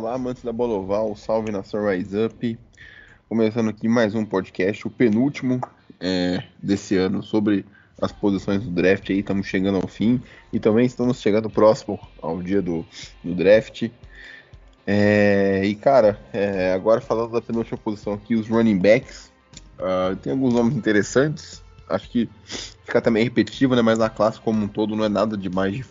Olá, 0.00 0.14
amantes 0.14 0.42
da 0.42 0.50
bola 0.50 0.78
oval, 0.78 1.14
salve 1.14 1.52
nação 1.52 1.86
Rise 1.86 2.24
Up. 2.24 2.58
Começando 3.28 3.68
aqui 3.68 3.86
mais 3.86 4.14
um 4.14 4.24
podcast, 4.24 4.86
o 4.86 4.90
penúltimo 4.90 5.60
é, 6.00 6.42
desse 6.58 6.96
ano, 6.96 7.22
sobre 7.22 7.66
as 8.00 8.10
posições 8.10 8.62
do 8.62 8.70
draft. 8.70 9.10
Aí 9.10 9.18
estamos 9.18 9.46
chegando 9.46 9.76
ao 9.76 9.86
fim 9.86 10.18
e 10.50 10.58
também 10.58 10.86
estamos 10.86 11.20
chegando 11.20 11.50
próximo 11.50 12.00
ao 12.22 12.42
dia 12.42 12.62
do, 12.62 12.82
do 13.22 13.34
draft. 13.34 13.90
É, 14.86 15.66
e 15.66 15.74
cara, 15.74 16.18
é, 16.32 16.72
agora 16.72 17.02
falando 17.02 17.32
da 17.32 17.42
penúltima 17.42 17.76
posição 17.76 18.14
aqui, 18.14 18.34
os 18.34 18.48
running 18.48 18.78
backs. 18.78 19.30
Uh, 19.78 20.16
tem 20.16 20.32
alguns 20.32 20.54
nomes 20.54 20.74
interessantes. 20.74 21.62
Acho 21.86 22.08
que 22.08 22.26
fica 22.46 23.02
também 23.02 23.22
repetitivo, 23.22 23.76
né? 23.76 23.82
Mas 23.82 23.98
na 23.98 24.08
classe 24.08 24.40
como 24.40 24.64
um 24.64 24.66
todo 24.66 24.96
não 24.96 25.04
é 25.04 25.10
nada 25.10 25.36
de 25.36 25.50
mais 25.50 25.86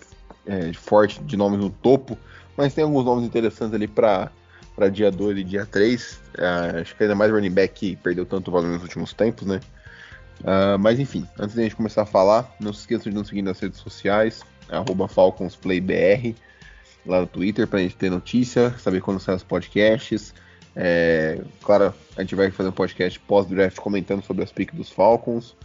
é, 0.48 0.74
forte 0.74 1.22
de 1.22 1.38
nomes 1.38 1.60
no 1.60 1.70
topo 1.70 2.18
mas 2.60 2.74
tem 2.74 2.84
alguns 2.84 3.06
nomes 3.06 3.26
interessantes 3.26 3.74
ali 3.74 3.88
para 3.88 4.30
dia 4.92 5.10
2 5.10 5.38
e 5.38 5.44
dia 5.46 5.66
3. 5.66 6.12
Uh, 6.12 6.42
é, 6.76 6.82
acho 6.82 6.94
que 6.94 7.04
ainda 7.04 7.16
mais 7.16 7.32
running 7.32 7.52
back 7.52 7.74
que 7.74 7.96
perdeu 7.96 8.26
tanto 8.26 8.52
valor 8.52 8.68
nos 8.68 8.84
últimos 8.84 9.14
tempos, 9.14 9.48
né? 9.48 9.62
Uh, 10.42 10.78
mas 10.78 11.00
enfim, 11.00 11.26
antes 11.40 11.56
da 11.56 11.64
gente 11.64 11.78
começar 11.78 12.02
a 12.02 12.06
falar, 12.06 12.54
não 12.60 12.74
se 12.74 12.82
esqueçam 12.82 13.10
de 13.10 13.18
nos 13.18 13.30
seguir 13.30 13.44
nas 13.44 13.58
redes 13.62 13.80
sociais, 13.80 14.44
FalconsPlayBR, 15.08 16.36
lá 17.06 17.22
no 17.22 17.28
Twitter, 17.28 17.66
para 17.66 17.80
a 17.80 17.82
gente 17.82 17.96
ter 17.96 18.10
notícia, 18.10 18.78
saber 18.78 19.00
quando 19.00 19.22
saem 19.22 19.38
os 19.38 19.44
podcasts. 19.44 20.34
É, 20.76 21.42
claro, 21.64 21.94
a 22.18 22.22
gente 22.22 22.36
vai 22.36 22.52
fazer 22.52 22.68
um 22.68 22.74
podcast 22.74 23.18
pós-draft 23.22 23.78
comentando 23.78 24.22
sobre 24.22 24.44
as 24.44 24.52
piques 24.52 24.76
dos 24.76 24.90
Falcons. 24.90 25.56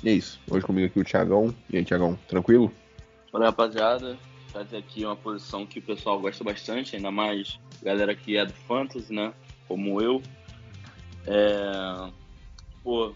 E 0.00 0.10
é 0.10 0.12
isso. 0.12 0.40
Hoje 0.48 0.64
comigo 0.64 0.86
aqui 0.86 1.00
o 1.00 1.04
Thiagão. 1.04 1.52
E 1.68 1.76
aí, 1.76 1.84
Thiagão, 1.84 2.16
tranquilo? 2.28 2.70
Olá, 3.32 3.46
rapaziada 3.46 4.16
trazer 4.56 4.78
aqui 4.78 5.04
uma 5.04 5.16
posição 5.16 5.66
que 5.66 5.80
o 5.80 5.82
pessoal 5.82 6.18
gosta 6.18 6.42
bastante, 6.42 6.96
ainda 6.96 7.10
mais 7.10 7.58
galera 7.82 8.14
que 8.14 8.38
é 8.38 8.46
do 8.46 8.54
Fantasy, 8.54 9.12
né? 9.12 9.34
Como 9.68 10.00
eu. 10.00 10.22
É... 11.26 12.10
Pô, 12.82 13.14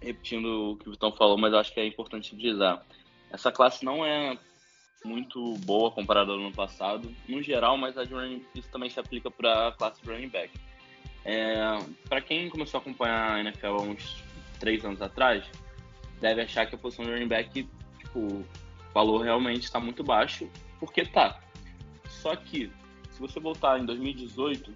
repetindo 0.00 0.72
o 0.72 0.76
que 0.76 0.88
o 0.88 0.92
Vitão 0.92 1.10
falou, 1.10 1.36
mas 1.36 1.52
acho 1.52 1.72
que 1.72 1.80
é 1.80 1.86
importante 1.86 2.36
dizer. 2.36 2.78
Essa 3.30 3.50
classe 3.50 3.84
não 3.84 4.04
é 4.04 4.38
muito 5.04 5.56
boa 5.58 5.90
comparada 5.90 6.30
ao 6.30 6.38
ano 6.38 6.52
passado, 6.52 7.12
no 7.28 7.42
geral, 7.42 7.76
mas 7.76 7.98
a 7.98 8.04
running, 8.04 8.44
isso 8.54 8.70
também 8.70 8.88
se 8.88 9.00
aplica 9.00 9.30
para 9.30 9.68
a 9.68 9.72
classe 9.72 10.00
de 10.00 10.08
running 10.08 10.28
back. 10.28 10.52
É, 11.24 11.56
para 12.08 12.20
quem 12.20 12.48
começou 12.48 12.78
a 12.78 12.80
acompanhar 12.80 13.32
a 13.32 13.40
NFL 13.40 13.66
há 13.66 13.82
uns 13.82 14.22
três 14.60 14.84
anos 14.84 15.02
atrás, 15.02 15.44
deve 16.20 16.42
achar 16.42 16.66
que 16.66 16.74
a 16.76 16.78
posição 16.78 17.04
de 17.04 17.10
running 17.10 17.28
back, 17.28 17.66
tipo, 17.98 18.44
o 18.92 18.94
valor 18.94 19.22
realmente 19.22 19.64
está 19.64 19.80
muito 19.80 20.04
baixo, 20.04 20.48
porque 20.78 21.04
tá. 21.04 21.40
Só 22.08 22.36
que, 22.36 22.70
se 23.10 23.18
você 23.18 23.40
voltar 23.40 23.80
em 23.80 23.86
2018, 23.86 24.72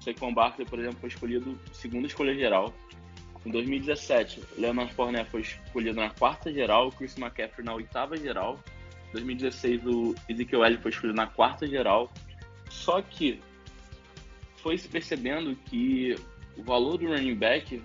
Saquon 0.00 0.34
Barkley, 0.34 0.66
por 0.66 0.78
exemplo, 0.78 0.98
foi 0.98 1.08
escolhido 1.08 1.58
segunda 1.72 2.06
escolha 2.06 2.34
geral. 2.34 2.74
Em 3.46 3.50
2017, 3.50 4.42
Leonard 4.58 4.92
Fournette 4.94 5.30
foi 5.30 5.42
escolhido 5.42 6.00
na 6.00 6.10
quarta 6.10 6.52
geral, 6.52 6.90
Chris 6.90 7.16
McCaffrey 7.16 7.64
na 7.64 7.74
oitava 7.74 8.16
geral. 8.16 8.58
Em 9.10 9.12
2016, 9.12 9.86
o 9.86 10.14
Ezekiel 10.28 10.64
Elliott 10.64 10.82
foi 10.82 10.90
escolhido 10.90 11.16
na 11.16 11.26
quarta 11.26 11.66
geral. 11.66 12.12
Só 12.68 13.00
que 13.00 13.40
foi 14.56 14.76
se 14.78 14.88
percebendo 14.88 15.54
que 15.54 16.16
o 16.56 16.62
valor 16.62 16.96
do 16.96 17.06
running 17.06 17.34
back, 17.34 17.82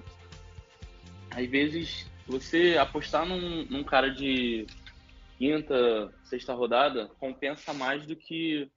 às 1.31 1.45
vezes, 1.47 2.09
você 2.25 2.77
apostar 2.79 3.25
num, 3.25 3.65
num 3.65 3.83
cara 3.83 4.09
de 4.09 4.65
quinta, 5.39 6.13
sexta 6.25 6.53
rodada, 6.53 7.07
compensa 7.17 7.73
mais 7.73 8.05
do 8.05 8.13
que 8.13 8.69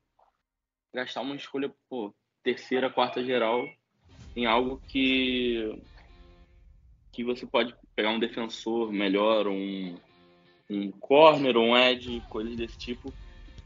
gastar 0.94 1.20
uma 1.20 1.34
escolha, 1.34 1.74
pô, 1.90 2.14
terceira, 2.40 2.88
quarta 2.88 3.22
geral 3.24 3.68
em 4.36 4.46
algo 4.46 4.80
que 4.86 5.76
que 7.10 7.24
você 7.24 7.44
pode 7.44 7.74
pegar 7.94 8.10
um 8.10 8.18
defensor 8.18 8.90
melhor, 8.90 9.46
um, 9.46 9.96
um 10.70 10.90
corner, 10.92 11.58
um 11.58 11.76
edge, 11.76 12.22
coisas 12.30 12.56
desse 12.56 12.78
tipo. 12.78 13.12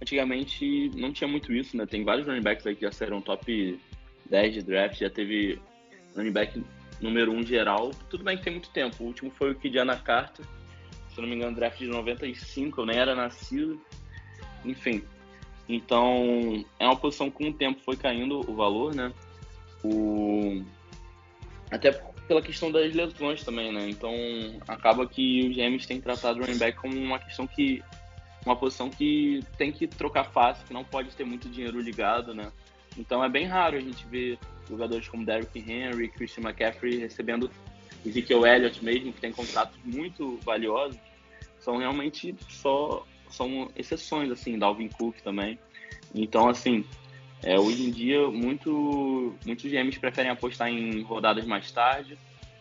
Antigamente 0.02 0.90
não 0.96 1.12
tinha 1.12 1.28
muito 1.28 1.52
isso, 1.52 1.76
né? 1.76 1.86
Tem 1.86 2.02
vários 2.02 2.26
running 2.26 2.42
backs 2.42 2.66
aí 2.66 2.74
que 2.74 2.82
já 2.82 2.90
saíram 2.90 3.20
top 3.20 3.78
10 4.28 4.54
de 4.54 4.62
draft, 4.62 4.98
já 4.98 5.08
teve 5.08 5.60
running 6.16 6.32
back 6.32 6.60
número 7.00 7.30
1 7.30 7.44
geral. 7.44 7.92
Tudo 8.10 8.24
bem 8.24 8.36
que 8.36 8.42
tem 8.42 8.54
muito 8.54 8.70
tempo. 8.70 9.04
O 9.04 9.06
último 9.06 9.30
foi 9.30 9.52
o 9.52 9.54
Kidiana 9.54 9.96
Carter, 9.96 10.44
se 11.16 11.22
não 11.22 11.28
me 11.28 11.34
engano, 11.34 11.56
draft 11.56 11.78
de 11.78 11.86
95, 11.86 12.82
eu 12.82 12.86
nem 12.86 12.98
era 12.98 13.14
nascido. 13.14 13.80
Enfim. 14.64 15.02
Então, 15.66 16.64
é 16.78 16.84
uma 16.84 16.96
posição 16.96 17.30
com 17.30 17.48
o 17.48 17.52
tempo 17.52 17.80
foi 17.82 17.96
caindo 17.96 18.38
o 18.38 18.54
valor, 18.54 18.94
né? 18.94 19.10
O... 19.82 20.62
Até 21.70 21.92
pela 22.28 22.42
questão 22.42 22.70
das 22.70 22.92
lesões 22.94 23.42
também, 23.42 23.72
né? 23.72 23.88
Então, 23.88 24.12
acaba 24.68 25.06
que 25.06 25.48
os 25.48 25.56
GMs 25.56 25.86
têm 25.86 26.00
tratado 26.00 26.38
o 26.38 26.42
running 26.44 26.58
back 26.58 26.78
como 26.78 26.94
uma 26.96 27.18
questão 27.18 27.46
que. 27.46 27.82
Uma 28.44 28.54
posição 28.54 28.88
que 28.88 29.40
tem 29.58 29.72
que 29.72 29.88
trocar 29.88 30.24
fácil, 30.24 30.64
que 30.66 30.72
não 30.72 30.84
pode 30.84 31.10
ter 31.16 31.24
muito 31.24 31.48
dinheiro 31.48 31.80
ligado, 31.80 32.32
né? 32.32 32.52
Então, 32.96 33.24
é 33.24 33.28
bem 33.28 33.46
raro 33.46 33.76
a 33.76 33.80
gente 33.80 34.06
ver 34.06 34.38
jogadores 34.68 35.08
como 35.08 35.26
Derrick 35.26 35.58
Henry, 35.58 36.08
Christian 36.08 36.44
McCaffrey 36.44 36.98
recebendo 36.98 37.50
Ezekiel 38.04 38.46
Elliott 38.46 38.84
mesmo, 38.84 39.12
que 39.12 39.20
tem 39.20 39.32
contratos 39.32 39.78
muito 39.84 40.38
valiosos, 40.44 40.98
são 41.58 41.78
realmente 41.78 42.34
só 42.48 43.04
são 43.30 43.70
exceções, 43.76 44.30
assim, 44.30 44.58
Dalvin 44.58 44.88
Cook 44.88 45.20
também. 45.20 45.58
Então, 46.14 46.48
assim, 46.48 46.84
é, 47.42 47.58
hoje 47.58 47.84
em 47.84 47.90
dia, 47.90 48.28
muito, 48.28 49.34
muitos 49.44 49.70
GMs 49.70 49.98
preferem 49.98 50.30
apostar 50.30 50.68
em 50.68 51.02
rodadas 51.02 51.44
mais 51.44 51.70
tarde 51.70 52.16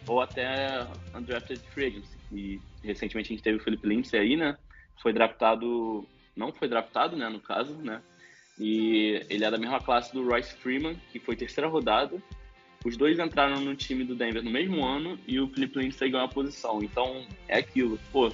ou 0.08 0.22
até 0.22 0.86
undrafted 1.14 1.62
free 1.72 1.88
agency. 1.88 2.18
E 2.32 2.62
recentemente 2.84 3.32
a 3.32 3.36
gente 3.36 3.44
teve 3.44 3.58
o 3.58 3.64
Felipe 3.64 3.88
Lindsay 3.88 4.20
aí, 4.20 4.36
né? 4.36 4.58
Foi 5.02 5.14
draftado, 5.14 6.08
não 6.36 6.52
foi 6.52 6.68
draftado, 6.68 7.16
né, 7.16 7.30
no 7.30 7.40
caso, 7.40 7.76
né? 7.76 8.02
E 8.60 9.26
ele 9.30 9.44
é 9.44 9.52
da 9.52 9.58
mesma 9.58 9.80
classe 9.80 10.14
do 10.14 10.28
Royce 10.28 10.56
Freeman, 10.56 10.96
que 11.12 11.20
foi 11.20 11.36
terceira 11.36 11.70
rodada. 11.70 12.22
Os 12.86 12.96
dois 12.96 13.18
entraram 13.18 13.60
no 13.60 13.76
time 13.76 14.04
do 14.04 14.16
Denver 14.16 14.44
no 14.44 14.52
mesmo 14.52 14.86
ano 14.86 15.18
e 15.28 15.40
o 15.40 15.50
Felipe 15.50 15.80
Lindsay 15.80 16.08
ganhou 16.08 16.28
a 16.28 16.30
posição. 16.30 16.84
Então, 16.84 17.26
é 17.48 17.58
aquilo. 17.58 18.00
Pô, 18.12 18.32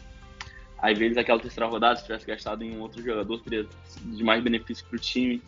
às 0.77 0.97
vezes 0.97 1.17
aquela 1.17 1.39
terceira 1.39 1.69
rodada, 1.69 1.95
se 1.95 2.03
tivesse 2.03 2.27
gastado 2.27 2.61
em 2.61 2.75
um 2.75 2.81
outro 2.81 3.01
jogador, 3.01 3.39
teria 3.39 3.65
de 4.03 4.23
mais 4.25 4.43
benefício 4.43 4.85
para 4.87 4.97
o 4.97 4.99
time. 4.99 5.41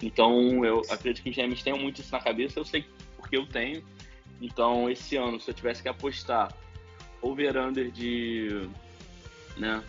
Então, 0.00 0.64
eu 0.64 0.82
acredito 0.88 1.24
que 1.24 1.30
os 1.30 1.36
GMs 1.36 1.64
tenham 1.64 1.78
muito 1.78 2.00
isso 2.00 2.12
na 2.12 2.20
cabeça, 2.20 2.60
eu 2.60 2.64
sei 2.64 2.84
porque 3.16 3.36
eu 3.36 3.44
tenho. 3.44 3.82
Então, 4.40 4.88
esse 4.88 5.16
ano, 5.16 5.40
se 5.40 5.50
eu 5.50 5.54
tivesse 5.54 5.82
que 5.82 5.88
apostar 5.88 6.54
over-under 7.20 7.90
de. 7.90 8.68
Né, 9.56 9.82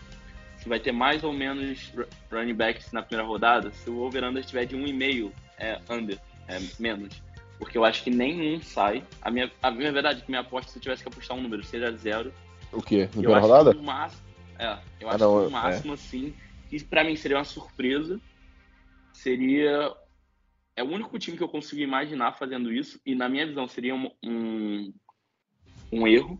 se 0.58 0.68
vai 0.68 0.80
ter 0.80 0.90
mais 0.90 1.22
ou 1.22 1.32
menos 1.32 1.92
running 2.32 2.54
backs 2.54 2.90
na 2.90 3.00
primeira 3.00 3.28
rodada, 3.28 3.70
se 3.70 3.88
o 3.88 4.00
over-under 4.00 4.40
estiver 4.40 4.64
de 4.64 4.76
1,5, 4.76 5.30
é 5.56 5.78
under, 5.88 6.18
é 6.48 6.58
menos. 6.80 7.25
Porque 7.58 7.78
eu 7.78 7.84
acho 7.84 8.04
que 8.04 8.10
nenhum 8.10 8.60
sai. 8.60 9.02
A 9.22 9.30
minha, 9.30 9.50
a 9.62 9.70
minha 9.70 9.90
verdade 9.92 10.20
é 10.20 10.22
que 10.22 10.30
minha 10.30 10.42
aposta, 10.42 10.70
se 10.70 10.78
eu 10.78 10.82
tivesse 10.82 11.02
que 11.02 11.08
apostar 11.08 11.36
um 11.36 11.42
número, 11.42 11.64
seja 11.64 11.90
zero. 11.92 12.32
O 12.72 12.82
quê? 12.82 13.02
Na 13.02 13.08
primeira 13.08 13.40
rodada? 13.40 13.72
Que 13.72 13.78
o 13.78 13.82
máximo, 13.82 14.22
é, 14.58 14.78
eu 15.00 15.08
ah, 15.08 15.14
acho 15.14 15.24
não, 15.24 15.40
que 15.40 15.46
o 15.46 15.50
máximo, 15.50 15.92
é. 15.92 15.94
assim, 15.94 16.34
que 16.68 16.84
pra 16.84 17.04
mim 17.04 17.16
seria 17.16 17.38
uma 17.38 17.44
surpresa, 17.44 18.20
seria. 19.12 19.94
É 20.74 20.82
o 20.82 20.88
único 20.88 21.18
time 21.18 21.36
que 21.36 21.42
eu 21.42 21.48
consigo 21.48 21.80
imaginar 21.80 22.32
fazendo 22.32 22.70
isso, 22.70 23.00
e 23.06 23.14
na 23.14 23.28
minha 23.28 23.46
visão 23.46 23.66
seria 23.66 23.94
um, 23.94 24.10
um, 24.22 24.92
um 25.90 26.06
erro. 26.06 26.38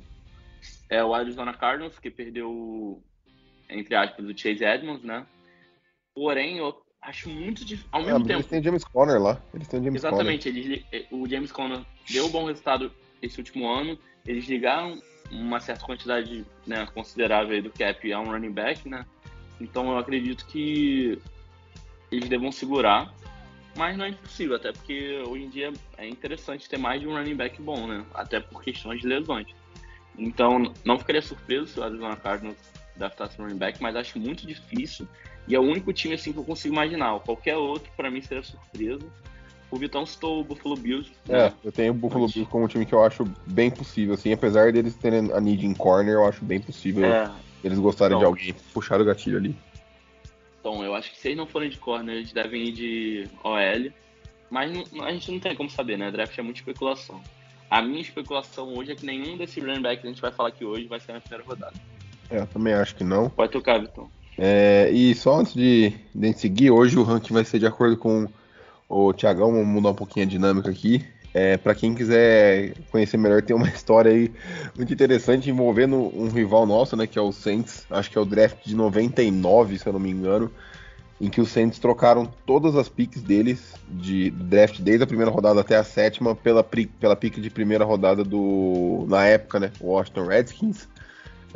É 0.90 1.02
o 1.02 1.14
Arizona 1.14 1.54
Cardinals, 1.54 1.98
que 1.98 2.10
perdeu, 2.10 3.02
entre 3.70 3.94
aspas, 3.94 4.26
o 4.26 4.36
Chase 4.36 4.64
Edmonds, 4.64 5.02
né? 5.02 5.26
Porém, 6.14 6.58
eu 6.58 6.85
acho 7.06 7.30
muito 7.30 7.64
difícil. 7.64 7.88
Ao 7.92 8.02
é, 8.02 8.06
mesmo 8.06 8.20
tempo. 8.20 8.40
Eles 8.40 8.46
têm 8.46 8.62
James 8.62 8.84
Conner 8.84 9.20
lá. 9.20 9.40
Eles 9.54 9.68
têm 9.68 9.82
James 9.82 10.04
Exatamente, 10.04 10.48
Eles, 10.48 10.84
o 11.10 11.28
James 11.28 11.52
Conner 11.52 11.80
deu 12.10 12.26
um 12.26 12.30
bom 12.30 12.46
resultado 12.46 12.92
esse 13.22 13.38
último 13.38 13.68
ano. 13.68 13.98
Eles 14.26 14.46
ligaram 14.46 15.00
uma 15.30 15.60
certa 15.60 15.84
quantidade 15.84 16.44
né, 16.66 16.86
considerável 16.94 17.62
do 17.62 17.70
cap 17.70 18.10
é 18.10 18.18
um 18.18 18.24
running 18.24 18.52
back, 18.52 18.88
né? 18.88 19.04
Então 19.60 19.90
eu 19.90 19.98
acredito 19.98 20.46
que 20.46 21.18
eles 22.10 22.28
devam 22.28 22.52
segurar, 22.52 23.12
mas 23.76 23.96
não 23.96 24.04
é 24.04 24.10
impossível, 24.10 24.56
até 24.56 24.72
porque 24.72 25.22
hoje 25.26 25.44
em 25.44 25.48
dia 25.48 25.72
é 25.96 26.06
interessante 26.06 26.68
ter 26.68 26.78
mais 26.78 27.00
de 27.00 27.08
um 27.08 27.14
running 27.14 27.34
back 27.34 27.60
bom, 27.60 27.86
né? 27.86 28.04
Até 28.14 28.40
por 28.40 28.62
questões 28.62 29.00
de 29.00 29.06
lesões. 29.06 29.46
Então, 30.18 30.72
não 30.84 30.98
ficaria 30.98 31.20
surpreso 31.20 31.66
se 31.66 31.80
o 31.80 31.82
Arizona 31.82 32.16
Cardinals 32.16 32.56
um 32.98 33.42
running 33.42 33.56
back, 33.58 33.80
mas 33.82 33.94
acho 33.96 34.18
muito 34.18 34.46
difícil. 34.46 35.06
E 35.48 35.54
é 35.54 35.58
o 35.58 35.62
único 35.62 35.92
time 35.92 36.14
assim 36.14 36.32
que 36.32 36.38
eu 36.38 36.44
consigo 36.44 36.74
imaginar. 36.74 37.18
Qualquer 37.20 37.56
outro, 37.56 37.90
para 37.96 38.10
mim, 38.10 38.20
seria 38.20 38.42
surpresa. 38.42 39.06
O 39.70 39.76
Vitão 39.76 40.06
citou 40.06 40.40
o 40.40 40.44
Buffalo 40.44 40.76
Bills. 40.76 41.10
É, 41.28 41.52
eu 41.64 41.72
tenho 41.72 41.92
o 41.92 41.94
Buffalo 41.94 42.26
Bills 42.28 42.48
como 42.50 42.64
um 42.64 42.68
time 42.68 42.86
que 42.86 42.92
eu 42.94 43.02
acho 43.04 43.24
bem 43.46 43.70
possível, 43.70 44.14
assim, 44.14 44.32
apesar 44.32 44.72
deles 44.72 44.94
terem 44.94 45.32
a 45.32 45.40
need 45.40 45.66
em 45.66 45.74
corner, 45.74 46.14
eu 46.14 46.26
acho 46.26 46.44
bem 46.44 46.60
possível 46.60 47.04
É, 47.04 47.30
eles 47.64 47.78
gostarem 47.78 48.16
Então. 48.16 48.32
de 48.32 48.40
alguém 48.40 48.54
puxar 48.72 49.00
o 49.00 49.04
gatilho 49.04 49.36
ali. 49.38 49.56
então, 50.60 50.82
eu 50.84 50.94
acho 50.94 51.10
que 51.12 51.18
se 51.18 51.28
eles 51.28 51.38
não 51.38 51.46
forem 51.46 51.68
de 51.70 51.78
corner, 51.78 52.16
eles 52.16 52.32
devem 52.32 52.64
ir 52.68 52.72
de 52.72 53.28
OL. 53.44 53.92
Mas 54.50 54.72
não- 54.92 55.04
a 55.04 55.12
gente 55.12 55.30
não 55.32 55.40
tem 55.40 55.54
como 55.56 55.68
saber, 55.68 55.96
né? 55.98 56.10
Draft 56.10 56.36
é 56.38 56.42
muita 56.42 56.60
especulação. 56.60 57.20
A 57.68 57.82
minha 57.82 58.00
especulação 58.00 58.72
hoje 58.74 58.92
é 58.92 58.94
que 58.94 59.04
nenhum 59.04 59.36
desses 59.36 59.62
running 59.62 59.82
backs 59.82 60.00
que 60.02 60.06
a 60.06 60.10
gente 60.10 60.22
vai 60.22 60.30
falar 60.30 60.50
aqui 60.50 60.64
hoje 60.64 60.86
vai 60.86 61.00
ser 61.00 61.12
na 61.12 61.20
primeira 61.20 61.44
rodada. 61.44 61.74
É, 62.30 62.38
eu 62.38 62.46
também 62.46 62.74
acho 62.74 62.94
que 62.94 63.04
não. 63.04 63.28
Pode 63.30 63.52
tocar, 63.52 63.80
Vitão. 63.80 64.08
É, 64.38 64.90
e 64.92 65.14
só 65.14 65.40
antes 65.40 65.54
de, 65.54 65.92
de 66.14 66.32
seguir, 66.34 66.70
hoje 66.70 66.98
o 66.98 67.02
ranking 67.02 67.32
vai 67.32 67.44
ser 67.44 67.58
de 67.58 67.66
acordo 67.66 67.96
com 67.96 68.28
o 68.88 69.12
Thiagão, 69.12 69.52
vamos 69.52 69.66
mudar 69.66 69.90
um 69.90 69.94
pouquinho 69.94 70.26
a 70.26 70.28
dinâmica 70.28 70.70
aqui. 70.70 71.04
É, 71.32 71.56
para 71.56 71.74
quem 71.74 71.94
quiser 71.94 72.74
conhecer 72.90 73.16
melhor, 73.16 73.42
tem 73.42 73.54
uma 73.54 73.68
história 73.68 74.10
aí 74.10 74.32
muito 74.76 74.92
interessante 74.92 75.50
envolvendo 75.50 75.96
um 75.96 76.28
rival 76.28 76.66
nosso, 76.66 76.96
né, 76.96 77.06
que 77.06 77.18
é 77.18 77.22
o 77.22 77.32
Saints. 77.32 77.86
Acho 77.90 78.10
que 78.10 78.18
é 78.18 78.20
o 78.20 78.24
draft 78.24 78.64
de 78.64 78.74
99, 78.74 79.78
se 79.78 79.86
eu 79.86 79.92
não 79.92 80.00
me 80.00 80.10
engano, 80.10 80.50
em 81.20 81.28
que 81.28 81.40
os 81.40 81.50
Saints 81.50 81.78
trocaram 81.78 82.30
todas 82.44 82.76
as 82.76 82.88
picks 82.88 83.22
deles 83.22 83.74
de 83.88 84.30
draft 84.30 84.80
desde 84.80 85.04
a 85.04 85.06
primeira 85.06 85.30
rodada 85.30 85.60
até 85.60 85.76
a 85.76 85.84
sétima 85.84 86.34
pela, 86.34 86.62
pela 86.62 87.16
pick 87.16 87.38
de 87.40 87.50
primeira 87.50 87.84
rodada 87.84 88.22
do 88.22 89.06
na 89.08 89.26
época, 89.26 89.60
né, 89.60 89.72
Washington 89.80 90.26
Redskins 90.26 90.88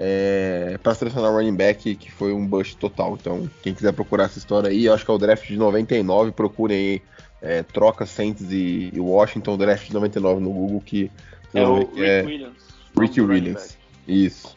é, 0.03 0.79
para 0.83 0.95
selecionar 0.95 1.31
o 1.31 1.35
running 1.37 1.55
back, 1.55 1.95
que 1.95 2.11
foi 2.11 2.33
um 2.33 2.47
bust 2.47 2.75
total. 2.79 3.19
Então, 3.21 3.49
quem 3.63 3.75
quiser 3.75 3.93
procurar 3.93 4.25
essa 4.25 4.39
história 4.39 4.71
aí, 4.71 4.87
eu 4.87 4.95
acho 4.95 5.05
que 5.05 5.11
é 5.11 5.15
o 5.15 5.19
draft 5.19 5.47
de 5.47 5.59
99, 5.59 6.33
procurem 6.33 6.77
aí, 6.79 7.03
é, 7.43 7.63
troca 7.63 8.07
Saints 8.07 8.51
e, 8.51 8.91
e 8.95 8.99
Washington, 8.99 9.59
draft 9.59 9.87
de 9.89 9.93
99 9.93 10.41
no 10.41 10.51
Google, 10.51 10.81
que 10.81 11.11
É 11.53 11.63
o 11.67 11.81
Rick 11.81 12.03
é 12.03 12.23
Williams. 12.23 12.63
Ricky 12.99 13.21
Williams. 13.21 13.79
Isso. 14.09 14.57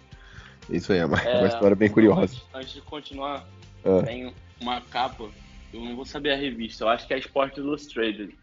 Isso 0.69 0.93
aí, 0.93 0.99
é 0.99 1.05
uma, 1.05 1.19
É, 1.19 1.39
uma 1.39 1.47
história 1.47 1.75
bem 1.75 1.89
curiosa. 1.89 2.21
Antes, 2.21 2.41
antes 2.53 2.73
de 2.75 2.81
continuar, 2.81 3.45
Ah. 3.83 4.01
tem 4.01 4.33
uma 4.61 4.79
capa, 4.79 5.25
eu 5.73 5.81
não 5.81 5.93
vou 5.97 6.05
saber 6.05 6.31
a 6.31 6.37
revista, 6.37 6.85
eu 6.85 6.87
acho 6.87 7.05
que 7.05 7.13
é 7.13 7.17
Sport 7.19 7.57
Illustrated, 7.57 8.33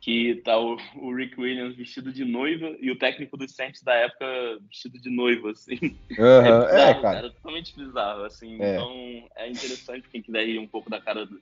que 0.00 0.36
tá 0.36 0.58
o, 0.58 0.78
o 0.96 1.14
Rick 1.14 1.38
Williams 1.38 1.76
vestido 1.76 2.10
de 2.10 2.24
noiva 2.24 2.74
e 2.80 2.90
o 2.90 2.98
técnico 2.98 3.36
dos 3.36 3.54
Saints 3.54 3.82
da 3.82 3.94
época 3.94 4.26
vestido 4.68 4.98
de 4.98 5.10
noiva, 5.10 5.50
assim. 5.50 5.76
Aham, 6.18 6.60
bizarro, 6.64 6.98
É, 6.98 7.02
cara. 7.02 7.30
totalmente 7.30 7.76
bizarro, 7.76 8.24
assim. 8.24 8.60
É. 8.62 8.74
Então 8.74 9.28
é 9.36 9.48
interessante 9.48 10.08
quem 10.10 10.22
quiser 10.22 10.48
ir 10.48 10.58
um 10.58 10.66
pouco 10.66 10.88
da 10.88 11.00
cara 11.00 11.26
do, 11.26 11.40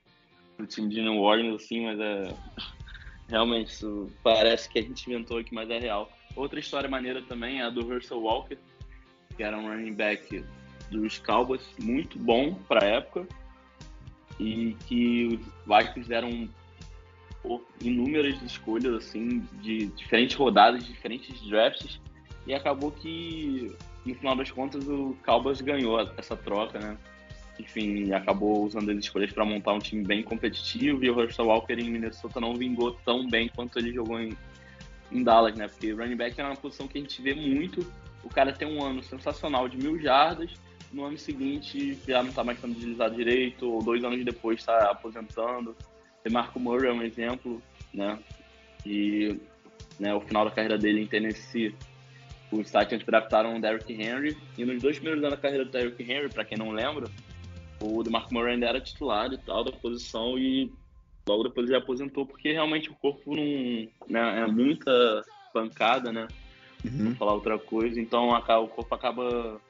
do 0.59 0.67
time 0.67 0.89
de 0.89 1.01
New 1.01 1.19
Orleans, 1.19 1.63
assim, 1.63 1.85
mas 1.85 2.01
é. 2.01 2.35
Realmente, 3.29 3.69
isso 3.69 4.11
parece 4.23 4.69
que 4.71 4.79
a 4.79 4.83
gente 4.83 5.09
inventou 5.09 5.39
aqui, 5.39 5.55
mas 5.55 5.69
é 5.71 5.79
real. 5.79 6.11
Outra 6.35 6.59
história 6.59 6.89
maneira 6.89 7.21
também 7.23 7.61
é 7.61 7.65
a 7.65 7.71
do 7.71 7.93
Herschel 7.93 8.21
Walker, 8.23 8.57
que 9.37 9.43
era 9.43 9.57
um 9.57 9.69
running 9.69 9.95
back 9.95 10.43
dos 10.91 11.19
Cowboys, 11.19 11.63
muito 11.79 12.19
bom 12.19 12.55
para 12.55 12.85
a 12.85 12.89
época, 12.89 13.29
e 14.41 14.75
que 14.87 15.27
os 15.27 15.41
Vikings 15.67 16.09
deram 16.09 16.49
pô, 17.49 17.63
inúmeras 17.81 18.41
escolhas, 18.43 18.95
assim, 18.95 19.43
de 19.63 19.87
diferentes 19.87 20.37
rodadas, 20.37 20.85
diferentes 20.85 21.41
drafts, 21.49 21.99
e 22.47 22.53
acabou 22.53 22.91
que, 22.91 23.75
no 24.05 24.15
final 24.15 24.37
das 24.37 24.51
contas, 24.51 24.87
o 24.87 25.17
Cowboys 25.25 25.63
ganhou 25.63 25.99
essa 26.19 26.37
troca, 26.37 26.79
né? 26.79 26.99
Enfim, 27.59 28.13
acabou 28.13 28.67
usando 28.67 28.91
as 28.91 28.99
escolhas 28.99 29.33
para 29.33 29.47
montar 29.47 29.73
um 29.73 29.79
time 29.79 30.05
bem 30.05 30.23
competitivo, 30.23 31.03
e 31.03 31.11
o 31.11 31.19
Herschel 31.19 31.47
Walker 31.47 31.73
em 31.73 31.91
Minnesota 31.91 32.39
não 32.39 32.55
vingou 32.55 32.93
tão 33.05 33.27
bem 33.27 33.49
quanto 33.49 33.79
ele 33.79 33.95
jogou 33.95 34.21
em, 34.21 34.37
em 35.11 35.23
Dallas, 35.23 35.57
né? 35.57 35.69
Porque 35.69 35.91
running 35.93 36.17
back 36.17 36.39
é 36.39 36.45
uma 36.45 36.55
posição 36.55 36.87
que 36.87 36.99
a 36.99 37.01
gente 37.01 37.23
vê 37.23 37.35
muito. 37.35 37.91
O 38.23 38.29
cara 38.29 38.53
tem 38.53 38.69
um 38.69 38.85
ano 38.85 39.03
sensacional 39.03 39.69
de 39.69 39.79
mil 39.79 39.99
jardas, 39.99 40.51
no 40.93 41.05
ano 41.05 41.19
seguinte 41.19 41.99
já 42.07 42.23
não 42.23 42.33
tá 42.33 42.45
mais 42.45 42.61
sendo 42.61 42.73
utilizado 42.73 43.15
direito, 43.15 43.71
ou 43.71 43.83
dois 43.83 44.05
anos 44.05 44.23
depois 44.23 44.61
está 44.61 44.91
aposentando. 44.91 45.75
O 46.29 46.33
Marco 46.33 46.61
Murray 46.61 46.89
é 46.89 46.93
um 46.93 47.03
exemplo, 47.03 47.63
né? 47.93 48.19
E 48.85 49.39
né, 49.99 50.15
o 50.15 50.21
final 50.21 50.45
da 50.45 50.51
carreira 50.51 50.79
dele 50.79 51.03
em 51.03 51.07
Tennessee, 51.07 51.75
os 52.51 52.67
Titans 52.67 53.05
draftaram 53.05 53.57
o 53.57 53.61
Derrick 53.61 53.93
Henry, 53.93 54.37
e 54.57 54.65
nos 54.65 54.81
dois 54.81 54.97
primeiros 54.97 55.23
anos 55.23 55.37
da 55.37 55.43
carreira 55.43 55.65
do 55.65 55.71
Derrick 55.71 56.03
Henry, 56.03 56.29
para 56.29 56.45
quem 56.45 56.57
não 56.57 56.71
lembra, 56.71 57.11
o 57.81 58.03
DeMarco 58.03 58.33
Murray 58.33 58.55
ainda 58.55 58.67
era 58.67 58.81
titular 58.81 59.33
e 59.33 59.39
tal 59.39 59.65
da 59.65 59.73
posição, 59.73 60.39
e 60.39 60.73
logo 61.29 61.45
depois 61.45 61.69
ele 61.69 61.79
aposentou, 61.79 62.25
porque 62.25 62.53
realmente 62.53 62.91
o 62.91 62.95
corpo 62.95 63.35
não. 63.35 63.89
Né, 64.09 64.41
é 64.43 64.47
muita 64.47 65.25
pancada, 65.53 66.13
né? 66.13 66.29
Uhum. 66.85 67.07
Vou 67.07 67.15
falar 67.17 67.35
outra 67.35 67.59
coisa, 67.59 68.01
então 68.01 68.31
o 68.31 68.69
corpo 68.69 68.95
acaba 68.95 69.61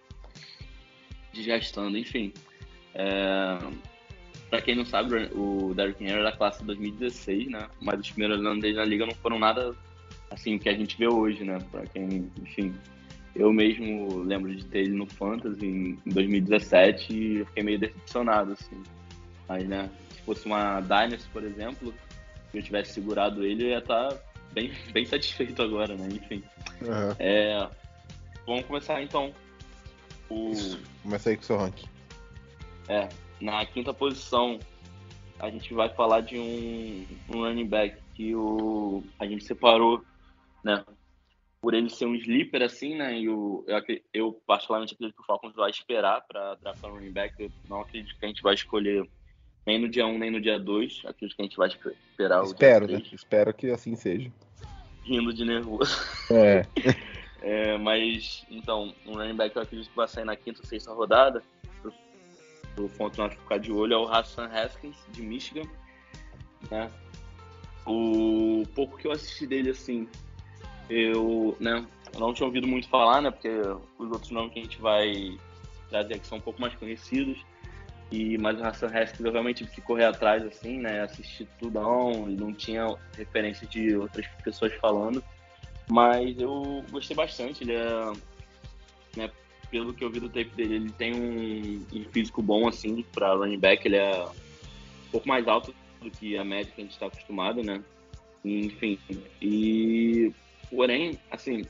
desgastando, 1.33 1.97
enfim. 1.97 2.33
É, 2.95 3.59
para 4.51 4.63
quem 4.63 4.75
não 4.75 4.85
sabe, 4.85 5.15
o 5.35 5.75
Derrick 5.75 6.03
Henry 6.03 6.21
é 6.21 6.23
da 6.23 6.33
classe 6.33 6.61
de 6.61 6.67
2016, 6.67 7.51
né? 7.51 7.69
Mas 7.81 8.01
os 8.01 8.11
primeiros 8.11 8.45
anos 8.45 8.61
dele 8.61 8.77
na 8.77 8.85
liga 8.85 9.07
não 9.07 9.15
foram 9.15 9.39
nada 9.39 9.75
assim 10.31 10.59
que 10.59 10.69
a 10.69 10.75
gente 10.75 10.97
vê 10.97 11.07
hoje, 11.07 11.45
né? 11.45 11.59
Para 11.71 11.87
quem, 11.87 12.31
enfim, 12.43 12.75
eu 13.35 13.53
mesmo 13.53 14.21
lembro 14.23 14.55
de 14.55 14.65
ter 14.65 14.81
ele 14.81 14.93
no 14.97 15.07
Fantasy 15.07 15.65
em 15.65 15.99
em 16.07 16.11
2017 16.11 17.13
e 17.13 17.37
eu 17.39 17.47
fiquei 17.47 17.63
meio 17.63 17.79
decepcionado, 17.79 18.53
assim. 18.53 18.83
Mas, 19.49 19.67
né, 19.67 19.91
se 20.11 20.23
fosse 20.23 20.47
uma 20.47 20.81
Dynasty, 20.81 21.29
por 21.33 21.43
exemplo, 21.45 21.95
se 22.51 22.59
eu 22.59 22.63
tivesse 22.63 22.95
segurado 22.95 23.45
ele, 23.45 23.65
eu 23.65 23.69
ia 23.69 23.79
estar 23.79 24.17
bem, 24.53 24.73
bem 24.93 25.05
satisfeito 25.05 25.63
agora, 25.63 25.95
né? 25.95 26.09
Enfim. 26.11 26.43
Aham. 26.83 27.17
É, 27.19 27.69
vamos 28.47 28.65
começar 28.65 29.03
então. 29.03 29.33
O, 30.31 30.53
Começa 31.03 31.31
aí 31.31 31.37
com 31.37 31.43
o 31.43 31.47
seu 31.47 31.57
ranking. 31.57 31.87
é, 32.89 33.09
na 33.41 33.65
quinta 33.67 33.95
posição, 33.95 34.59
a 35.39 35.51
gente 35.51 35.73
vai 35.73 35.89
falar 35.89 36.21
de 36.21 36.39
um, 36.39 37.07
um 37.29 37.43
running 37.45 37.67
back 37.67 37.97
que 38.15 38.35
o, 38.35 39.03
a 39.19 39.27
gente 39.27 39.45
separou, 39.45 40.03
né? 40.65 40.85
Por 41.61 41.75
ele 41.75 41.91
ser 41.91 42.07
um 42.07 42.15
sleeper, 42.15 42.63
assim, 42.63 42.97
né? 42.97 43.19
E 43.19 43.29
o, 43.29 43.65
eu, 43.67 43.83
eu, 44.13 44.33
particularmente, 44.47 44.95
acredito 44.95 45.17
que 45.17 45.23
o 45.23 45.27
Falcons 45.27 45.55
vai 45.55 45.71
esperar 45.71 46.21
para 46.27 46.55
draftar 46.57 46.91
um 46.91 46.95
running 46.95 47.13
back. 47.13 47.35
Eu 47.39 47.51
não 47.69 47.81
acredito 47.81 48.17
que 48.19 48.25
a 48.25 48.29
gente 48.29 48.43
vai 48.43 48.55
escolher 48.55 49.09
nem 49.67 49.79
no 49.79 49.89
dia 49.89 50.07
1, 50.07 50.19
nem 50.19 50.31
no 50.31 50.41
dia 50.41 50.59
2. 50.59 51.03
Acredito 51.05 51.37
que 51.37 51.43
a 51.43 51.45
gente 51.45 51.57
vai 51.57 51.69
espe- 51.69 51.97
esperar 52.11 52.43
o 52.43 52.47
Espero, 52.47 52.87
né? 52.87 52.99
3, 52.99 53.13
Espero 53.13 53.55
que 53.55 53.71
assim 53.71 53.95
seja. 53.97 54.31
rindo 55.05 55.33
de 55.33 55.45
nervoso. 55.45 55.97
É. 56.31 56.63
É, 57.41 57.79
mas, 57.79 58.45
então, 58.51 58.93
um 59.07 59.13
running 59.13 59.37
back 59.37 59.55
eu 59.55 59.63
acredito 59.63 59.89
que 59.89 59.97
vai 59.97 60.09
sair 60.09 60.25
na 60.25 60.35
quinta 60.35 60.61
ou 60.61 60.67
sexta 60.67 60.93
rodada, 60.93 61.41
pro, 62.79 62.89
pro 62.89 62.89
Fontenot 62.89 63.37
ficar 63.37 63.59
de 63.59 63.73
olho, 63.73 63.95
é 63.95 63.97
o 63.97 64.09
Hassan 64.09 64.47
Haskins, 64.47 64.97
de 65.11 65.23
Michigan. 65.23 65.69
Né? 66.71 66.91
O 67.85 68.65
pouco 68.75 68.97
que 68.97 69.07
eu 69.07 69.13
assisti 69.13 69.47
dele, 69.47 69.71
assim, 69.71 70.09
eu, 70.89 71.57
né, 71.59 71.85
eu 72.15 72.21
não 72.21 72.33
tinha 72.33 72.47
ouvido 72.47 72.67
muito 72.67 72.89
falar, 72.89 73.21
né, 73.21 73.31
porque 73.31 73.49
os 73.99 74.11
outros 74.11 74.31
nomes 74.31 74.53
que 74.53 74.61
a 74.61 74.63
gente 74.63 74.81
vai 74.81 75.37
trazer 75.89 76.15
aqui 76.15 76.27
são 76.27 76.39
um 76.39 76.43
pouco 76.43 76.61
mais 76.61 76.75
conhecidos. 76.75 77.39
E, 78.11 78.39
mas 78.39 78.59
o 78.59 78.65
Hassan 78.65 78.87
Haskins 78.87 79.21
eu 79.21 79.33
realmente 79.33 79.59
tive 79.59 79.71
que 79.71 79.81
correr 79.83 80.05
atrás, 80.05 80.43
assim, 80.45 80.79
né, 80.79 81.03
assistir 81.03 81.47
tudão, 81.59 82.29
e 82.29 82.37
não 82.37 82.55
tinha 82.55 82.87
referência 83.17 83.67
de 83.67 83.97
outras 83.97 84.27
pessoas 84.43 84.73
falando. 84.75 85.23
Mas 85.91 86.39
eu 86.39 86.85
gostei 86.91 87.17
bastante, 87.17 87.65
ele 87.65 87.75
é, 87.75 88.13
né, 89.17 89.31
pelo 89.71 89.93
que 89.93 90.03
eu 90.03 90.11
vi 90.11 90.21
do 90.21 90.29
tape 90.29 90.51
dele, 90.55 90.75
ele 90.77 90.91
tem 90.91 91.15
um, 91.15 91.87
um 91.93 92.05
físico 92.11 92.43
bom, 92.43 92.69
assim, 92.69 93.05
para 93.13 93.35
running 93.35 93.59
back, 93.59 93.87
ele 93.87 93.97
é 93.97 94.25
um 94.25 95.11
pouco 95.13 95.29
mais 95.29 95.47
alto 95.47 95.75
do 96.01 96.11
que 96.11 96.37
a 96.37 96.45
média 96.45 96.73
que 96.75 96.81
a 96.81 96.85
gente 96.85 96.93
está 96.93 97.07
acostumado, 97.07 97.63
né, 97.63 97.83
enfim, 98.45 98.99
e 99.43 100.33
porém, 100.71 101.19
assim, 101.31 101.63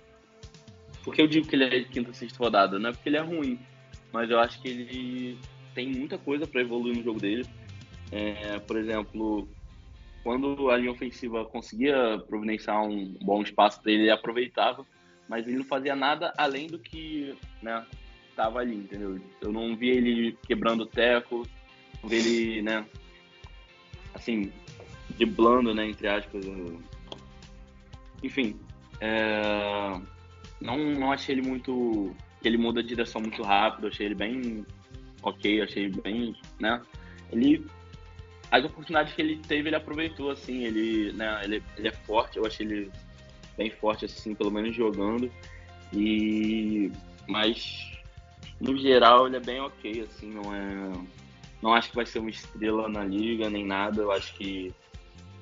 por 1.02 1.14
que 1.14 1.22
eu 1.22 1.26
digo 1.26 1.46
que 1.46 1.56
ele 1.56 1.64
é 1.64 1.78
de 1.80 1.86
quinta, 1.86 2.12
sexta 2.12 2.38
rodada? 2.38 2.78
Não 2.78 2.90
é 2.90 2.92
porque 2.92 3.08
ele 3.08 3.16
é 3.16 3.22
ruim, 3.22 3.58
mas 4.12 4.30
eu 4.30 4.38
acho 4.38 4.60
que 4.60 4.68
ele 4.68 5.38
tem 5.74 5.88
muita 5.88 6.18
coisa 6.18 6.46
para 6.46 6.60
evoluir 6.60 6.96
no 6.96 7.02
jogo 7.02 7.20
dele, 7.20 7.46
é, 8.10 8.58
por 8.60 8.76
exemplo, 8.76 9.48
quando 10.22 10.70
a 10.70 10.76
linha 10.76 10.92
ofensiva 10.92 11.44
conseguia 11.44 12.18
providenciar 12.28 12.82
um 12.82 13.14
bom 13.22 13.42
espaço 13.42 13.80
para 13.80 13.92
ele, 13.92 14.02
ele 14.02 14.10
aproveitava, 14.10 14.84
mas 15.28 15.46
ele 15.46 15.58
não 15.58 15.64
fazia 15.64 15.94
nada 15.94 16.32
além 16.36 16.66
do 16.66 16.78
que 16.78 17.36
né, 17.62 17.84
tava 18.34 18.60
ali, 18.60 18.76
entendeu? 18.76 19.20
Eu 19.40 19.52
não 19.52 19.76
vi 19.76 19.90
ele 19.90 20.38
quebrando 20.46 20.82
o 20.82 20.86
teco, 20.86 21.46
não 22.02 22.08
vi 22.08 22.16
ele 22.16 22.62
né, 22.62 22.86
assim, 24.14 24.52
driblando, 25.10 25.74
né, 25.74 25.86
entre 25.86 26.08
aspas. 26.08 26.44
Enfim, 28.22 28.58
é... 29.00 30.00
não, 30.60 30.78
não 30.78 31.12
achei 31.12 31.34
ele 31.34 31.46
muito. 31.46 32.14
ele 32.42 32.56
muda 32.56 32.82
de 32.82 32.88
direção 32.88 33.20
muito 33.20 33.42
rápido, 33.42 33.88
achei 33.88 34.06
ele 34.06 34.14
bem 34.14 34.64
ok, 35.22 35.62
achei 35.62 35.90
bem, 35.90 36.34
né? 36.58 36.80
Ele. 37.30 37.66
As 38.50 38.64
oportunidades 38.64 39.12
que 39.12 39.20
ele 39.20 39.36
teve, 39.36 39.68
ele 39.68 39.76
aproveitou, 39.76 40.30
assim, 40.30 40.64
ele, 40.64 41.12
né, 41.12 41.38
ele, 41.44 41.62
ele 41.76 41.88
é 41.88 41.92
forte, 41.92 42.38
eu 42.38 42.46
achei 42.46 42.64
ele 42.64 42.90
bem 43.58 43.70
forte, 43.70 44.06
assim, 44.06 44.34
pelo 44.34 44.50
menos 44.50 44.74
jogando. 44.74 45.30
E. 45.92 46.90
Mas 47.26 47.92
no 48.58 48.78
geral 48.78 49.26
ele 49.26 49.36
é 49.36 49.40
bem 49.40 49.60
ok, 49.60 50.00
assim, 50.00 50.30
não 50.30 50.54
é. 50.54 50.92
Não 51.60 51.74
acho 51.74 51.90
que 51.90 51.96
vai 51.96 52.06
ser 52.06 52.20
uma 52.20 52.30
estrela 52.30 52.88
na 52.88 53.04
liga 53.04 53.50
nem 53.50 53.66
nada. 53.66 54.00
Eu 54.00 54.12
acho 54.12 54.32
que 54.34 54.72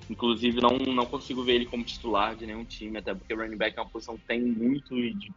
Inclusive, 0.09 0.61
não, 0.61 0.79
não 0.79 1.05
consigo 1.05 1.43
ver 1.43 1.55
ele 1.55 1.67
como 1.67 1.85
titular 1.85 2.37
de 2.37 2.47
nenhum 2.47 2.65
time, 2.65 2.99
até 2.99 3.13
porque 3.13 3.35
running 3.35 3.57
back 3.57 3.77
é 3.77 3.83
uma 3.83 3.91
posição 3.91 4.17
que 4.17 4.25
tem 4.25 4.41
muito 4.41 4.95
de, 4.95 5.33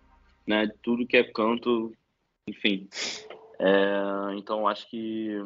né, 0.46 0.68
de 0.68 0.74
tudo 0.84 1.08
que 1.08 1.18
é 1.18 1.24
canto, 1.24 1.92
enfim. 2.48 2.88
É, 3.60 4.36
então, 4.38 4.68
acho 4.68 4.88
que, 4.88 5.44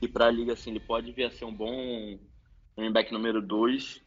que 0.00 0.06
para 0.06 0.26
a 0.26 0.30
liga 0.30 0.52
assim, 0.52 0.70
ele 0.70 0.80
pode 0.80 1.12
vir 1.12 1.24
a 1.24 1.30
ser 1.30 1.46
um 1.46 1.54
bom 1.54 2.18
running 2.76 2.92
back 2.92 3.10
número 3.10 3.40
2, 3.40 4.02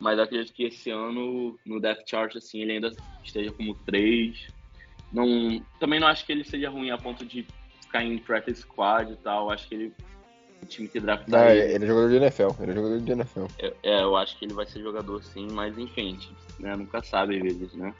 mas 0.00 0.18
acredito 0.18 0.52
que 0.52 0.64
esse 0.64 0.90
ano, 0.90 1.58
no 1.64 1.78
depth 1.78 2.08
chart, 2.08 2.34
assim, 2.34 2.62
ele 2.62 2.72
ainda 2.72 2.90
esteja 3.22 3.52
como 3.52 3.74
3. 3.74 4.48
Não, 5.12 5.62
também 5.78 6.00
não 6.00 6.08
acho 6.08 6.24
que 6.24 6.32
ele 6.32 6.42
seja 6.42 6.70
ruim 6.70 6.90
a 6.90 6.98
ponto 6.98 7.24
de 7.24 7.46
ficar 7.82 8.02
em 8.02 8.16
practice 8.18 8.62
squad 8.62 9.12
e 9.12 9.16
tal. 9.16 9.50
Acho 9.52 9.68
que 9.68 9.74
ele 9.74 9.92
o 10.62 10.66
time 10.66 10.88
que 10.88 11.00
draftar 11.00 11.48
ah, 11.48 11.54
ele. 11.54 11.74
Ele 11.74 11.84
é 11.84 11.86
jogador 11.86 12.08
de 12.08 12.16
NFL. 12.16 12.62
Ele 12.62 12.72
é 12.72 12.74
jogador 12.74 13.00
de 13.00 13.12
NFL. 13.12 13.44
É, 13.58 13.74
é, 13.82 14.02
eu 14.02 14.16
acho 14.16 14.38
que 14.38 14.44
ele 14.44 14.54
vai 14.54 14.66
ser 14.66 14.80
jogador 14.80 15.22
sim, 15.22 15.48
mas 15.50 15.76
enfim, 15.78 16.18
né, 16.58 16.76
nunca 16.76 17.02
sabe 17.02 17.36
às 17.36 17.42
vezes, 17.42 17.74
né? 17.74 17.94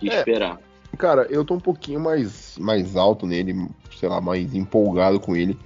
Que 0.00 0.10
é, 0.10 0.18
esperar. 0.18 0.58
Cara, 0.98 1.26
eu 1.30 1.44
tô 1.44 1.54
um 1.54 1.60
pouquinho 1.60 2.00
mais, 2.00 2.56
mais 2.58 2.96
alto 2.96 3.26
nele, 3.26 3.68
sei 3.96 4.08
lá, 4.08 4.20
mais 4.20 4.54
empolgado 4.54 5.20
com 5.20 5.36
ele. 5.36 5.58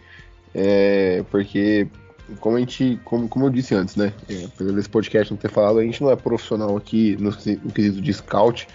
É, 0.55 1.25
porque, 1.31 1.89
como 2.39 2.57
a 2.57 2.61
gente, 2.61 3.01
como, 3.05 3.29
como 3.29 3.47
eu 3.47 3.51
disse 3.51 3.75
antes, 3.75 3.97
né? 3.97 4.13
É, 4.29 4.45
apesar 4.45 4.73
desse 4.73 4.89
podcast 4.89 5.33
não 5.33 5.39
ter 5.39 5.51
falado, 5.51 5.79
a 5.79 5.83
gente 5.83 6.03
não 6.03 6.11
é 6.11 6.17
profissional 6.17 6.77
aqui 6.77 7.17
no, 7.19 7.31
no 7.31 7.73
quesito 7.73 8.01
de 8.01 8.13
scout. 8.13 8.69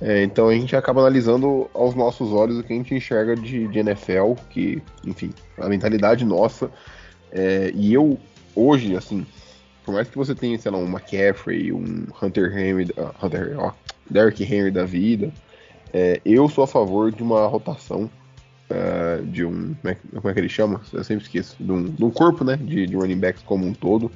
É, 0.00 0.22
então 0.22 0.48
a 0.48 0.54
gente 0.54 0.76
acaba 0.76 1.00
analisando 1.00 1.68
aos 1.74 1.94
nossos 1.94 2.32
olhos 2.32 2.58
o 2.58 2.62
que 2.62 2.72
a 2.72 2.76
gente 2.76 2.94
enxerga 2.94 3.34
de, 3.34 3.66
de 3.66 3.78
NFL, 3.78 4.34
que, 4.50 4.82
enfim, 5.04 5.30
a 5.58 5.68
mentalidade 5.68 6.24
nossa. 6.24 6.70
É, 7.32 7.70
e 7.74 7.92
eu, 7.92 8.18
hoje, 8.54 8.96
assim, 8.96 9.26
por 9.84 9.94
mais 9.94 10.08
que 10.08 10.16
você 10.16 10.34
tenha, 10.34 10.58
sei 10.58 10.70
lá, 10.70 10.78
um 10.78 10.86
McCaffrey, 10.86 11.72
um 11.72 12.06
Hunter 12.22 12.56
Henry, 12.56 12.84
uh, 12.96 13.24
Hunter, 13.24 13.56
ó, 13.58 13.72
Henry 14.40 14.70
da 14.70 14.84
vida, 14.84 15.32
é, 15.92 16.20
eu 16.24 16.48
sou 16.48 16.64
a 16.64 16.66
favor 16.66 17.10
de 17.10 17.22
uma 17.22 17.46
rotação 17.46 18.10
uh, 18.70 19.24
de 19.26 19.44
um. 19.44 19.74
Como 19.74 19.92
é, 19.92 19.96
como 20.14 20.28
é, 20.28 20.32
que 20.34 20.40
ele 20.40 20.48
chama? 20.48 20.80
Eu 20.92 21.04
sempre 21.04 21.24
esqueço. 21.24 21.56
De 21.58 21.70
um, 21.70 21.84
de 21.84 22.04
um 22.04 22.10
corpo, 22.10 22.44
né? 22.44 22.56
De, 22.56 22.86
de 22.86 22.96
running 22.96 23.18
backs 23.18 23.42
como 23.42 23.66
um 23.66 23.72
todo. 23.72 24.10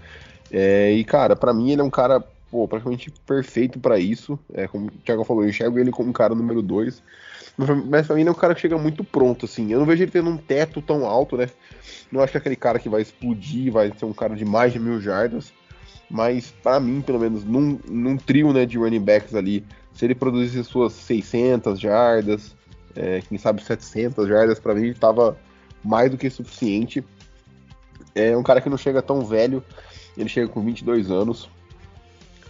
É, 0.50 0.92
e, 0.92 1.04
cara, 1.04 1.35
para 1.35 1.52
mim 1.52 1.71
ele 1.73 1.80
é 1.80 1.85
um 1.85 1.90
cara 1.90 2.23
pô, 2.50 2.68
praticamente 2.68 3.11
perfeito 3.26 3.78
para 3.78 3.99
isso. 3.99 4.38
É, 4.52 4.68
como 4.68 4.87
o 4.87 4.90
Thiago 4.90 5.25
falou, 5.25 5.42
eu 5.42 5.49
enxergo 5.49 5.78
ele 5.78 5.90
como 5.90 6.11
um 6.11 6.12
cara 6.12 6.35
número 6.35 6.61
2. 6.61 7.02
Mas 7.88 8.06
pra 8.06 8.14
mim 8.14 8.23
ele 8.23 8.28
é 8.28 8.32
um 8.32 8.37
cara 8.37 8.54
que 8.54 8.61
chega 8.61 8.76
muito 8.78 9.02
pronto, 9.02 9.47
assim. 9.47 9.73
Eu 9.73 9.78
não 9.78 9.87
vejo 9.87 10.02
ele 10.02 10.11
tendo 10.11 10.30
um 10.30 10.37
teto 10.37 10.80
tão 10.80 11.06
alto, 11.06 11.37
né? 11.37 11.49
Não 12.11 12.21
acho 12.21 12.30
que 12.30 12.37
é 12.37 12.40
aquele 12.40 12.56
cara 12.56 12.78
que 12.78 12.88
vai 12.88 13.00
explodir, 13.02 13.73
vai 13.73 13.92
ser 13.97 14.04
um 14.04 14.12
cara 14.12 14.37
de 14.37 14.44
mais 14.44 14.73
de 14.73 14.78
mil 14.78 15.00
jardas. 15.00 15.52
Mas 16.11 16.52
para 16.62 16.78
mim, 16.78 17.00
pelo 17.00 17.18
menos, 17.18 17.42
num, 17.42 17.78
num, 17.88 18.18
trio 18.18 18.52
né, 18.52 18.66
de 18.66 18.76
running 18.76 19.00
backs 19.00 19.35
ali, 19.35 19.64
se 19.94 20.04
ele 20.04 20.14
produzisse 20.14 20.62
suas 20.64 20.92
600 20.92 21.80
jardas, 21.80 22.54
é, 22.94 23.20
quem 23.22 23.38
sabe 23.38 23.62
700 23.62 24.28
jardas, 24.28 24.58
para 24.58 24.75
mim 24.75 24.88
estava 24.88 25.37
mais 25.82 26.11
do 26.11 26.18
que 26.18 26.28
suficiente. 26.30 27.04
É 28.14 28.37
um 28.37 28.42
cara 28.42 28.61
que 28.61 28.68
não 28.68 28.76
chega 28.76 29.00
tão 29.00 29.25
velho, 29.25 29.64
ele 30.16 30.28
chega 30.28 30.49
com 30.49 30.62
22 30.62 31.11
anos. 31.11 31.44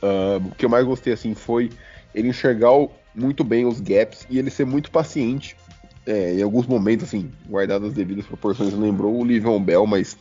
Uh, 0.02 0.44
o 0.44 0.54
que 0.56 0.64
eu 0.64 0.70
mais 0.70 0.84
gostei 0.84 1.12
assim 1.12 1.34
foi 1.34 1.70
ele 2.12 2.28
enxergar 2.28 2.72
muito 3.14 3.44
bem 3.44 3.64
os 3.64 3.80
gaps 3.80 4.26
e 4.28 4.38
ele 4.38 4.50
ser 4.50 4.66
muito 4.66 4.90
paciente. 4.90 5.56
É, 6.04 6.34
em 6.34 6.42
alguns 6.42 6.66
momentos, 6.66 7.06
assim, 7.06 7.30
guardado 7.48 7.86
as 7.86 7.92
devidas 7.92 8.26
proporções, 8.26 8.72
lembrou 8.72 9.16
o 9.16 9.24
Livion 9.24 9.62
Bell, 9.62 9.86
mas 9.86 10.18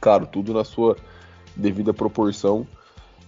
claro, 0.00 0.24
tudo 0.26 0.54
na 0.54 0.62
sua 0.62 0.96
devida 1.56 1.92
proporção. 1.92 2.64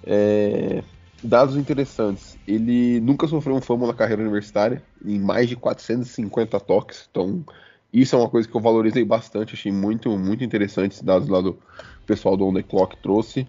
É, 0.04 0.82
dados 1.23 1.57
interessantes, 1.57 2.39
ele 2.47 3.00
nunca 3.00 3.27
sofreu 3.27 3.55
um 3.55 3.61
fumble 3.61 3.87
na 3.87 3.95
carreira 3.95 4.23
universitária, 4.23 4.83
em 5.05 5.19
mais 5.19 5.49
de 5.49 5.57
450 5.57 6.59
toques, 6.61 7.09
então 7.11 7.45
isso 7.93 8.15
é 8.15 8.19
uma 8.19 8.29
coisa 8.29 8.49
que 8.49 8.55
eu 8.55 8.61
valorizei 8.61 9.05
bastante, 9.05 9.55
achei 9.55 9.73
muito, 9.73 10.17
muito 10.17 10.45
interessante 10.45 10.93
esses 10.93 11.03
dados 11.03 11.29
lá 11.29 11.41
do 11.41 11.59
pessoal 12.07 12.37
do 12.37 12.47
On 12.47 12.55
The 12.55 12.62
Clock 12.62 12.97
trouxe. 13.03 13.47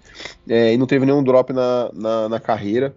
É, 0.47 0.73
e 0.73 0.77
não 0.77 0.87
teve 0.87 1.05
nenhum 1.05 1.23
drop 1.23 1.53
na, 1.53 1.91
na, 1.93 2.29
na 2.29 2.39
carreira, 2.39 2.93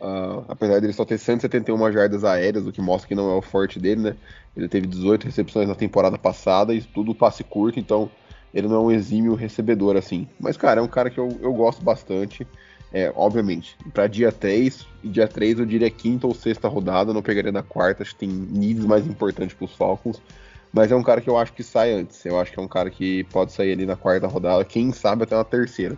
uh, 0.00 0.44
apesar 0.48 0.80
dele 0.80 0.92
só 0.92 1.04
ter 1.04 1.18
171 1.18 1.92
jardas 1.92 2.24
aéreas, 2.24 2.66
o 2.66 2.72
que 2.72 2.80
mostra 2.80 3.08
que 3.08 3.14
não 3.14 3.30
é 3.30 3.34
o 3.34 3.42
forte 3.42 3.78
dele, 3.78 4.02
né? 4.02 4.16
Ele 4.56 4.68
teve 4.68 4.86
18 4.86 5.24
recepções 5.24 5.68
na 5.68 5.74
temporada 5.74 6.18
passada 6.18 6.74
e 6.74 6.82
tudo 6.82 7.14
passe 7.14 7.44
curto, 7.44 7.78
então 7.78 8.10
ele 8.52 8.66
não 8.66 8.76
é 8.76 8.80
um 8.80 8.90
exímio 8.90 9.34
recebedor 9.34 9.96
assim. 9.96 10.28
Mas, 10.40 10.56
cara, 10.56 10.80
é 10.80 10.82
um 10.82 10.88
cara 10.88 11.10
que 11.10 11.18
eu, 11.18 11.28
eu 11.40 11.52
gosto 11.52 11.82
bastante. 11.84 12.46
É, 12.92 13.12
obviamente, 13.14 13.76
para 13.92 14.06
dia 14.06 14.32
3, 14.32 14.86
e 15.04 15.08
dia 15.08 15.28
3 15.28 15.58
eu 15.58 15.66
diria 15.66 15.90
quinta 15.90 16.26
ou 16.26 16.34
sexta 16.34 16.68
rodada, 16.68 17.12
não 17.12 17.22
pegaria 17.22 17.52
na 17.52 17.62
quarta, 17.62 18.02
acho 18.02 18.12
que 18.12 18.20
tem 18.20 18.28
níveis 18.28 18.86
mais 18.86 19.06
importantes 19.06 19.54
para 19.54 19.66
os 19.66 19.74
Falcons. 19.74 20.22
Mas 20.72 20.90
é 20.92 20.96
um 20.96 21.02
cara 21.02 21.20
que 21.20 21.28
eu 21.28 21.36
acho 21.36 21.52
que 21.52 21.62
sai 21.62 21.92
antes. 21.92 22.24
Eu 22.24 22.38
acho 22.38 22.52
que 22.52 22.58
é 22.58 22.62
um 22.62 22.68
cara 22.68 22.90
que 22.90 23.24
pode 23.24 23.52
sair 23.52 23.72
ali 23.72 23.86
na 23.86 23.96
quarta 23.96 24.26
rodada, 24.26 24.64
quem 24.64 24.92
sabe 24.92 25.24
até 25.24 25.34
na 25.34 25.44
terceira. 25.44 25.96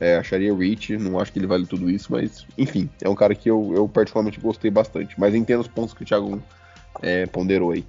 É, 0.00 0.16
acharia 0.16 0.54
Rich, 0.54 0.96
não 0.96 1.18
acho 1.20 1.32
que 1.32 1.38
ele 1.38 1.46
vale 1.46 1.66
tudo 1.66 1.88
isso, 1.88 2.10
mas 2.10 2.46
enfim, 2.58 2.90
é 3.00 3.08
um 3.08 3.14
cara 3.14 3.34
que 3.34 3.48
eu, 3.48 3.72
eu 3.74 3.88
particularmente 3.88 4.40
gostei 4.40 4.70
bastante. 4.70 5.18
Mas 5.18 5.34
entendo 5.34 5.60
os 5.60 5.68
pontos 5.68 5.94
que 5.94 6.02
o 6.02 6.06
Thiago 6.06 6.42
é, 7.00 7.26
ponderou 7.26 7.70
aí. 7.70 7.84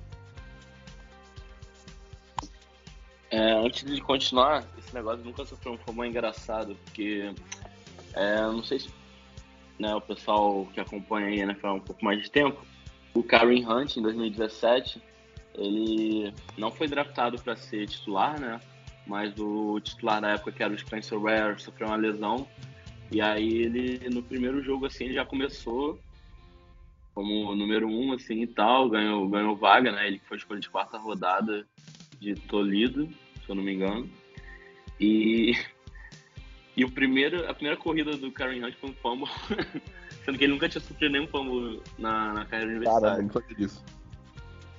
É, 3.31 3.53
antes 3.53 3.83
de 3.83 3.99
continuar, 4.01 4.63
esse 4.77 4.93
negócio 4.93 5.25
nunca 5.25 5.45
sofreu 5.45 5.73
um 5.73 5.77
fama 5.77 6.07
engraçado, 6.07 6.77
porque 6.85 7.33
é, 8.15 8.41
não 8.41 8.63
sei 8.63 8.79
se 8.79 8.89
né, 9.77 9.93
o 9.93 10.01
pessoal 10.01 10.65
que 10.73 10.79
acompanha 10.79 11.27
aí 11.27 11.45
né, 11.45 11.55
há 11.61 11.73
um 11.73 11.79
pouco 11.79 12.03
mais 12.03 12.21
de 12.21 12.31
tempo, 12.31 12.65
o 13.13 13.23
Karen 13.23 13.65
Hunt, 13.65 13.97
em 13.97 14.01
2017, 14.01 15.01
ele 15.53 16.33
não 16.57 16.71
foi 16.71 16.87
draftado 16.87 17.41
para 17.41 17.55
ser 17.55 17.87
titular, 17.87 18.39
né? 18.39 18.59
Mas 19.07 19.33
o 19.39 19.79
titular 19.79 20.19
na 20.19 20.31
época, 20.31 20.51
que 20.51 20.63
era 20.63 20.73
o 20.73 20.77
Spencer 20.77 21.19
Ware, 21.19 21.61
sofreu 21.61 21.87
uma 21.87 21.95
lesão. 21.95 22.47
E 23.11 23.21
aí 23.21 23.53
ele, 23.53 24.09
no 24.09 24.21
primeiro 24.21 24.61
jogo, 24.63 24.85
assim, 24.85 25.05
ele 25.05 25.13
já 25.13 25.25
começou 25.25 25.99
como 27.13 27.55
número 27.55 27.87
um, 27.87 28.11
assim, 28.11 28.41
e 28.41 28.47
tal, 28.47 28.89
ganhou, 28.89 29.29
ganhou 29.29 29.55
vaga, 29.55 29.91
né? 29.91 30.07
Ele 30.07 30.21
foi 30.27 30.35
escolha 30.35 30.59
de 30.59 30.69
quarta 30.69 30.97
rodada 30.97 31.65
de 32.19 32.35
Toledo, 32.35 33.07
se 33.45 33.49
eu 33.49 33.55
não 33.55 33.63
me 33.63 33.73
engano. 33.73 34.09
E, 34.99 35.53
e 36.75 36.83
o 36.83 36.91
primeiro, 36.91 37.49
a 37.49 37.53
primeira 37.53 37.77
corrida 37.77 38.17
do 38.17 38.31
Karen 38.31 38.65
Hunt 38.65 38.75
foi 38.75 38.89
um 38.89 38.93
fumble, 38.93 39.29
sendo 40.25 40.37
que 40.37 40.43
ele 40.43 40.53
nunca 40.53 40.67
tinha 40.67 40.81
sofrido 40.81 41.11
nenhum 41.11 41.27
fumble 41.27 41.81
na, 41.97 42.33
na 42.33 42.45
carreira 42.45 42.71
universitária. 42.71 43.09
Cara, 43.09 43.21
não 43.21 43.31
sabia 43.31 43.55
disso. 43.55 43.83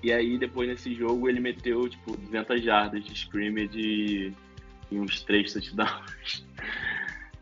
E 0.02 0.12
aí, 0.12 0.38
depois 0.38 0.68
nesse 0.68 0.94
jogo, 0.94 1.28
ele 1.28 1.40
meteu, 1.40 1.88
tipo, 1.88 2.16
200 2.16 2.62
jardas 2.62 3.02
de 3.02 3.12
scrimmage 3.14 3.80
e, 3.80 4.32
e 4.90 4.98
uns 4.98 5.22
3 5.22 5.52
touchdowns. 5.52 6.44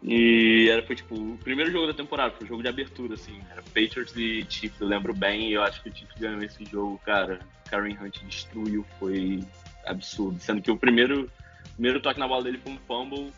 E 0.06 0.68
era, 0.68 0.82
foi, 0.82 0.96
tipo, 0.96 1.14
o 1.14 1.38
primeiro 1.38 1.72
jogo 1.72 1.86
da 1.86 1.94
temporada, 1.94 2.34
foi 2.34 2.44
o 2.44 2.48
jogo 2.48 2.62
de 2.62 2.68
abertura, 2.68 3.14
assim. 3.14 3.40
Era 3.50 3.62
Patriots 3.62 4.14
e 4.14 4.44
Chiefs, 4.46 4.78
eu 4.78 4.86
lembro 4.86 5.14
bem, 5.14 5.48
e 5.48 5.54
eu 5.54 5.62
acho 5.62 5.82
que 5.82 5.88
o 5.88 5.96
Chiefs 5.96 6.20
ganhou 6.20 6.42
esse 6.42 6.62
jogo, 6.66 7.00
cara. 7.06 7.40
Karen 7.70 7.96
Hunt 7.98 8.22
destruiu, 8.24 8.84
foi 8.98 9.42
absurdo. 9.86 10.38
Sendo 10.40 10.60
que 10.60 10.70
o 10.70 10.76
primeiro, 10.76 11.30
primeiro 11.72 12.00
toque 12.00 12.20
na 12.20 12.28
bola 12.28 12.44
dele 12.44 12.60
foi 12.62 12.72
um 12.74 12.78
fumble, 12.86 13.32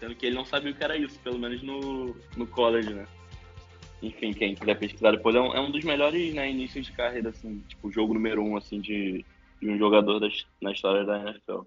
sendo 0.00 0.14
que 0.14 0.26
ele 0.26 0.34
não 0.34 0.44
sabia 0.44 0.72
o 0.72 0.74
que 0.74 0.82
era 0.82 0.96
isso, 0.96 1.20
pelo 1.20 1.38
menos 1.38 1.62
no, 1.62 2.16
no 2.36 2.46
college, 2.46 2.92
né? 2.92 3.06
enfim, 4.02 4.32
quem 4.32 4.54
quiser 4.54 4.78
pesquisar 4.78 5.10
depois, 5.10 5.36
é 5.36 5.40
um, 5.40 5.54
é 5.54 5.60
um 5.60 5.70
dos 5.70 5.84
melhores 5.84 6.32
né, 6.34 6.50
inícios 6.50 6.86
de 6.86 6.92
carreira, 6.92 7.28
assim, 7.30 7.62
tipo, 7.68 7.92
jogo 7.92 8.14
número 8.14 8.42
um, 8.42 8.56
assim, 8.56 8.80
de, 8.80 9.24
de 9.60 9.70
um 9.70 9.78
jogador 9.78 10.18
das, 10.18 10.46
na 10.60 10.72
história 10.72 11.04
da 11.04 11.18
NFL. 11.18 11.60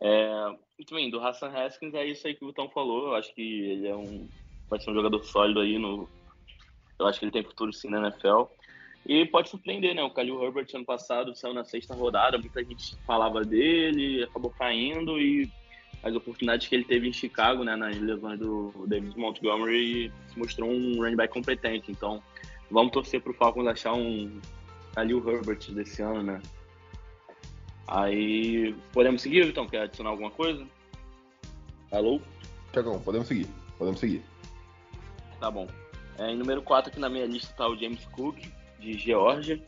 É, 0.00 0.56
também, 0.86 1.10
do 1.10 1.20
Hassan 1.20 1.48
Haskins, 1.48 1.94
é 1.94 2.06
isso 2.06 2.26
aí 2.26 2.34
que 2.34 2.44
o 2.44 2.52
Tom 2.52 2.68
falou, 2.68 3.08
eu 3.08 3.14
acho 3.16 3.34
que 3.34 3.42
ele 3.42 3.88
é 3.88 3.96
um, 3.96 4.28
vai 4.70 4.78
ser 4.78 4.90
um 4.90 4.94
jogador 4.94 5.22
sólido 5.24 5.60
aí 5.60 5.78
no... 5.78 6.08
Eu 6.98 7.06
acho 7.06 7.18
que 7.18 7.24
ele 7.24 7.32
tem 7.32 7.44
futuro 7.44 7.72
sim 7.72 7.88
na 7.88 8.00
NFL. 8.00 8.44
E 9.06 9.24
pode 9.26 9.48
surpreender, 9.48 9.94
né? 9.94 10.02
O 10.02 10.10
Khalil 10.10 10.42
Herbert 10.42 10.66
ano 10.74 10.84
passado 10.84 11.34
saiu 11.34 11.54
na 11.54 11.64
sexta 11.64 11.94
rodada, 11.94 12.38
muita 12.38 12.62
gente 12.62 12.96
falava 13.06 13.42
dele, 13.42 14.24
acabou 14.24 14.50
caindo 14.50 15.18
e 15.18 15.48
as 16.02 16.14
oportunidades 16.14 16.68
que 16.68 16.74
ele 16.74 16.84
teve 16.84 17.08
em 17.08 17.12
Chicago, 17.12 17.64
né, 17.64 17.74
nas 17.76 17.98
lesões 17.98 18.38
do 18.38 18.72
David 18.86 19.18
Montgomery, 19.18 20.12
se 20.28 20.38
mostrou 20.38 20.70
um 20.70 20.96
running 21.02 21.16
back 21.16 21.32
competente. 21.32 21.90
Então, 21.90 22.22
vamos 22.70 22.92
torcer 22.92 23.20
pro 23.20 23.34
Falcons 23.34 23.66
achar 23.66 23.94
um 23.94 24.40
ali 24.96 25.14
o 25.14 25.28
Herbert 25.28 25.70
desse 25.70 26.02
ano, 26.02 26.22
né? 26.22 26.42
Aí, 27.86 28.74
podemos 28.92 29.22
seguir, 29.22 29.46
então? 29.46 29.66
Quer 29.66 29.82
adicionar 29.82 30.10
alguma 30.10 30.30
coisa? 30.30 30.66
Alô? 31.90 32.20
Tiagão, 32.72 33.00
podemos 33.00 33.26
seguir. 33.26 33.46
Podemos 33.78 33.98
seguir. 33.98 34.22
Tá 35.40 35.50
bom. 35.50 35.66
É, 36.18 36.30
em 36.30 36.36
número 36.36 36.60
4 36.62 36.90
aqui 36.90 37.00
na 37.00 37.08
minha 37.08 37.26
lista 37.26 37.54
tá 37.54 37.68
o 37.68 37.76
James 37.76 38.04
Cook, 38.06 38.38
de 38.78 38.92
Georgia. 38.94 39.62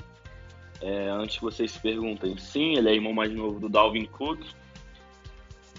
É, 0.82 1.08
antes 1.08 1.36
que 1.36 1.42
vocês 1.42 1.72
se 1.72 1.80
perguntem, 1.80 2.36
sim, 2.36 2.76
ele 2.76 2.88
é 2.88 2.94
irmão 2.94 3.12
mais 3.12 3.32
novo 3.32 3.60
do 3.60 3.68
Dalvin 3.68 4.06
Cook, 4.06 4.40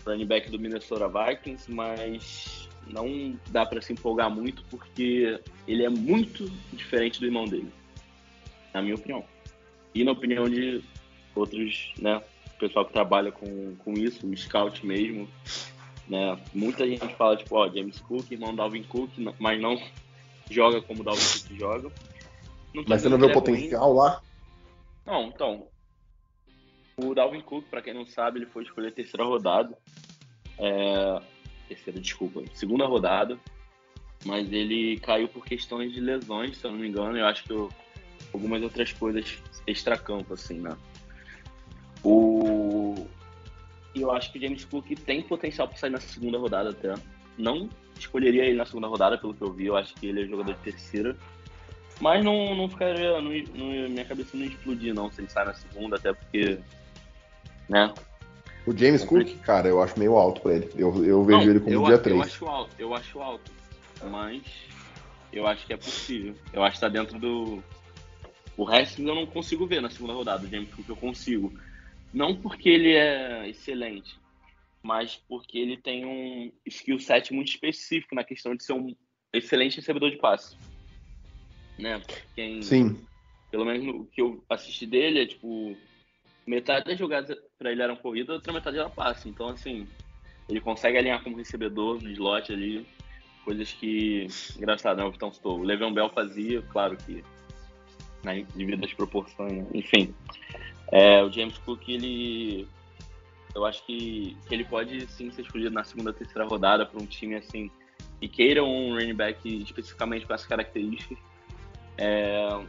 running 0.06 0.26
back 0.26 0.50
do 0.50 0.60
Minnesota 0.60 1.08
Vikings, 1.08 1.72
mas 1.72 2.70
não 2.88 3.38
dá 3.50 3.66
para 3.66 3.82
se 3.82 3.94
empolgar 3.94 4.30
muito 4.30 4.64
porque 4.70 5.40
ele 5.68 5.86
é 5.86 5.90
muito 5.90 6.50
diferente 6.74 7.20
do 7.20 7.26
irmão 7.26 7.46
dele, 7.46 7.72
na 8.74 8.82
minha 8.82 8.96
opinião. 8.96 9.24
E 9.94 10.04
na 10.04 10.12
opinião 10.12 10.50
de 10.50 10.84
outros, 11.36 11.94
né, 12.00 12.22
pessoal 12.60 12.86
que 12.86 12.94
trabalha 12.94 13.32
com, 13.32 13.76
com 13.78 13.94
isso, 13.94 14.26
o 14.28 14.38
scout 14.38 14.86
mesmo, 14.86 15.28
né, 16.08 16.38
muita 16.54 16.88
gente 16.88 17.16
fala, 17.16 17.36
tipo, 17.36 17.56
ó, 17.56 17.70
James 17.70 18.00
Cook, 18.02 18.32
irmão 18.32 18.56
Dalvin 18.56 18.84
Cook, 18.84 19.12
mas 19.40 19.60
não 19.60 19.82
joga 20.50 20.82
como 20.82 21.04
Dalvin 21.04 21.22
Cook 21.22 21.58
joga. 21.58 21.92
Mas 22.88 23.02
você 23.02 23.10
não 23.10 23.18
vê 23.18 23.26
o 23.26 23.32
é 23.32 23.34
potencial 23.34 23.88
ruim. 23.88 23.98
lá? 23.98 24.22
Não, 25.06 25.28
então, 25.28 25.68
o 27.04 27.14
Dalvin 27.14 27.42
Cook, 27.42 27.66
para 27.70 27.82
quem 27.82 27.94
não 27.94 28.06
sabe, 28.06 28.40
ele 28.40 28.46
foi 28.46 28.64
escolher 28.64 28.92
terceira 28.92 29.24
rodada. 29.24 29.78
É, 30.58 31.22
terceira, 31.68 32.00
desculpa, 32.00 32.42
segunda 32.54 32.86
rodada. 32.86 33.38
Mas 34.26 34.52
ele 34.52 35.00
caiu 35.00 35.28
por 35.28 35.44
questões 35.46 35.94
de 35.94 36.00
lesões, 36.00 36.58
se 36.58 36.66
eu 36.66 36.72
não 36.72 36.80
me 36.80 36.88
engano. 36.88 37.18
Eu 37.18 37.26
acho 37.26 37.44
que 37.44 37.52
eu, 37.52 37.70
algumas 38.34 38.62
outras 38.62 38.94
coisas 38.94 39.42
extracampo, 39.66 40.34
assim, 40.34 40.60
né? 40.60 40.76
O... 42.04 43.08
Eu 43.94 44.12
acho 44.12 44.32
que 44.32 44.38
o 44.38 44.42
James 44.42 44.64
Cook 44.66 44.88
tem 45.06 45.22
potencial 45.22 45.68
para 45.68 45.78
sair 45.78 45.90
na 45.90 46.00
segunda 46.00 46.38
rodada 46.38 46.70
até. 46.70 46.94
Não 47.38 47.70
escolheria 47.98 48.46
ele 48.46 48.58
na 48.58 48.66
segunda 48.66 48.88
rodada, 48.88 49.18
pelo 49.18 49.34
que 49.34 49.42
eu 49.42 49.52
vi. 49.52 49.66
Eu 49.66 49.76
acho 49.76 49.94
que 49.96 50.08
ele 50.08 50.24
é 50.24 50.26
jogador 50.26 50.54
de 50.54 50.60
terceira. 50.60 51.16
Mas 52.00 52.24
não, 52.24 52.56
não 52.56 52.70
ficaria. 52.70 53.22
Não, 53.22 53.32
não, 53.32 53.90
minha 53.90 54.06
cabeça 54.06 54.36
não 54.36 54.46
explodir, 54.46 54.94
não, 54.94 55.12
se 55.12 55.22
ele 55.22 55.30
sai 55.30 55.46
na 55.46 55.54
segunda, 55.54 55.98
até 55.98 56.14
porque 56.14 56.60
né? 57.72 57.94
O 58.68 58.78
James 58.78 59.04
Cook, 59.04 59.40
cara, 59.40 59.70
eu 59.70 59.82
acho 59.82 59.98
meio 59.98 60.16
alto 60.18 60.42
pra 60.42 60.54
ele. 60.54 60.70
Eu, 60.76 61.04
eu 61.04 61.24
vejo 61.24 61.40
Não, 61.40 61.50
ele 61.50 61.60
como 61.62 61.72
eu, 61.72 61.84
dia 61.86 61.98
3. 61.98 62.16
Eu 62.16 62.24
acho 62.24 62.46
alto, 62.46 62.76
eu 62.78 62.94
acho 62.94 63.22
alto. 63.22 63.52
Mas 64.04 64.44
eu 65.32 65.48
acho 65.48 65.66
que 65.66 65.74
é 65.74 65.78
possível. 65.78 66.36
Eu 66.54 66.64
acho 66.64 66.76
que 66.76 66.82
tá 66.82 66.90
dentro 66.90 67.18
do. 67.18 67.64
O 68.58 68.64
resto 68.66 69.02
eu 69.02 69.16
não 69.16 69.26
consigo 69.26 69.66
ver 69.66 69.82
na 69.82 69.90
segunda 69.90 70.14
rodada. 70.14 70.46
O 70.46 70.50
James 70.50 70.72
Cook 70.74 70.88
eu 70.90 70.96
consigo. 70.96 71.52
Não 72.14 72.36
porque 72.36 72.70
ele 72.70 72.94
é 72.94 73.50
excelente, 73.50 74.20
mas 74.84 75.16
porque 75.30 75.58
ele 75.58 75.78
tem 75.78 76.06
um 76.06 76.52
skill 76.66 77.00
set 77.00 77.34
muito 77.34 77.48
específico 77.48 78.14
na 78.14 78.24
questão 78.24 78.54
de 78.54 78.64
ser 78.64 78.74
um 78.74 78.94
excelente 79.34 79.78
recebedor 79.78 80.12
de 80.12 80.18
passe. 80.18 80.58
Né? 81.80 82.02
Quem, 82.36 82.62
Sim. 82.62 83.00
Pelo 83.50 83.66
menos 83.66 83.88
o 83.88 84.06
que 84.06 84.22
eu 84.22 84.44
assisti 84.50 84.86
dele 84.86 85.22
é 85.22 85.26
tipo 85.26 85.76
metade 86.52 86.86
das 86.86 87.00
jogadas 87.00 87.38
para 87.58 87.72
ele 87.72 87.82
eram 87.82 87.96
corrida, 87.96 88.34
outra 88.34 88.52
metade 88.52 88.78
era 88.78 88.90
passe. 88.90 89.30
Então, 89.30 89.48
assim, 89.50 89.88
ele 90.50 90.60
consegue 90.60 90.98
alinhar 90.98 91.24
como 91.24 91.38
recebedor 91.38 92.02
no 92.04 92.10
slot 92.12 92.52
ali, 92.52 92.86
coisas 93.46 93.72
que, 93.74 94.28
engraçado, 94.58 94.98
né? 94.98 95.12
Então, 95.14 95.32
citou, 95.32 95.60
o 95.60 95.64
Le'Veon 95.64 95.94
Bell 95.94 96.10
fazia, 96.10 96.62
claro 96.64 96.98
que 96.98 97.24
né, 98.24 98.46
devido 98.54 98.84
às 98.84 98.94
proporções, 98.94 99.54
né? 99.54 99.66
enfim. 99.74 100.14
É, 100.92 101.24
o 101.24 101.32
James 101.32 101.58
Cook, 101.60 101.88
ele 101.88 102.68
eu 103.56 103.66
acho 103.66 103.86
que, 103.86 104.38
que 104.48 104.54
ele 104.54 104.64
pode 104.64 105.08
sim 105.08 105.30
ser 105.32 105.42
escolhido 105.42 105.72
na 105.72 105.84
segunda, 105.84 106.14
terceira 106.14 106.48
rodada 106.48 106.86
para 106.86 107.02
um 107.02 107.06
time 107.06 107.36
assim 107.36 107.70
que 108.20 108.28
queira 108.28 108.64
um 108.64 108.94
running 108.94 109.14
back 109.14 109.64
especificamente 109.64 110.26
com 110.26 110.34
essas 110.34 110.48
características. 110.48 111.18
É, 111.98 112.62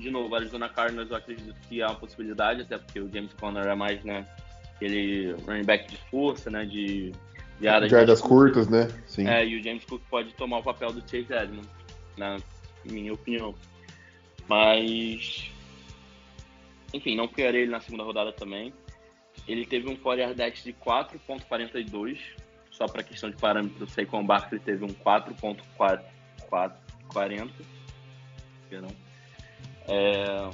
de 0.00 0.10
novo, 0.10 0.34
Arizona 0.34 0.68
Cardinals 0.68 1.10
eu 1.10 1.16
acredito 1.16 1.54
que 1.68 1.82
há 1.82 1.88
uma 1.88 1.96
possibilidade, 1.96 2.62
até 2.62 2.78
porque 2.78 2.98
o 2.98 3.12
James 3.12 3.32
Conner 3.34 3.66
é 3.66 3.74
mais, 3.74 4.02
né, 4.02 4.26
aquele 4.74 5.32
running 5.46 5.64
back 5.64 5.90
de 5.90 5.98
força, 6.10 6.50
né, 6.50 6.64
de, 6.64 7.12
de 7.60 7.68
áreas, 7.68 7.90
de 7.90 8.22
curtas, 8.22 8.68
né? 8.68 8.88
Sim. 9.06 9.28
É, 9.28 9.46
e 9.46 9.60
o 9.60 9.62
James 9.62 9.84
Cook 9.84 10.02
pode 10.10 10.32
tomar 10.34 10.58
o 10.58 10.62
papel 10.62 10.92
do 10.92 11.00
Chase 11.02 11.32
Edmonds, 11.32 11.68
na 12.16 12.38
minha 12.84 13.12
opinião. 13.12 13.54
Mas, 14.48 15.52
enfim, 16.94 17.14
não 17.14 17.28
pegarei 17.28 17.62
ele 17.62 17.70
na 17.70 17.80
segunda 17.80 18.02
rodada 18.02 18.32
também. 18.32 18.72
Ele 19.46 19.66
teve 19.66 19.88
um 19.88 19.96
4 19.96 20.34
dash 20.34 20.64
de 20.64 20.72
4.42, 20.72 22.18
só 22.70 22.86
para 22.86 23.02
questão 23.02 23.30
de 23.30 23.36
parâmetro, 23.36 23.84
o 23.84 23.88
Saquon 23.88 24.24
Barkley 24.24 24.60
teve 24.60 24.84
um 24.84 24.88
4.40, 24.88 27.48
perdão. 28.68 28.90
É... 29.90 30.50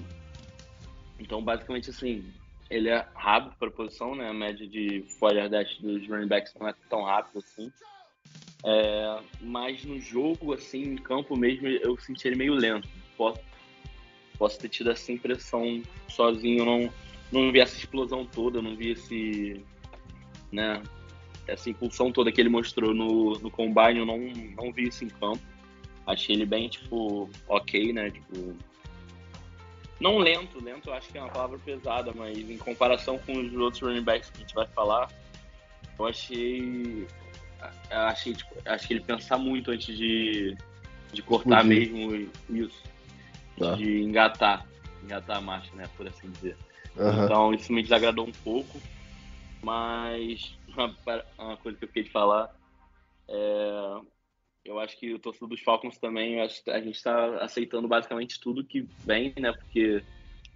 Então, 1.18 1.42
basicamente, 1.42 1.90
assim, 1.90 2.24
ele 2.68 2.88
é 2.88 3.06
rápido 3.14 3.54
para 3.58 3.68
a 3.68 3.72
posição, 3.72 4.14
né? 4.14 4.28
A 4.28 4.34
média 4.34 4.66
de 4.66 5.04
fire 5.08 5.48
dash 5.48 5.78
dos 5.78 6.08
running 6.08 6.26
backs 6.26 6.54
não 6.58 6.68
é 6.68 6.74
tão 6.88 7.02
rápido 7.02 7.38
assim. 7.38 7.70
É... 8.64 9.20
Mas 9.40 9.84
no 9.84 10.00
jogo, 10.00 10.54
assim, 10.54 10.82
em 10.82 10.96
campo 10.96 11.36
mesmo, 11.36 11.68
eu 11.68 11.96
senti 11.98 12.26
ele 12.26 12.36
meio 12.36 12.54
lento. 12.54 12.88
Posso, 13.16 13.40
posso 14.38 14.58
ter 14.58 14.68
tido 14.68 14.90
essa 14.90 15.12
impressão 15.12 15.82
sozinho, 16.08 16.64
não, 16.64 16.92
não 17.30 17.52
vi 17.52 17.60
essa 17.60 17.76
explosão 17.76 18.24
toda, 18.24 18.60
não 18.60 18.76
vi 18.76 18.90
esse, 18.90 19.64
né, 20.52 20.82
essa 21.46 21.70
impulsão 21.70 22.12
toda 22.12 22.32
que 22.32 22.40
ele 22.40 22.48
mostrou 22.48 22.92
no, 22.94 23.38
no 23.38 23.50
combine, 23.50 24.00
eu 24.00 24.06
não, 24.06 24.18
não 24.56 24.72
vi 24.72 24.88
isso 24.88 25.04
em 25.04 25.08
campo. 25.08 25.40
Achei 26.06 26.36
ele 26.36 26.46
bem, 26.46 26.68
tipo, 26.68 27.28
ok, 27.48 27.92
né, 27.92 28.10
tipo, 28.10 28.56
não 29.98 30.18
lento, 30.18 30.62
lento 30.62 30.90
eu 30.90 30.94
acho 30.94 31.08
que 31.08 31.18
é 31.18 31.22
uma 31.22 31.30
palavra 31.30 31.58
pesada, 31.58 32.12
mas 32.14 32.38
em 32.38 32.58
comparação 32.58 33.18
com 33.18 33.38
os 33.38 33.52
outros 33.54 33.82
running 33.82 34.02
backs 34.02 34.30
que 34.30 34.38
a 34.38 34.40
gente 34.40 34.54
vai 34.54 34.66
falar, 34.66 35.10
eu 35.98 36.06
achei. 36.06 37.06
Eu 37.90 37.98
achei, 38.00 38.34
tipo, 38.34 38.54
acho 38.66 38.86
que 38.86 38.94
ele 38.94 39.00
pensar 39.00 39.38
muito 39.38 39.70
antes 39.70 39.96
de, 39.96 40.56
de 41.12 41.22
cortar 41.22 41.64
mesmo 41.64 42.28
isso. 42.50 42.82
Tá. 43.58 43.74
De 43.74 44.02
engatar. 44.02 44.66
Engatar 45.02 45.38
a 45.38 45.40
marcha, 45.40 45.74
né? 45.74 45.88
Por 45.96 46.06
assim 46.06 46.30
dizer. 46.30 46.56
Uhum. 46.96 47.24
Então 47.24 47.54
isso 47.54 47.72
me 47.72 47.82
desagradou 47.82 48.26
um 48.26 48.32
pouco. 48.32 48.80
Mas 49.62 50.56
uma, 50.76 50.94
uma 51.38 51.56
coisa 51.56 51.78
que 51.78 51.84
eu 51.84 51.88
fiquei 51.88 52.02
de 52.04 52.10
falar 52.10 52.54
é 53.28 54.00
eu 54.66 54.78
acho 54.78 54.98
que 54.98 55.14
o 55.14 55.18
torcedor 55.18 55.48
dos 55.48 55.60
Falcons 55.60 55.98
também, 55.98 56.40
a 56.40 56.46
gente 56.46 56.96
está 56.96 57.42
aceitando 57.42 57.86
basicamente 57.86 58.40
tudo 58.40 58.64
que 58.64 58.86
vem, 59.04 59.32
né? 59.38 59.52
Porque 59.52 60.02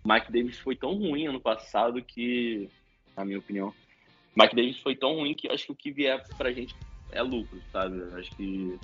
Mike 0.04 0.32
Davis 0.32 0.58
foi 0.58 0.74
tão 0.74 0.94
ruim 0.94 1.26
ano 1.26 1.40
passado 1.40 2.02
que, 2.02 2.68
na 3.16 3.24
minha 3.24 3.38
opinião, 3.38 3.72
Mike 4.34 4.56
Davis 4.56 4.78
foi 4.78 4.96
tão 4.96 5.16
ruim 5.16 5.34
que 5.34 5.48
acho 5.48 5.66
que 5.66 5.72
o 5.72 5.76
que 5.76 5.90
vier 5.90 6.22
pra 6.36 6.52
gente 6.52 6.74
é 7.12 7.22
lucro, 7.22 7.60
sabe? 7.72 8.02
Acho 8.14 8.30
que, 8.36 8.78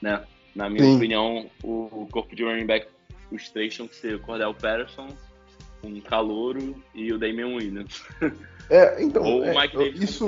né? 0.00 0.24
Na 0.54 0.68
minha 0.68 0.84
Sim. 0.84 0.96
opinião, 0.96 1.50
o, 1.62 2.02
o, 2.02 2.08
corpo 2.10 2.34
de 2.34 2.42
running 2.42 2.66
back, 2.66 2.88
os 3.30 3.48
três 3.50 3.74
tinham 3.74 3.86
que 3.86 3.94
ser 3.94 4.16
o 4.16 4.20
Cordell 4.20 4.54
Patterson, 4.54 5.08
um 5.84 6.00
Calouro 6.00 6.82
e 6.94 7.12
o 7.12 7.18
Damian 7.18 7.54
Williams. 7.54 8.04
É, 8.70 9.02
então, 9.02 9.22
Ou 9.22 9.44
é, 9.44 9.50
o 9.50 9.58
Mike 9.58 9.76
Davis 9.78 10.02
isso, 10.02 10.26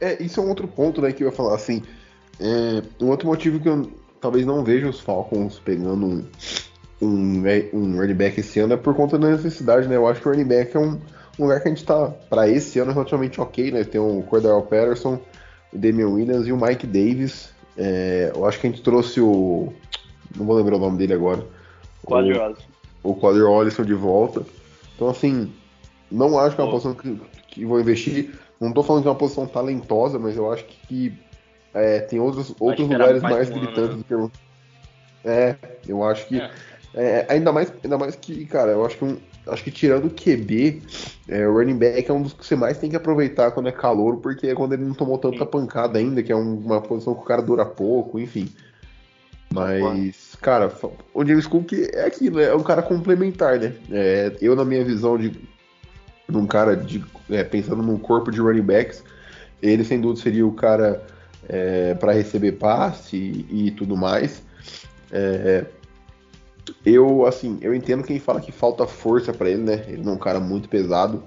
é, 0.00 0.22
isso 0.22 0.38
é 0.38 0.42
um 0.44 0.48
outro 0.48 0.68
ponto, 0.68 1.02
né, 1.02 1.12
que 1.12 1.24
eu 1.24 1.28
ia 1.28 1.34
falar, 1.34 1.56
assim, 1.56 1.82
é, 2.42 2.82
um 3.00 3.08
outro 3.08 3.28
motivo 3.28 3.60
que 3.60 3.68
eu 3.68 3.88
talvez 4.20 4.44
não 4.44 4.64
veja 4.64 4.88
os 4.88 5.00
Falcons 5.00 5.60
pegando 5.64 6.06
um, 6.06 6.24
um, 7.00 7.42
um 7.72 7.96
running 7.96 8.14
back 8.14 8.40
esse 8.40 8.58
ano 8.58 8.74
é 8.74 8.76
por 8.76 8.94
conta 8.94 9.16
da 9.16 9.30
necessidade, 9.30 9.86
né? 9.86 9.96
Eu 9.96 10.06
acho 10.08 10.20
que 10.20 10.28
o 10.28 10.32
running 10.32 10.46
back 10.46 10.76
é 10.76 10.80
um, 10.80 10.98
um 11.38 11.42
lugar 11.44 11.60
que 11.60 11.68
a 11.68 11.70
gente 11.70 11.84
tá, 11.84 12.08
para 12.28 12.48
esse 12.48 12.80
ano, 12.80 12.92
relativamente 12.92 13.40
ok, 13.40 13.70
né? 13.70 13.84
Tem 13.84 14.00
o 14.00 14.22
Cordell 14.22 14.60
Patterson, 14.62 15.20
o 15.72 15.78
Damian 15.78 16.08
Williams 16.08 16.46
e 16.48 16.52
o 16.52 16.56
Mike 16.56 16.86
Davis. 16.86 17.50
É, 17.76 18.32
eu 18.34 18.44
acho 18.44 18.60
que 18.60 18.66
a 18.66 18.70
gente 18.70 18.82
trouxe 18.82 19.20
o. 19.20 19.72
Não 20.36 20.44
vou 20.44 20.56
lembrar 20.56 20.76
o 20.76 20.80
nome 20.80 20.98
dele 20.98 21.14
agora. 21.14 21.46
Quadri. 22.04 22.38
O 23.04 23.14
Quadri 23.14 23.42
Ollison 23.42 23.84
de 23.84 23.94
volta. 23.94 24.44
Então, 24.94 25.08
assim, 25.08 25.52
não 26.10 26.38
acho 26.38 26.56
que 26.56 26.60
é 26.60 26.64
uma 26.64 26.70
oh. 26.70 26.72
posição 26.72 26.94
que, 26.94 27.20
que 27.48 27.64
vou 27.64 27.80
investir. 27.80 28.34
Não 28.60 28.72
tô 28.72 28.82
falando 28.82 29.02
que 29.02 29.08
é 29.08 29.10
uma 29.10 29.18
posição 29.18 29.46
talentosa, 29.46 30.18
mas 30.18 30.36
eu 30.36 30.52
acho 30.52 30.64
que 30.64 31.12
é, 31.74 32.00
tem 32.00 32.20
outros, 32.20 32.54
outros 32.60 32.88
lugares 32.88 33.22
mais, 33.22 33.34
mais 33.34 33.50
gritantes 33.50 33.90
né? 33.90 33.96
do 33.96 34.04
que 34.04 34.14
eu. 34.14 34.30
É, 35.24 35.56
eu 35.86 36.04
acho 36.04 36.26
que. 36.26 36.40
É. 36.40 36.50
É, 36.94 37.26
ainda, 37.30 37.50
mais, 37.52 37.72
ainda 37.82 37.96
mais 37.96 38.14
que, 38.16 38.44
cara, 38.44 38.72
eu 38.72 38.84
acho 38.84 38.98
que 38.98 39.04
um, 39.04 39.16
acho 39.46 39.64
que 39.64 39.70
tirando 39.70 40.06
o 40.06 40.10
QB, 40.10 40.82
é, 41.28 41.46
o 41.46 41.54
running 41.54 41.78
back 41.78 42.10
é 42.10 42.12
um 42.12 42.22
dos 42.22 42.32
que 42.32 42.46
você 42.46 42.54
mais 42.54 42.78
tem 42.78 42.90
que 42.90 42.96
aproveitar 42.96 43.50
quando 43.50 43.68
é 43.68 43.72
calor, 43.72 44.18
porque 44.18 44.48
é 44.48 44.54
quando 44.54 44.74
ele 44.74 44.84
não 44.84 44.94
tomou 44.94 45.18
tanta 45.18 45.46
pancada 45.46 45.98
ainda, 45.98 46.22
que 46.22 46.30
é 46.30 46.36
um, 46.36 46.58
uma 46.58 46.80
posição 46.80 47.14
que 47.14 47.22
o 47.22 47.24
cara 47.24 47.40
dura 47.40 47.64
pouco, 47.64 48.18
enfim. 48.18 48.48
Mas, 49.52 50.34
cara, 50.40 50.72
o 51.12 51.24
James 51.24 51.46
Cook 51.46 51.72
é 51.72 52.06
aquilo, 52.06 52.40
é 52.40 52.54
um 52.54 52.62
cara 52.62 52.82
complementar, 52.82 53.58
né? 53.58 53.74
É, 53.90 54.36
eu, 54.40 54.56
na 54.56 54.64
minha 54.64 54.84
visão 54.84 55.18
de, 55.18 55.30
de 55.30 56.36
um 56.36 56.46
cara 56.46 56.74
de, 56.74 57.04
é, 57.30 57.44
pensando 57.44 57.82
num 57.82 57.98
corpo 57.98 58.30
de 58.30 58.40
running 58.40 58.62
backs, 58.62 59.04
ele 59.60 59.84
sem 59.84 60.00
dúvida 60.00 60.22
seria 60.22 60.46
o 60.46 60.52
cara 60.52 61.02
é, 61.48 61.94
para 61.94 62.12
receber 62.12 62.52
passe 62.52 63.16
e, 63.16 63.66
e 63.66 63.70
tudo 63.70 63.96
mais. 63.96 64.42
É, 65.10 65.64
eu, 66.84 67.26
assim, 67.26 67.58
eu 67.60 67.74
entendo 67.74 68.02
quem 68.02 68.18
fala 68.18 68.40
que 68.40 68.52
falta 68.52 68.86
força 68.86 69.32
para 69.32 69.50
ele, 69.50 69.62
né? 69.62 69.84
Ele 69.88 70.06
é 70.06 70.10
um 70.10 70.16
cara 70.16 70.40
muito 70.40 70.68
pesado, 70.68 71.22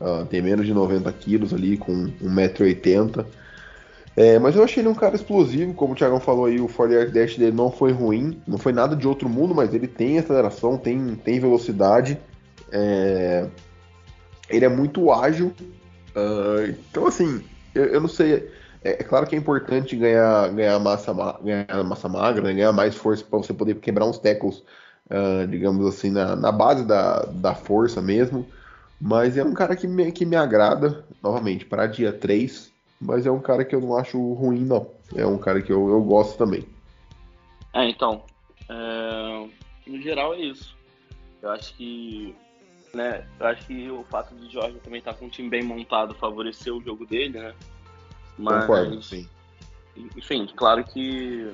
uh, 0.00 0.24
tem 0.26 0.40
menos 0.40 0.66
de 0.66 0.72
90 0.72 1.10
quilos 1.12 1.52
ali, 1.52 1.76
com 1.76 2.06
1,80m. 2.22 3.26
É, 4.16 4.38
mas 4.38 4.56
eu 4.56 4.64
achei 4.64 4.82
ele 4.82 4.88
um 4.88 4.94
cara 4.94 5.14
explosivo, 5.14 5.74
como 5.74 5.92
o 5.92 5.96
Thiagão 5.96 6.18
falou 6.18 6.46
aí, 6.46 6.58
o 6.58 6.68
40 6.68 7.10
Dash 7.10 7.36
dele 7.36 7.54
não 7.54 7.70
foi 7.70 7.92
ruim, 7.92 8.40
não 8.46 8.56
foi 8.56 8.72
nada 8.72 8.96
de 8.96 9.06
outro 9.06 9.28
mundo, 9.28 9.54
mas 9.54 9.74
ele 9.74 9.86
tem 9.86 10.18
aceleração, 10.18 10.78
tem, 10.78 11.14
tem 11.16 11.38
velocidade, 11.38 12.18
é, 12.72 13.46
ele 14.48 14.64
é 14.64 14.70
muito 14.70 15.12
ágil, 15.12 15.52
uh, 16.16 16.74
então 16.90 17.06
assim, 17.06 17.44
eu, 17.74 17.84
eu 17.84 18.00
não 18.00 18.08
sei, 18.08 18.48
é, 18.82 18.90
é, 18.90 19.04
claro 19.04 19.26
que 19.26 19.34
é 19.34 19.38
importante 19.38 19.96
ganhar, 19.96 20.48
ganhar, 20.52 20.78
massa, 20.78 21.12
ganhar 21.42 21.84
massa 21.84 22.08
magra, 22.08 22.42
né, 22.42 22.54
ganhar 22.54 22.72
mais 22.72 22.94
força 22.94 23.24
para 23.24 23.38
você 23.38 23.52
poder 23.52 23.76
quebrar 23.76 24.06
uns 24.06 24.18
tackles, 24.18 24.62
uh, 25.10 25.46
digamos 25.48 25.86
assim, 25.86 26.10
na, 26.10 26.36
na 26.36 26.52
base 26.52 26.84
da, 26.84 27.24
da 27.24 27.54
força 27.54 28.00
mesmo, 28.00 28.46
mas 29.00 29.36
é 29.36 29.44
um 29.44 29.54
cara 29.54 29.76
que 29.76 29.86
me, 29.86 30.10
que 30.12 30.24
me 30.24 30.36
agrada, 30.36 31.04
novamente, 31.22 31.64
para 31.64 31.86
dia 31.86 32.12
3, 32.12 32.72
mas 33.00 33.26
é 33.26 33.30
um 33.30 33.40
cara 33.40 33.64
que 33.64 33.74
eu 33.74 33.80
não 33.80 33.96
acho 33.96 34.18
ruim, 34.34 34.64
não. 34.64 34.90
É 35.14 35.26
um 35.26 35.38
cara 35.38 35.60
que 35.60 35.72
eu, 35.72 35.88
eu 35.88 36.02
gosto 36.02 36.36
também. 36.36 36.66
É, 37.74 37.88
então, 37.88 38.22
é... 38.68 39.46
no 39.86 40.00
geral 40.00 40.34
é 40.34 40.40
isso. 40.40 40.76
Eu 41.42 41.50
acho 41.50 41.74
que, 41.74 42.34
né, 42.94 43.26
eu 43.38 43.46
acho 43.46 43.66
que 43.66 43.90
o 43.90 44.02
fato 44.04 44.34
de 44.34 44.50
Jorge 44.50 44.78
também 44.82 44.98
estar 44.98 45.12
tá 45.12 45.18
com 45.18 45.26
um 45.26 45.28
time 45.28 45.48
bem 45.48 45.62
montado 45.62 46.14
favoreceu 46.14 46.78
o 46.78 46.82
jogo 46.82 47.06
dele, 47.06 47.38
né? 47.38 47.54
Mas, 48.38 48.66
Concordo, 48.66 49.02
sim. 49.02 49.28
Enfim, 50.16 50.46
claro 50.54 50.84
que 50.84 51.50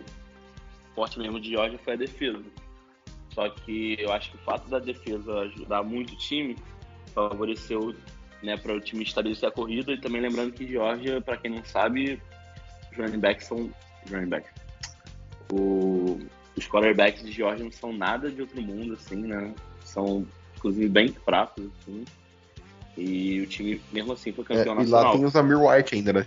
o 0.90 0.94
forte 0.94 1.18
mesmo 1.18 1.40
de 1.40 1.52
Jorge 1.52 1.78
foi 1.84 1.92
a 1.94 1.96
defesa. 1.96 2.42
Só 3.34 3.48
que 3.48 3.96
eu 3.98 4.12
acho 4.12 4.30
que 4.30 4.36
o 4.36 4.40
fato 4.40 4.68
da 4.68 4.78
defesa 4.78 5.32
ajudar 5.40 5.82
muito 5.82 6.12
o 6.12 6.16
time 6.16 6.56
favoreceu 7.14 7.94
né, 8.42 8.56
para 8.56 8.74
o 8.74 8.80
time 8.80 9.04
estabelecer 9.04 9.48
a 9.48 9.52
corrida. 9.52 9.92
E 9.92 10.00
também 10.00 10.20
lembrando 10.20 10.52
que 10.52 10.66
Georgia, 10.66 11.20
para 11.20 11.36
quem 11.36 11.50
não 11.50 11.64
sabe, 11.64 12.20
os 12.90 12.98
running 12.98 13.20
backs 13.20 13.46
são. 13.46 13.70
Running 14.10 14.28
back. 14.28 14.48
O, 15.52 16.18
os 16.56 16.66
quarterbacks 16.66 17.22
de 17.22 17.32
Georgia 17.32 17.64
não 17.64 17.72
são 17.72 17.92
nada 17.92 18.30
de 18.30 18.40
outro 18.40 18.60
mundo, 18.60 18.94
assim, 18.94 19.16
né? 19.16 19.54
São, 19.84 20.26
inclusive, 20.56 20.88
bem 20.88 21.08
fracos, 21.08 21.64
assim. 21.80 22.04
E 22.96 23.40
o 23.40 23.46
time, 23.46 23.80
mesmo 23.92 24.12
assim, 24.12 24.32
foi 24.32 24.44
campeão 24.44 24.74
é, 24.74 24.78
nacional. 24.78 25.02
E 25.02 25.06
lá 25.06 25.12
tem 25.12 25.24
os 25.24 25.36
Amir 25.36 25.58
White 25.58 25.94
ainda, 25.94 26.12
né? 26.12 26.26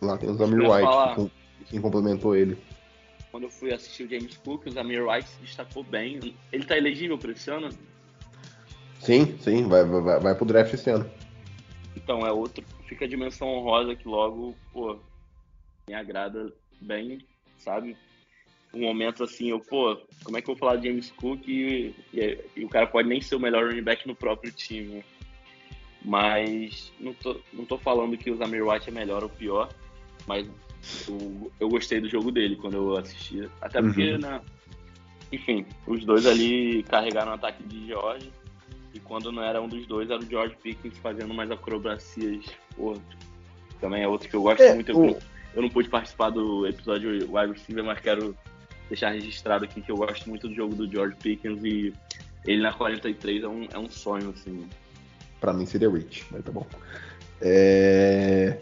Lá 0.00 0.18
tem 0.18 0.30
os 0.30 0.40
Amir 0.40 0.60
White, 0.60 0.82
falar, 0.82 1.16
quem 1.68 1.80
complementou 1.80 2.36
ele. 2.36 2.56
Quando 3.30 3.44
eu 3.44 3.50
fui 3.50 3.72
assistir 3.72 4.04
o 4.04 4.08
James 4.08 4.36
Cook, 4.38 4.66
o 4.66 4.78
Amir 4.78 5.06
White 5.06 5.28
se 5.28 5.40
destacou 5.40 5.82
bem. 5.82 6.34
Ele 6.52 6.64
tá 6.64 6.76
elegível 6.76 7.18
para 7.18 7.32
esse 7.32 7.50
ano? 7.50 7.68
Sim, 9.00 9.38
sim, 9.38 9.68
vai, 9.68 9.84
vai, 9.84 10.20
vai 10.20 10.34
pro 10.34 10.46
draft 10.46 10.72
esse 10.72 10.90
ano. 10.90 11.10
Então, 11.94 12.26
é 12.26 12.32
outro. 12.32 12.64
Fica 12.86 13.04
a 13.04 13.08
dimensão 13.08 13.48
honrosa 13.48 13.94
que 13.94 14.06
logo, 14.06 14.54
pô, 14.72 14.98
me 15.88 15.94
agrada 15.94 16.52
bem, 16.80 17.18
sabe? 17.58 17.96
Um 18.72 18.80
momento 18.80 19.24
assim, 19.24 19.50
eu, 19.50 19.60
pô, 19.60 19.96
como 20.22 20.36
é 20.36 20.42
que 20.42 20.50
eu 20.50 20.54
vou 20.54 20.58
falar 20.58 20.76
de 20.76 20.88
James 20.88 21.10
Cook 21.12 21.46
e, 21.48 21.94
e, 22.12 22.38
e, 22.56 22.64
o 22.64 22.68
cara 22.68 22.86
pode 22.86 23.08
nem 23.08 23.20
ser 23.20 23.36
o 23.36 23.40
melhor 23.40 23.66
running 23.66 23.82
back 23.82 24.06
no 24.06 24.14
próprio 24.14 24.52
time. 24.52 25.04
Mas 26.04 26.92
não 27.00 27.12
tô, 27.14 27.40
não 27.52 27.64
tô 27.64 27.78
falando 27.78 28.16
que 28.16 28.30
o 28.30 28.36
Zamir 28.36 28.66
White 28.66 28.88
é 28.88 28.92
melhor 28.92 29.22
ou 29.22 29.28
pior, 29.28 29.68
mas 30.26 30.46
eu, 31.08 31.52
eu 31.58 31.68
gostei 31.68 32.00
do 32.00 32.08
jogo 32.08 32.30
dele 32.30 32.56
quando 32.56 32.74
eu 32.74 32.96
assisti. 32.96 33.48
Até 33.60 33.80
porque, 33.80 34.12
uhum. 34.12 34.18
né? 34.18 34.40
Enfim, 35.32 35.66
os 35.86 36.04
dois 36.04 36.26
ali 36.26 36.84
carregaram 36.84 37.32
o 37.32 37.34
ataque 37.34 37.62
de 37.64 37.88
George 37.88 38.30
e 38.94 39.00
quando 39.00 39.32
não 39.32 39.42
era 39.42 39.60
um 39.60 39.68
dos 39.68 39.86
dois, 39.86 40.08
era 40.08 40.20
o 40.20 40.26
George 40.26 40.56
Pickens 40.62 40.96
fazendo 40.98 41.34
mais 41.34 41.50
acrobacias. 41.50 42.44
Pô, 42.76 42.96
também 43.80 44.02
é 44.02 44.08
outro 44.08 44.28
que 44.28 44.36
eu 44.36 44.42
gosto 44.42 44.62
é, 44.62 44.74
muito. 44.74 44.98
O... 44.98 45.18
Eu 45.54 45.62
não 45.62 45.68
pude 45.68 45.88
participar 45.88 46.30
do 46.30 46.66
episódio 46.66 47.10
Wide 47.10 47.52
Receiver, 47.52 47.84
mas 47.84 48.00
quero 48.00 48.36
deixar 48.88 49.10
registrado 49.10 49.64
aqui 49.64 49.80
que 49.80 49.90
eu 49.90 49.96
gosto 49.96 50.28
muito 50.28 50.48
do 50.48 50.54
jogo 50.54 50.74
do 50.74 50.90
George 50.90 51.16
Pickens 51.16 51.64
e 51.64 51.92
ele 52.46 52.62
na 52.62 52.72
43 52.72 53.42
é 53.42 53.48
um, 53.48 53.68
é 53.72 53.78
um 53.78 53.90
sonho, 53.90 54.30
assim. 54.30 54.66
Pra 55.40 55.52
mim 55.52 55.66
seria 55.66 55.90
Rich, 55.90 56.26
mas 56.30 56.44
tá 56.44 56.52
bom. 56.52 56.66
É... 57.40 58.58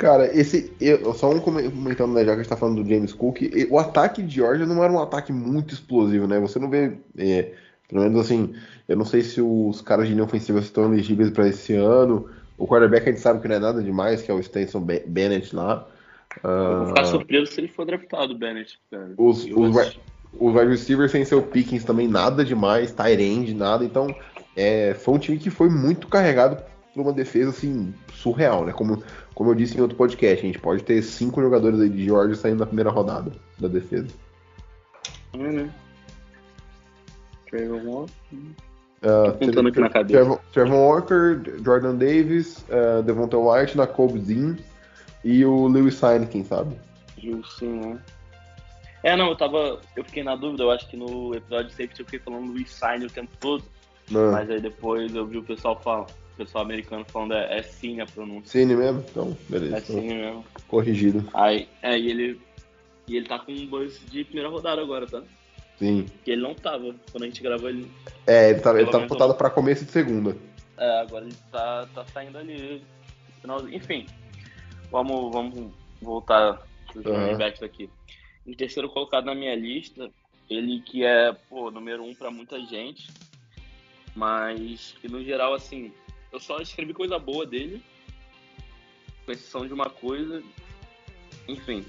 Cara, 0.00 0.34
esse. 0.34 0.72
Eu, 0.80 1.12
só 1.12 1.30
um 1.30 1.38
comentando, 1.38 2.14
né, 2.14 2.24
já 2.24 2.32
que 2.32 2.40
a 2.40 2.42
gente 2.42 2.48
tá 2.48 2.56
falando 2.56 2.82
do 2.82 2.88
James 2.88 3.12
Cook, 3.12 3.42
o 3.68 3.78
ataque 3.78 4.22
de 4.22 4.36
Georgia 4.36 4.64
não 4.64 4.82
era 4.82 4.90
um 4.90 4.98
ataque 4.98 5.30
muito 5.30 5.74
explosivo, 5.74 6.26
né? 6.26 6.40
Você 6.40 6.58
não 6.58 6.70
vê. 6.70 6.96
É 7.18 7.52
pelo 7.86 8.02
menos 8.02 8.20
assim, 8.20 8.54
eu 8.88 8.96
não 8.96 9.04
sei 9.04 9.20
se 9.20 9.42
os 9.42 9.82
caras 9.82 10.06
de 10.06 10.12
linha 10.12 10.24
ofensiva 10.24 10.60
estão 10.60 10.84
elegíveis 10.84 11.28
para 11.28 11.48
esse 11.48 11.74
ano. 11.74 12.30
O 12.56 12.66
quarterback 12.66 13.08
a 13.08 13.12
gente 13.12 13.20
sabe 13.20 13.40
que 13.40 13.48
não 13.48 13.56
é 13.56 13.58
nada 13.58 13.82
demais, 13.82 14.22
que 14.22 14.30
é 14.30 14.34
o 14.34 14.42
Stenson 14.42 14.80
Bennett 14.80 15.54
lá. 15.54 15.86
Uh, 16.38 16.78
vou 16.78 16.86
ficar 16.86 17.04
surpreso 17.04 17.52
se 17.52 17.60
ele 17.60 17.68
for 17.68 17.84
draftado, 17.84 18.38
Bennett. 18.38 18.78
Cara. 18.90 19.12
Os, 19.18 19.44
os, 19.44 19.98
os 20.38 20.54
wide 20.54 20.70
receivers 20.70 21.10
sem 21.10 21.24
seu 21.24 21.42
Pickens 21.42 21.84
também 21.84 22.06
nada 22.06 22.42
demais, 22.44 22.92
Tyrande, 22.92 23.52
nada. 23.52 23.84
Então, 23.84 24.14
é, 24.56 24.94
foi 24.94 25.14
um 25.14 25.18
time 25.18 25.36
que 25.36 25.50
foi 25.50 25.68
muito 25.68 26.06
carregado 26.06 26.62
por 26.94 27.02
uma 27.02 27.12
defesa 27.12 27.50
assim, 27.50 27.94
surreal, 28.12 28.64
né? 28.64 28.72
Como, 28.72 29.02
como 29.34 29.50
eu 29.50 29.54
disse 29.54 29.76
em 29.76 29.80
outro 29.80 29.96
podcast, 29.96 30.44
a 30.44 30.46
gente 30.46 30.58
pode 30.58 30.82
ter 30.82 31.02
cinco 31.02 31.40
jogadores 31.40 31.80
aí 31.80 31.88
de 31.88 32.04
Georgia 32.04 32.34
saindo 32.34 32.60
na 32.60 32.66
primeira 32.66 32.90
rodada 32.90 33.32
da 33.58 33.68
defesa. 33.68 34.08
Uhum. 35.34 35.68
Trevor 37.48 37.84
Walker. 37.84 38.12
Uh, 39.02 39.30
aqui 39.30 39.80
na. 39.80 39.88
Trevor, 40.52 40.76
Walker, 40.76 41.42
Jordan 41.64 41.96
Davis, 41.96 42.64
uh, 42.68 43.02
Devonta 43.02 43.38
White, 43.38 43.76
Nakobe 43.76 44.18
Dean 44.18 44.56
e 45.24 45.44
o 45.44 45.66
Lewis 45.68 45.94
Sainz, 45.94 46.28
quem 46.28 46.44
sabe? 46.44 46.76
Justo, 47.16 47.64
né? 47.64 47.98
É, 49.02 49.16
não, 49.16 49.30
eu 49.30 49.36
tava. 49.36 49.80
Eu 49.96 50.04
fiquei 50.04 50.22
na 50.22 50.36
dúvida, 50.36 50.64
eu 50.64 50.70
acho 50.70 50.86
que 50.88 50.96
no 50.96 51.34
episódio 51.34 51.68
de 51.68 51.72
safety 51.72 52.00
eu 52.00 52.06
fiquei 52.06 52.20
falando 52.20 52.52
Lewis 52.52 52.72
Sainz 52.72 53.04
o 53.04 53.14
tempo 53.14 53.30
todo. 53.40 53.64
Não. 54.10 54.32
Mas 54.32 54.50
aí 54.50 54.60
depois 54.60 55.14
eu 55.14 55.26
vi 55.26 55.38
o 55.38 55.42
pessoal 55.42 55.80
falando, 55.80 56.10
o 56.10 56.19
pessoal 56.44 56.64
americano 56.64 57.04
falando 57.04 57.34
é, 57.34 57.58
é 57.58 57.62
Cine 57.62 58.00
a 58.00 58.06
pronúncia. 58.06 58.50
Cine 58.50 58.74
mesmo? 58.74 59.04
Então, 59.10 59.36
beleza. 59.48 59.76
É 59.76 59.80
Cine 59.80 60.14
mesmo. 60.14 60.44
Corrigido. 60.66 61.28
Aí, 61.34 61.68
é, 61.82 61.98
e 61.98 62.10
ele. 62.10 62.40
E 63.06 63.16
ele 63.16 63.26
tá 63.26 63.38
com 63.38 63.52
um 63.52 63.66
buzz 63.66 64.00
de 64.10 64.24
primeira 64.24 64.48
rodada 64.48 64.80
agora, 64.80 65.06
tá? 65.06 65.22
Sim. 65.78 66.06
Que 66.24 66.30
ele 66.30 66.42
não 66.42 66.54
tava. 66.54 66.94
Quando 67.10 67.24
a 67.24 67.26
gente 67.26 67.42
gravou 67.42 67.68
ele. 67.68 67.90
É, 68.26 68.50
ele 68.50 68.60
tá, 68.60 68.78
ele 68.78 68.90
tá 68.90 68.98
botado 69.00 69.34
pra 69.34 69.50
começo 69.50 69.84
de 69.84 69.90
segunda. 69.90 70.36
É, 70.78 71.00
agora 71.00 71.24
ele 71.24 71.36
tá, 71.50 71.88
tá 71.94 72.04
saindo 72.06 72.38
ali. 72.38 72.82
Enfim. 73.72 74.06
Vamos, 74.90 75.32
vamos 75.32 75.72
voltar 76.00 76.62
pros 76.92 77.04
uhum. 77.04 77.64
aqui. 77.64 77.90
Em 78.46 78.54
terceiro 78.54 78.88
colocado 78.88 79.26
na 79.26 79.34
minha 79.34 79.54
lista, 79.54 80.10
ele 80.48 80.80
que 80.80 81.04
é, 81.04 81.32
pô, 81.48 81.70
número 81.70 82.02
um 82.02 82.14
pra 82.14 82.30
muita 82.30 82.60
gente. 82.64 83.08
Mas 84.14 84.94
que 85.00 85.08
no 85.08 85.22
geral, 85.22 85.54
assim, 85.54 85.92
eu 86.32 86.40
só 86.40 86.60
escrevi 86.60 86.92
coisa 86.92 87.18
boa 87.18 87.46
dele. 87.46 87.82
Com 89.24 89.32
exceção 89.32 89.66
de 89.66 89.72
uma 89.72 89.90
coisa. 89.90 90.42
Enfim. 91.48 91.84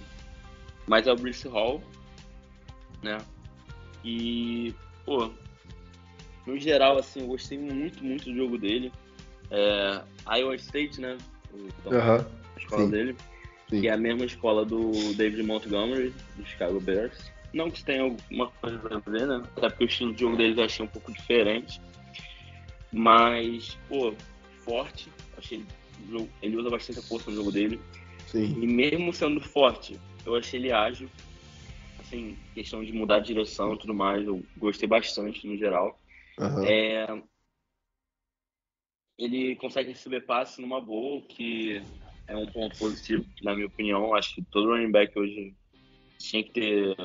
Mas 0.88 1.08
é 1.08 1.12
o 1.12 1.16
Brice 1.16 1.48
Hall, 1.48 1.82
né? 3.04 3.18
E, 4.04 4.74
pô, 5.06 5.32
no 6.46 6.60
geral, 6.60 6.98
assim, 6.98 7.22
eu 7.22 7.28
gostei 7.28 7.58
muito, 7.58 8.04
muito 8.04 8.26
do 8.26 8.36
jogo 8.36 8.58
dele. 8.58 8.92
É, 9.50 10.02
Iowa 10.38 10.56
State, 10.56 11.00
né? 11.00 11.18
Então, 11.54 11.94
a 11.94 12.60
escola 12.60 12.84
Sim. 12.84 12.90
dele. 12.90 13.16
Sim. 13.70 13.82
Que 13.82 13.88
é 13.88 13.94
a 13.94 13.98
mesma 13.98 14.26
escola 14.26 14.66
do 14.66 14.92
David 15.16 15.44
Montgomery, 15.44 16.14
do 16.36 16.46
Chicago 16.46 16.80
Bears. 16.80 17.32
Não 17.54 17.70
que 17.70 17.84
tenha 17.84 18.04
alguma 18.04 18.48
coisa 18.48 18.82
a 18.90 19.00
ver, 19.10 19.28
né? 19.28 19.44
Até 19.58 19.70
porque 19.70 19.84
o 19.84 19.88
estilo 19.88 20.14
de 20.14 20.22
jogo 20.22 20.38
deles 20.38 20.58
eu 20.58 20.64
achei 20.64 20.86
um 20.86 20.90
pouco 20.90 21.12
diferente. 21.14 21.80
Mas, 22.92 23.78
pô, 23.88 24.14
forte. 24.64 25.10
Achei 25.38 25.64
ele 26.42 26.58
usa 26.58 26.70
bastante 26.70 27.00
a 27.00 27.04
força 27.04 27.30
no 27.30 27.38
jogo 27.38 27.52
dele. 27.52 27.80
Sim. 28.28 28.62
E 28.62 28.68
mesmo 28.68 29.14
sendo 29.14 29.40
forte, 29.40 30.00
eu 30.26 30.36
achei 30.36 30.60
ele 30.60 30.72
ágil 30.72 31.10
assim, 32.12 32.38
questão 32.54 32.84
de 32.84 32.92
mudar 32.92 33.20
de 33.20 33.28
direção 33.28 33.74
e 33.74 33.78
tudo 33.80 33.94
mais, 33.94 34.26
eu 34.26 34.44
gostei 34.58 34.88
bastante 34.88 35.48
no 35.48 35.58
geral. 35.58 35.98
Uhum. 36.38 36.64
É, 36.66 37.24
ele 39.18 39.56
consegue 39.56 39.90
receber 39.90 40.22
passe 40.22 40.62
numa 40.62 40.82
boa, 40.82 41.22
que 41.22 41.82
é 42.28 42.36
um 42.36 42.46
ponto 42.48 42.78
positivo, 42.78 43.26
na 43.42 43.54
minha 43.56 43.68
opinião. 43.68 44.14
Acho 44.14 44.36
que 44.36 44.42
todo 44.44 44.70
running 44.70 44.92
back 44.92 45.18
hoje 45.18 45.56
tinha 46.18 46.44
que 46.44 46.52
ter 46.52 46.96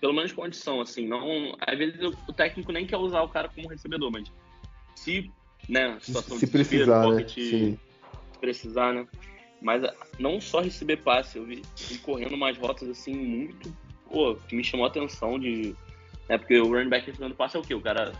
pelo 0.00 0.12
menos 0.12 0.32
condição, 0.32 0.80
assim. 0.80 1.06
Não, 1.06 1.56
às 1.60 1.78
vezes 1.78 2.00
o 2.02 2.32
técnico 2.32 2.72
nem 2.72 2.86
quer 2.86 2.96
usar 2.96 3.22
o 3.22 3.28
cara 3.28 3.48
como 3.48 3.68
recebedor, 3.68 4.10
mas 4.10 4.30
se, 4.96 5.30
né, 5.68 5.98
situação 6.00 6.38
Se 6.38 6.46
de 6.46 6.52
precisar, 6.52 7.00
né? 7.02 7.08
pocket, 7.08 7.30
se 7.34 7.78
precisar, 8.40 8.92
né? 8.92 9.06
Mas 9.60 9.84
ah, 9.84 9.94
não 10.18 10.40
só 10.40 10.60
receber 10.60 10.98
passe, 10.98 11.38
eu 11.38 11.44
vi 11.44 11.62
ele 11.88 11.98
correndo 12.00 12.34
umas 12.34 12.56
rotas 12.58 12.88
assim 12.88 13.14
muito, 13.14 13.72
pô, 14.10 14.34
que 14.48 14.56
me 14.56 14.64
chamou 14.64 14.86
a 14.86 14.88
atenção 14.88 15.38
de, 15.38 15.74
né, 16.28 16.36
porque 16.36 16.58
o 16.58 16.68
running 16.72 16.88
back 16.88 17.06
recebendo 17.06 17.34
passe 17.34 17.56
é 17.56 17.60
o 17.60 17.62
quê? 17.62 17.74
O 17.74 17.80
cara 17.80 18.12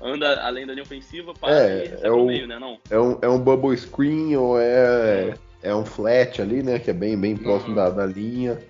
anda 0.00 0.42
além 0.44 0.66
da 0.66 0.72
linha 0.74 0.84
ofensiva, 0.84 1.32
para 1.32 1.52
É, 1.54 1.98
é 2.02 2.10
o- 2.10 2.26
meio, 2.26 2.46
né, 2.46 2.58
não? 2.58 2.78
É 2.90 2.98
um, 2.98 3.18
é 3.22 3.28
um 3.28 3.38
bubble 3.38 3.74
screen 3.76 4.36
ou 4.36 4.60
é, 4.60 5.38
é 5.62 5.74
um 5.74 5.86
flat 5.86 6.42
ali, 6.42 6.62
né? 6.62 6.78
Que 6.78 6.90
é 6.90 6.92
bem, 6.92 7.18
bem 7.18 7.34
próximo 7.36 7.70
Uhum. 7.70 7.76
da, 7.76 7.88
da 7.90 8.06
linha. 8.06 8.60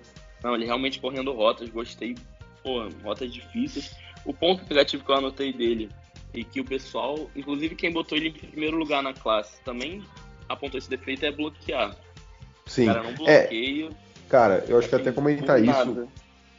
Não, 0.41 0.55
ele 0.55 0.65
realmente 0.65 0.99
correndo 0.99 1.33
rotas, 1.33 1.67
gostei, 1.69 2.15
pô, 2.63 2.87
rotas 3.03 3.33
difíceis. 3.33 3.97
O 4.23 4.33
ponto 4.33 4.63
negativo 4.69 5.03
que 5.03 5.11
eu 5.11 5.15
anotei 5.15 5.51
dele 5.51 5.89
e 6.35 6.43
que 6.43 6.59
o 6.59 6.65
pessoal, 6.65 7.31
inclusive 7.35 7.75
quem 7.75 7.91
botou 7.91 8.17
ele 8.17 8.29
em 8.29 8.33
primeiro 8.33 8.77
lugar 8.77 9.01
na 9.01 9.13
classe, 9.13 9.61
também 9.63 10.03
apontou 10.49 10.77
esse 10.77 10.89
defeito 10.89 11.25
é 11.25 11.31
bloquear. 11.31 11.91
O 11.91 12.69
Sim. 12.69 12.85
cara 12.85 13.01
não 13.03 13.11
É, 13.25 13.43
bloqueia. 13.43 13.89
cara, 14.27 14.65
eu 14.67 14.77
acho 14.77 14.89
que 14.89 14.95
assim, 14.95 15.03
até 15.03 15.11
comentar 15.13 15.63
isso. 15.63 16.07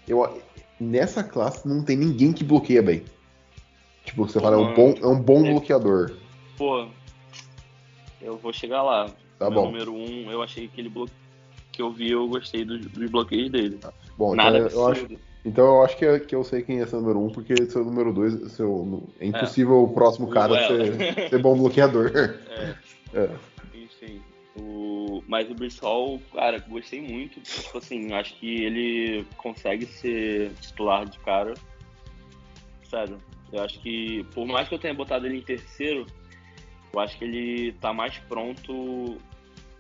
Eu, 0.09 0.43
nessa 0.81 1.23
classe 1.23 1.69
não 1.69 1.85
tem 1.85 1.97
ninguém 1.97 2.33
que 2.33 2.43
bloqueia 2.43 2.83
bem. 2.83 3.05
Tipo, 4.05 4.27
você 4.27 4.39
Pô, 4.39 4.45
fala, 4.45 4.57
é 4.57 4.59
um 4.59 4.75
bom, 4.75 4.95
é 5.03 5.07
um 5.07 5.21
bom 5.21 5.45
é- 5.45 5.51
bloqueador. 5.51 6.17
Pô, 6.57 6.89
eu 8.23 8.39
vou 8.39 8.53
chegar 8.53 8.83
lá. 8.83 9.11
Tá 9.39 9.51
Meu 9.51 9.61
bom. 9.61 9.67
número 9.67 9.93
um, 9.93 10.31
eu 10.31 10.43
achei 10.43 10.69
que 10.69 10.81
ele 10.81 10.89
blo... 10.89 11.11
que 11.71 11.83
eu 11.83 11.93
vi, 11.93 12.11
eu 12.13 12.27
gostei 12.29 12.65
dos, 12.65 12.87
dos 12.87 13.11
bloqueios 13.11 13.51
dele. 13.51 13.79
Bom, 14.17 14.35
Nada 14.35 14.59
então 14.59 14.71
eu, 14.71 14.87
acho. 14.87 15.07
Então 15.47 15.65
eu 15.67 15.83
acho 15.83 15.97
que, 15.97 16.05
é- 16.05 16.19
que 16.21 16.35
eu 16.35 16.43
sei 16.45 16.63
quem 16.63 16.81
é 16.81 16.87
seu 16.87 17.01
número 17.01 17.19
um, 17.21 17.31
porque 17.31 17.67
seu 17.67 17.85
número 17.85 18.13
dois, 18.13 18.53
seu, 18.53 19.03
é 19.21 19.27
impossível 19.27 19.83
o 19.85 19.89
próximo 19.95 20.27
O 20.27 20.31
cara 20.31 20.57
Ela. 20.57 20.85
ser, 20.85 21.29
ser 21.31 21.39
bom 21.39 21.57
bloqueador. 21.57 22.11
É. 23.15 23.29
Enfim. 23.75 24.21
O... 24.57 25.23
Mas 25.29 25.49
o 25.51 25.55
Hall, 25.87 26.21
cara, 26.33 26.59
gostei 26.69 27.01
muito. 27.01 27.41
Tipo 27.41 27.79
assim, 27.79 28.13
acho 28.13 28.35
que 28.39 28.65
ele 28.65 29.27
consegue 29.37 29.87
ser 29.87 30.53
titular 30.61 31.07
de 31.07 31.19
cara. 31.21 31.55
Sério. 32.89 33.19
Eu 33.53 33.63
acho 33.63 33.81
que, 33.81 34.25
por 34.35 34.47
mais 34.47 34.69
que 34.69 34.75
eu 34.75 34.79
tenha 34.79 34.95
botado 34.95 35.27
ele 35.27 35.39
em 35.39 35.43
terceiro, 35.43 36.07
eu 36.93 37.01
acho 37.01 37.17
que 37.19 37.25
ele 37.25 37.73
tá 37.81 37.93
mais 37.93 38.19
pronto. 38.19 39.17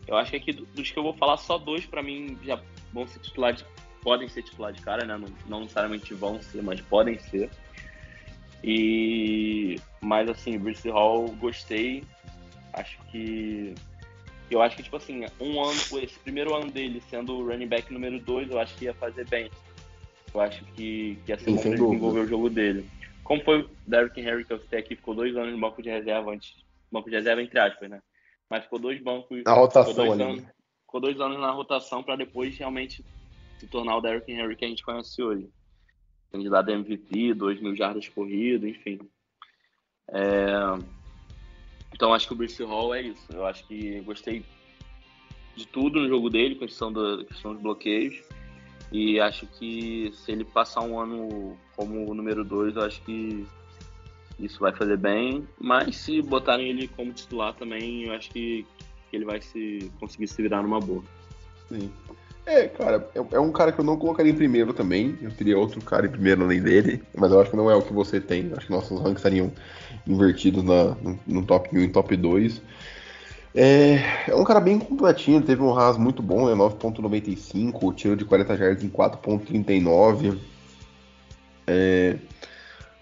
Eu 0.06 0.16
acho 0.16 0.30
que 0.30 0.36
aqui 0.36 0.52
do- 0.52 0.66
dos 0.66 0.90
que 0.90 0.98
eu 0.98 1.02
vou 1.02 1.14
falar, 1.14 1.36
só 1.36 1.58
dois 1.58 1.84
pra 1.84 2.02
mim 2.02 2.38
já 2.44 2.60
vão 2.92 3.06
ser 3.06 3.18
titular 3.20 3.52
de. 3.52 3.64
Podem 4.06 4.28
ser 4.28 4.42
titular 4.42 4.72
de 4.72 4.80
cara, 4.80 5.04
né? 5.04 5.18
Não, 5.18 5.28
não 5.48 5.60
necessariamente 5.62 6.14
vão 6.14 6.40
ser, 6.40 6.62
mas 6.62 6.80
podem 6.80 7.18
ser. 7.18 7.50
E. 8.62 9.80
Mas 10.00 10.28
assim, 10.28 10.56
Bruce 10.56 10.88
Hall, 10.88 11.26
gostei. 11.40 12.04
Acho 12.72 13.02
que. 13.10 13.74
Eu 14.48 14.62
acho 14.62 14.76
que, 14.76 14.84
tipo 14.84 14.96
assim, 14.96 15.24
um 15.40 15.60
ano, 15.60 15.80
esse 16.00 16.20
primeiro 16.20 16.54
ano 16.54 16.70
dele 16.70 17.02
sendo 17.10 17.36
o 17.36 17.48
running 17.48 17.66
back 17.66 17.92
número 17.92 18.20
2, 18.20 18.52
eu 18.52 18.60
acho 18.60 18.76
que 18.76 18.84
ia 18.84 18.94
fazer 18.94 19.28
bem. 19.28 19.50
Eu 20.32 20.40
acho 20.40 20.64
que, 20.66 21.18
que 21.26 21.32
ia 21.32 21.36
ser 21.36 21.50
bom 21.50 21.60
pra 21.60 21.70
desenvolver 21.72 22.20
o 22.20 22.28
jogo 22.28 22.48
dele. 22.48 22.88
Como 23.24 23.42
foi 23.42 23.62
o 23.62 23.70
Derrick 23.84 24.20
Henry 24.20 24.44
que 24.44 24.52
eu 24.52 24.60
citei 24.60 24.78
aqui, 24.78 24.94
ficou 24.94 25.16
dois 25.16 25.36
anos 25.36 25.52
no 25.52 25.58
banco 25.58 25.82
de 25.82 25.90
reserva 25.90 26.30
antes. 26.30 26.54
Banco 26.92 27.10
de 27.10 27.16
reserva, 27.16 27.42
entre 27.42 27.58
aspas, 27.58 27.90
né? 27.90 28.00
Mas 28.48 28.62
ficou 28.62 28.78
dois 28.78 29.02
bancos. 29.02 29.42
A 29.44 29.52
rotação 29.52 29.92
ficou 29.92 30.06
dois. 30.06 30.20
Anos, 30.20 30.44
ficou 30.82 31.00
dois 31.00 31.20
anos 31.20 31.40
na 31.40 31.50
rotação 31.50 32.04
pra 32.04 32.14
depois 32.14 32.56
realmente 32.56 33.04
se 33.58 33.66
tornar 33.66 33.96
o 33.96 34.00
Derrick 34.00 34.30
Henry 34.30 34.56
que 34.56 34.64
a 34.64 34.68
gente 34.68 34.84
conhece 34.84 35.22
hoje. 35.22 35.48
Candidato 36.30 36.70
MVP, 36.70 37.34
2 37.34 37.60
mil 37.60 37.74
jardas 37.74 38.08
corridas, 38.08 38.68
enfim. 38.68 38.98
É, 40.08 40.46
Então 41.92 42.12
acho 42.12 42.26
que 42.26 42.34
o 42.34 42.36
Bruce 42.36 42.62
Hall 42.62 42.94
é 42.94 43.02
isso. 43.02 43.26
Eu 43.32 43.46
acho 43.46 43.66
que 43.66 44.00
gostei 44.00 44.44
de 45.54 45.66
tudo 45.66 46.00
no 46.00 46.08
jogo 46.08 46.28
dele, 46.28 46.56
questão, 46.56 46.92
da, 46.92 47.24
questão 47.24 47.54
dos 47.54 47.62
bloqueios. 47.62 48.22
E 48.92 49.18
acho 49.18 49.46
que 49.46 50.12
se 50.12 50.32
ele 50.32 50.44
passar 50.44 50.82
um 50.82 51.00
ano 51.00 51.58
como 51.74 52.08
o 52.08 52.14
número 52.14 52.44
2, 52.44 52.76
eu 52.76 52.82
acho 52.82 53.02
que 53.02 53.46
isso 54.38 54.60
vai 54.60 54.74
fazer 54.74 54.96
bem. 54.96 55.46
Mas 55.58 55.96
se 55.96 56.22
botarem 56.22 56.68
ele 56.68 56.86
como 56.88 57.12
titular 57.12 57.54
também, 57.54 58.04
eu 58.04 58.12
acho 58.12 58.30
que, 58.30 58.66
que 59.10 59.16
ele 59.16 59.24
vai 59.24 59.40
se 59.40 59.90
conseguir 59.98 60.28
se 60.28 60.40
virar 60.40 60.62
numa 60.62 60.78
boa. 60.78 61.02
Sim. 61.68 61.90
É, 62.46 62.68
cara, 62.68 63.08
é, 63.12 63.18
é 63.18 63.40
um 63.40 63.50
cara 63.50 63.72
que 63.72 63.80
eu 63.80 63.84
não 63.84 63.96
colocaria 63.96 64.30
em 64.30 64.36
primeiro 64.36 64.72
também. 64.72 65.18
Eu 65.20 65.32
teria 65.32 65.58
outro 65.58 65.80
cara 65.82 66.06
em 66.06 66.10
primeiro 66.10 66.44
além 66.44 66.62
dele, 66.62 67.02
mas 67.16 67.32
eu 67.32 67.40
acho 67.40 67.50
que 67.50 67.56
não 67.56 67.68
é 67.68 67.74
o 67.74 67.82
que 67.82 67.92
você 67.92 68.20
tem. 68.20 68.52
Acho 68.56 68.66
que 68.66 68.72
nossos 68.72 69.00
ranks 69.00 69.16
estariam 69.16 69.50
invertidos 70.06 70.62
na, 70.62 70.94
no, 71.02 71.18
no 71.26 71.44
top 71.44 71.76
1 71.76 71.82
e 71.82 71.88
top 71.88 72.16
2. 72.16 72.62
É, 73.52 74.28
é 74.28 74.34
um 74.34 74.44
cara 74.44 74.60
bem 74.60 74.78
completinho, 74.78 75.42
teve 75.42 75.60
um 75.60 75.72
RAS 75.72 75.96
muito 75.96 76.22
bom, 76.22 76.46
né? 76.46 76.54
9.95, 76.54 77.94
tiro 77.94 78.16
de 78.16 78.24
40 78.24 78.56
jardas 78.56 78.84
em 78.84 78.88
4.39. 78.90 80.38
É, 81.66 82.16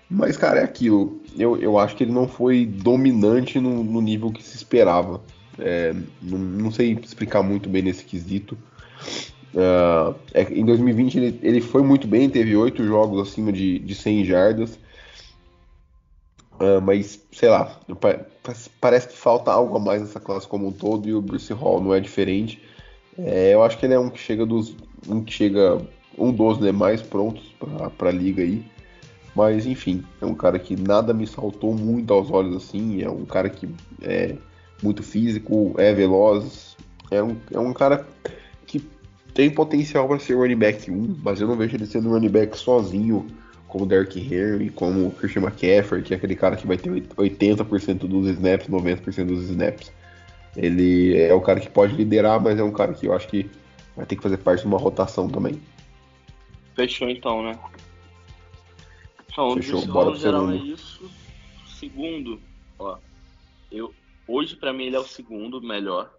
mas, 0.08 0.38
cara, 0.38 0.60
é 0.60 0.64
aquilo. 0.64 1.20
Eu, 1.36 1.60
eu 1.60 1.78
acho 1.78 1.96
que 1.96 2.04
ele 2.04 2.12
não 2.12 2.26
foi 2.26 2.64
dominante 2.64 3.60
no, 3.60 3.84
no 3.84 4.00
nível 4.00 4.32
que 4.32 4.42
se 4.42 4.56
esperava. 4.56 5.20
É, 5.58 5.92
não, 6.22 6.38
não 6.38 6.70
sei 6.70 6.98
explicar 7.02 7.42
muito 7.42 7.68
bem 7.68 7.82
nesse 7.82 8.04
quesito. 8.04 8.56
Ah, 9.56 10.14
é, 10.32 10.42
em 10.42 10.64
2020 10.64 11.16
ele, 11.18 11.38
ele 11.42 11.60
foi 11.60 11.82
muito 11.82 12.06
bem, 12.08 12.28
teve 12.28 12.56
oito 12.56 12.84
jogos 12.84 13.28
acima 13.28 13.52
de, 13.52 13.78
de 13.78 13.94
100 13.94 14.24
jardas. 14.24 14.78
Ah, 16.58 16.80
mas, 16.80 17.20
sei 17.32 17.48
lá, 17.48 17.66
pa- 18.00 18.18
pa- 18.42 18.54
parece 18.80 19.08
que 19.08 19.16
falta 19.16 19.50
algo 19.52 19.76
a 19.76 19.80
mais 19.80 20.00
nessa 20.02 20.20
classe 20.20 20.46
como 20.46 20.68
um 20.68 20.72
todo 20.72 21.08
e 21.08 21.14
o 21.14 21.20
Bruce 21.22 21.52
Hall 21.52 21.80
não 21.82 21.94
é 21.94 22.00
diferente. 22.00 22.62
É, 23.18 23.54
eu 23.54 23.62
acho 23.62 23.78
que 23.78 23.86
ele 23.86 23.94
é 23.94 23.98
um 23.98 24.10
que 24.10 24.18
chega 24.18 24.44
dos. 24.46 24.74
um 25.08 25.22
que 25.22 25.32
chega. 25.32 25.80
um 26.18 26.32
dos 26.32 26.58
né, 26.58 26.72
mais 26.72 27.02
prontos 27.02 27.44
para 27.98 28.08
a 28.08 28.12
liga 28.12 28.42
aí. 28.42 28.64
Mas 29.34 29.66
enfim, 29.66 30.04
é 30.20 30.26
um 30.26 30.34
cara 30.34 30.58
que 30.60 30.76
nada 30.76 31.12
me 31.12 31.26
saltou 31.26 31.74
muito 31.74 32.12
aos 32.14 32.30
olhos 32.30 32.56
assim. 32.56 33.02
É 33.02 33.10
um 33.10 33.24
cara 33.24 33.50
que 33.50 33.68
é 34.02 34.36
muito 34.82 35.02
físico, 35.02 35.74
é 35.78 35.92
veloz. 35.92 36.76
É 37.10 37.22
um, 37.22 37.36
é 37.52 37.58
um 37.58 37.72
cara 37.72 38.06
tem 39.34 39.50
potencial 39.50 40.06
para 40.06 40.20
ser 40.20 40.34
running 40.34 40.56
back 40.56 40.90
1, 40.90 41.18
mas 41.22 41.40
eu 41.40 41.48
não 41.48 41.56
vejo 41.56 41.76
ele 41.76 41.86
sendo 41.86 42.08
running 42.10 42.28
back 42.28 42.56
sozinho, 42.56 43.26
como 43.66 43.84
o 43.84 43.88
Derrick 43.88 44.20
Henry, 44.20 44.70
como 44.70 45.08
o 45.08 45.10
Christian 45.10 45.42
McCaffrey, 45.42 46.02
que 46.02 46.14
é 46.14 46.16
aquele 46.16 46.36
cara 46.36 46.54
que 46.54 46.66
vai 46.66 46.76
ter 46.76 46.90
80% 46.90 48.06
dos 48.06 48.28
snaps, 48.28 48.68
90% 48.68 49.26
dos 49.26 49.50
snaps. 49.50 49.92
Ele 50.56 51.20
é 51.20 51.34
o 51.34 51.40
cara 51.40 51.58
que 51.58 51.68
pode 51.68 51.96
liderar, 51.96 52.40
mas 52.40 52.60
é 52.60 52.62
um 52.62 52.70
cara 52.70 52.94
que 52.94 53.06
eu 53.06 53.12
acho 53.12 53.26
que 53.26 53.50
vai 53.96 54.06
ter 54.06 54.14
que 54.14 54.22
fazer 54.22 54.36
parte 54.36 54.60
de 54.60 54.68
uma 54.68 54.78
rotação 54.78 55.28
também. 55.28 55.60
Fechou 56.76 57.10
então, 57.10 57.42
né? 57.42 57.58
Então, 59.32 59.54
Fechou, 59.54 59.84
bora 59.86 60.10
pro 60.12 60.20
geral 60.20 60.48
é 60.50 60.52
segundo. 60.52 60.72
isso. 60.72 61.10
Segundo, 61.66 62.40
ó, 62.78 62.98
eu 63.70 63.92
hoje 64.28 64.54
pra 64.54 64.72
mim 64.72 64.84
ele 64.84 64.96
é 64.96 65.00
o 65.00 65.04
segundo 65.04 65.60
melhor, 65.60 66.12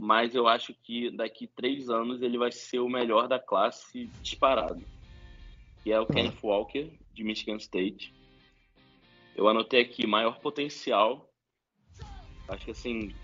mas 0.00 0.34
eu 0.34 0.46
acho 0.46 0.74
que 0.74 1.10
daqui 1.10 1.46
três 1.46 1.88
anos 1.88 2.22
ele 2.22 2.38
vai 2.38 2.52
ser 2.52 2.80
o 2.80 2.88
melhor 2.88 3.28
da 3.28 3.38
classe 3.38 4.06
disparado. 4.22 4.84
Que 5.82 5.92
é 5.92 6.00
o 6.00 6.06
Kenneth 6.06 6.38
Walker 6.42 6.90
de 7.12 7.24
Michigan 7.24 7.56
State. 7.56 8.14
Eu 9.36 9.48
anotei 9.48 9.82
aqui 9.82 10.06
maior 10.06 10.38
potencial. 10.40 11.30
Acho 12.48 12.64
que 12.64 12.70
assim, 12.70 13.14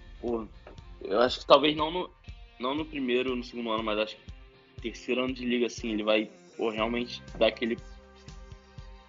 eu 1.02 1.20
acho 1.20 1.40
que 1.40 1.46
talvez 1.46 1.76
não 1.76 1.90
no, 1.90 2.10
não 2.58 2.74
no 2.74 2.84
primeiro, 2.84 3.36
no 3.36 3.44
segundo 3.44 3.70
ano, 3.70 3.84
mas 3.84 3.98
acho 3.98 4.16
que 4.16 4.82
terceiro 4.82 5.24
ano 5.24 5.34
de 5.34 5.44
liga 5.44 5.66
assim 5.66 5.92
ele 5.92 6.02
vai 6.02 6.30
realmente 6.58 7.22
dar 7.38 7.48
aquele 7.48 7.76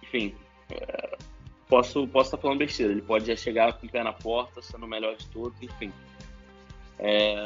enfim, 0.02 0.34
é, 0.70 1.16
posso 1.68 2.06
posso 2.08 2.28
estar 2.28 2.38
falando 2.38 2.58
besteira. 2.58 2.92
Ele 2.92 3.02
pode 3.02 3.26
já 3.26 3.34
chegar 3.34 3.72
com 3.74 3.86
o 3.86 3.90
pé 3.90 4.02
na 4.02 4.12
porta, 4.12 4.60
sendo 4.60 4.84
o 4.84 4.88
melhor 4.88 5.16
de 5.16 5.26
todos, 5.28 5.60
enfim. 5.62 5.90
É, 6.98 7.36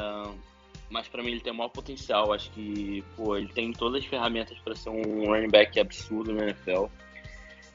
mas 0.89 1.07
para 1.07 1.23
mim 1.23 1.31
ele 1.31 1.41
tem 1.41 1.51
o 1.51 1.55
maior 1.55 1.69
potencial. 1.69 2.33
Acho 2.33 2.49
que 2.51 3.03
pô, 3.15 3.35
ele 3.35 3.47
tem 3.49 3.71
todas 3.73 4.01
as 4.03 4.07
ferramentas 4.09 4.57
para 4.59 4.75
ser 4.75 4.89
um 4.89 5.25
running 5.25 5.49
back 5.49 5.79
absurdo 5.79 6.33
no 6.33 6.41
NFL. 6.43 6.85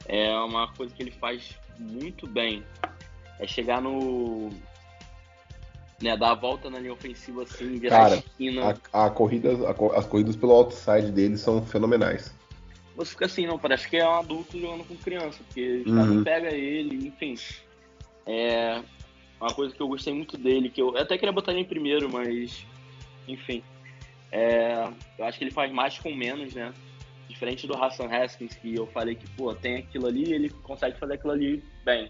É 0.07 0.35
uma 0.37 0.67
coisa 0.73 0.93
que 0.93 1.01
ele 1.03 1.11
faz 1.11 1.57
muito 1.79 2.27
bem. 2.27 2.63
É 3.39 3.47
chegar 3.47 3.81
no 3.81 4.49
né, 6.01 6.17
dar 6.17 6.31
a 6.31 6.35
volta 6.35 6.69
na 6.69 6.79
linha 6.79 6.93
ofensiva 6.93 7.43
assim, 7.43 7.77
virar 7.79 7.97
Cara, 7.97 8.15
a 8.15 8.17
esquina. 8.17 8.79
A, 8.91 9.05
a 9.05 9.09
corrida, 9.09 9.49
a 9.67 9.97
as 9.99 10.05
corridas 10.05 10.35
pelo 10.35 10.51
outside 10.53 11.11
dele 11.11 11.37
são 11.37 11.65
fenomenais. 11.65 12.33
você 12.95 13.11
fica 13.11 13.25
assim, 13.25 13.47
não, 13.47 13.57
parece 13.57 13.87
que 13.87 13.97
é 13.97 14.07
um 14.07 14.15
adulto 14.19 14.59
jogando 14.59 14.83
com 14.85 14.95
criança, 14.97 15.39
porque 15.47 15.83
o 15.85 15.89
Uhum. 15.89 15.95
cara 15.95 16.07
não 16.07 16.23
pega 16.23 16.53
ele, 16.53 17.07
enfim. 17.07 17.35
É 18.25 18.81
uma 19.43 19.53
coisa 19.53 19.75
que 19.75 19.81
eu 19.81 19.87
gostei 19.87 20.13
muito 20.13 20.37
dele, 20.37 20.69
que 20.69 20.81
eu 20.81 20.97
até 20.97 21.17
queria 21.17 21.31
botar 21.31 21.51
ele 21.51 21.61
em 21.61 21.65
primeiro, 21.65 22.11
mas 22.11 22.65
enfim. 23.27 23.63
É, 24.31 24.89
eu 25.17 25.25
acho 25.25 25.37
que 25.37 25.43
ele 25.43 25.51
faz 25.51 25.71
mais 25.71 25.99
com 25.99 26.13
menos, 26.13 26.53
né? 26.53 26.73
Diferente 27.27 27.67
do 27.67 27.75
Hassan 27.75 28.07
Haskins, 28.07 28.55
que 28.55 28.75
eu 28.75 28.87
falei 28.87 29.15
que, 29.15 29.29
pô, 29.31 29.53
tem 29.53 29.77
aquilo 29.77 30.07
ali, 30.07 30.33
ele 30.33 30.49
consegue 30.49 30.97
fazer 30.97 31.15
aquilo 31.15 31.33
ali 31.33 31.63
bem. 31.85 32.09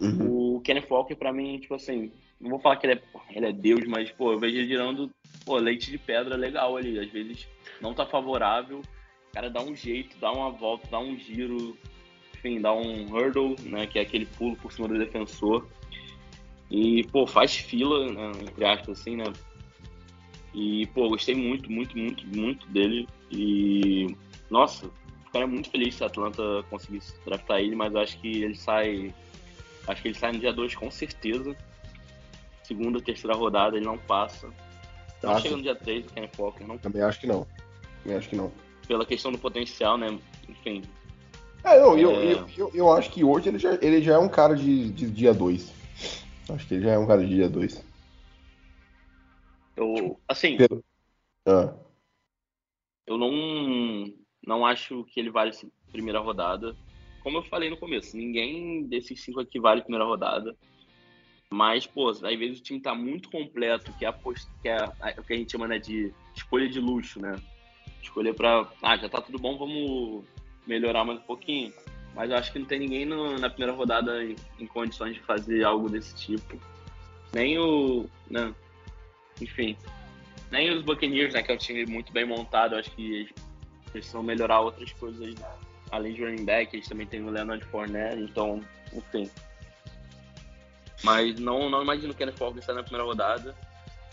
Uhum. 0.00 0.56
O 0.56 0.60
Kenneth 0.60 0.86
Walker, 0.90 1.14
pra 1.14 1.32
mim, 1.32 1.58
tipo 1.58 1.74
assim, 1.74 2.12
não 2.40 2.50
vou 2.50 2.58
falar 2.58 2.76
que 2.76 2.86
ele 2.86 2.94
é, 2.94 3.02
ele 3.30 3.46
é 3.46 3.52
Deus, 3.52 3.84
mas, 3.86 4.10
pô, 4.10 4.32
eu 4.32 4.38
vejo 4.38 4.56
ele 4.56 4.68
girando, 4.68 5.10
pô, 5.44 5.56
leite 5.56 5.90
de 5.90 5.98
pedra 5.98 6.36
legal 6.36 6.76
ali. 6.76 6.98
Às 6.98 7.10
vezes 7.10 7.48
não 7.80 7.94
tá 7.94 8.06
favorável, 8.06 8.78
o 8.80 9.32
cara 9.32 9.50
dá 9.50 9.62
um 9.62 9.74
jeito, 9.74 10.16
dá 10.18 10.30
uma 10.30 10.50
volta, 10.50 10.86
dá 10.90 10.98
um 10.98 11.16
giro, 11.16 11.76
enfim, 12.34 12.60
dá 12.60 12.72
um 12.72 13.06
hurdle, 13.06 13.56
né, 13.64 13.86
que 13.86 13.98
é 13.98 14.02
aquele 14.02 14.26
pulo 14.26 14.56
por 14.56 14.72
cima 14.72 14.88
do 14.88 14.98
defensor. 14.98 15.66
E, 16.70 17.04
pô, 17.12 17.26
faz 17.26 17.54
fila, 17.56 18.12
né, 18.12 18.32
entre 18.42 18.64
aspas, 18.64 19.00
assim, 19.00 19.16
né? 19.16 19.24
E, 20.54 20.86
pô, 20.86 21.08
gostei 21.08 21.34
muito, 21.34 21.70
muito, 21.70 21.96
muito, 21.96 22.26
muito 22.26 22.66
dele. 22.68 23.06
E, 23.30 24.06
nossa, 24.50 24.90
ficaria 25.26 25.46
muito 25.46 25.70
feliz 25.70 25.94
se 25.94 26.02
a 26.02 26.06
Atlanta 26.06 26.42
conseguisse 26.70 27.12
draftar 27.24 27.60
ele, 27.60 27.76
mas 27.76 27.92
eu 27.94 28.00
acho 28.00 28.18
que 28.20 28.42
ele 28.42 28.54
sai. 28.54 29.14
Acho 29.86 30.02
que 30.02 30.08
ele 30.08 30.18
sai 30.18 30.32
no 30.32 30.38
dia 30.40 30.52
2 30.52 30.74
com 30.74 30.90
certeza. 30.90 31.56
Segunda, 32.64 33.00
terceira 33.00 33.36
rodada, 33.36 33.76
ele 33.76 33.86
não 33.86 33.98
passa. 33.98 34.48
Não 35.22 35.30
Acho- 35.32 35.42
chega 35.42 35.56
no 35.56 35.62
dia 35.62 35.74
3 35.76 36.04
o 36.06 36.10
Kenny 36.10 36.28
Walker, 36.38 36.64
não 36.64 36.78
Também 36.78 37.02
acho 37.02 37.20
que 37.20 37.26
não. 37.26 37.46
Também 38.02 38.18
acho 38.18 38.28
que 38.28 38.36
não. 38.36 38.50
pela 38.88 39.04
questão 39.06 39.30
do 39.32 39.38
potencial, 39.38 39.96
né? 39.98 40.18
Enfim. 40.48 40.82
É, 41.64 41.78
eu, 41.80 41.96
É. 41.98 42.32
Eu, 42.32 42.48
eu, 42.56 42.70
eu 42.74 42.92
acho 42.92 43.10
que 43.10 43.22
hoje 43.24 43.48
ele 43.48 43.58
já, 43.58 43.74
ele 43.82 44.00
já 44.02 44.14
é 44.14 44.18
um 44.18 44.28
cara 44.28 44.54
de, 44.54 44.90
de 44.90 45.08
dia 45.10 45.34
2. 45.34 45.72
Acho 46.48 46.66
que 46.66 46.74
ele 46.74 46.84
já 46.84 46.92
é 46.92 46.98
um 46.98 47.06
cara 47.06 47.22
de 47.22 47.28
dia 47.28 47.48
2. 47.48 47.84
Eu, 49.76 50.18
assim, 50.28 50.56
Pelo- 50.56 50.84
Ah, 51.46 51.74
eu 53.06 53.18
não, 53.18 54.12
não 54.46 54.64
acho 54.66 55.04
que 55.04 55.20
ele 55.20 55.30
vale 55.30 55.52
primeira 55.92 56.18
rodada. 56.20 56.74
Como 57.22 57.38
eu 57.38 57.42
falei 57.42 57.68
no 57.68 57.76
começo, 57.76 58.16
ninguém 58.16 58.84
desses 58.84 59.20
cinco 59.22 59.40
aqui 59.40 59.58
vale 59.60 59.82
primeira 59.82 60.04
rodada. 60.04 60.56
Mas, 61.50 61.86
pô, 61.86 62.08
às 62.08 62.20
vezes 62.20 62.58
o 62.58 62.62
time 62.62 62.80
tá 62.80 62.94
muito 62.94 63.30
completo, 63.30 63.92
que 63.92 64.04
é, 64.04 64.08
a, 64.08 64.12
post- 64.12 64.50
que 64.62 64.68
é 64.68 64.84
o 65.18 65.22
que 65.22 65.32
a 65.32 65.36
gente 65.36 65.52
chama 65.52 65.68
né, 65.68 65.78
de 65.78 66.12
escolha 66.34 66.68
de 66.68 66.80
luxo, 66.80 67.20
né? 67.20 67.40
Escolher 68.02 68.34
pra. 68.34 68.68
Ah, 68.82 68.96
já 68.96 69.08
tá 69.08 69.20
tudo 69.20 69.38
bom, 69.38 69.56
vamos 69.56 70.24
melhorar 70.66 71.04
mais 71.04 71.18
um 71.20 71.22
pouquinho. 71.22 71.72
Mas 72.16 72.30
eu 72.30 72.36
acho 72.36 72.50
que 72.50 72.58
não 72.58 72.66
tem 72.66 72.78
ninguém 72.80 73.04
no- 73.04 73.38
na 73.38 73.48
primeira 73.50 73.72
rodada 73.76 74.24
em, 74.24 74.34
em 74.58 74.66
condições 74.66 75.14
de 75.14 75.20
fazer 75.20 75.62
algo 75.64 75.88
desse 75.88 76.14
tipo. 76.16 76.58
Nem 77.32 77.58
o. 77.58 78.08
Né? 78.30 78.52
Enfim. 79.40 79.76
Nem 80.50 80.70
os 80.74 80.82
Buccaneers, 80.82 81.34
né? 81.34 81.42
Que 81.42 81.52
é 81.52 81.54
um 81.54 81.58
time 81.58 81.84
muito 81.86 82.12
bem 82.12 82.24
montado. 82.24 82.74
Eu 82.74 82.78
acho 82.78 82.90
que 82.92 83.14
eles 83.14 83.30
precisam 83.92 84.22
melhorar 84.22 84.60
outras 84.60 84.90
coisas 84.94 85.34
além 85.92 86.14
de 86.14 86.24
running 86.24 86.44
back. 86.46 86.74
Eles 86.74 86.88
também 86.88 87.06
têm 87.06 87.22
o 87.22 87.30
Leonard 87.30 87.62
Fournette. 87.66 88.22
Então, 88.22 88.60
enfim. 88.94 89.30
Mas 91.02 91.38
não, 91.38 91.68
não 91.68 91.82
imagino 91.82 92.12
o 92.12 92.16
Kenneth 92.16 92.40
Walker 92.40 92.62
sair 92.62 92.76
na 92.76 92.82
primeira 92.82 93.04
rodada. 93.04 93.54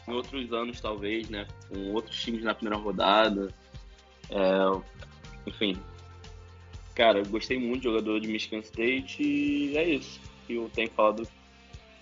Em 0.08 0.12
outros 0.12 0.52
anos, 0.52 0.82
talvez, 0.82 1.30
né? 1.30 1.48
Com 1.70 1.94
outros 1.94 2.22
times 2.22 2.44
na 2.44 2.54
primeira 2.54 2.78
rodada. 2.78 3.48
É, 4.30 4.82
enfim. 5.48 5.78
Cara, 6.96 7.20
eu 7.20 7.26
gostei 7.26 7.60
muito 7.60 7.84
do 7.84 7.90
jogador 7.90 8.20
de 8.20 8.28
Michigan 8.28 8.60
State 8.60 9.24
e 9.24 9.78
é 9.78 9.84
isso. 9.84 10.20
que 10.46 10.56
eu 10.56 10.70
tenho 10.74 10.90
falado 10.92 11.28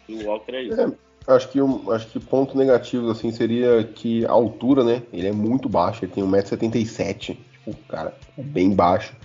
do 0.08 0.26
Walker 0.26 0.54
é 0.54 0.64
isso. 0.64 0.82
É, 0.82 0.92
acho 1.28 1.50
que 1.50 1.60
acho 1.92 2.08
que 2.08 2.20
ponto 2.20 2.58
negativo 2.58 3.10
assim 3.10 3.32
seria 3.32 3.84
que 3.84 4.26
a 4.26 4.32
altura, 4.32 4.84
né? 4.84 5.04
Ele 5.14 5.28
é 5.28 5.32
muito 5.32 5.70
baixo, 5.70 6.04
ele 6.04 6.12
tem 6.12 6.24
1,77m. 6.24 7.38
Tipo, 7.52 7.76
cara, 7.88 8.18
é 8.38 8.42
bem 8.42 8.72
baixo. 8.72 9.16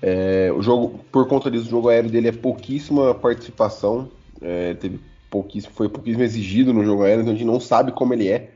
É, 0.00 0.52
o 0.52 0.62
jogo, 0.62 1.00
por 1.10 1.26
conta 1.28 1.50
disso, 1.50 1.66
o 1.66 1.70
jogo 1.70 1.88
aéreo 1.88 2.10
dele 2.10 2.28
é 2.28 2.32
pouquíssima 2.32 3.14
participação. 3.14 4.10
É, 4.40 4.74
teve 4.74 5.00
pouquíssimo, 5.30 5.72
foi 5.74 5.88
pouquíssimo 5.88 6.22
exigido 6.22 6.72
no 6.72 6.84
jogo 6.84 7.04
aéreo, 7.04 7.22
então 7.22 7.32
a 7.32 7.36
gente 7.36 7.46
não 7.46 7.58
sabe 7.58 7.92
como 7.92 8.12
ele 8.12 8.28
é. 8.28 8.50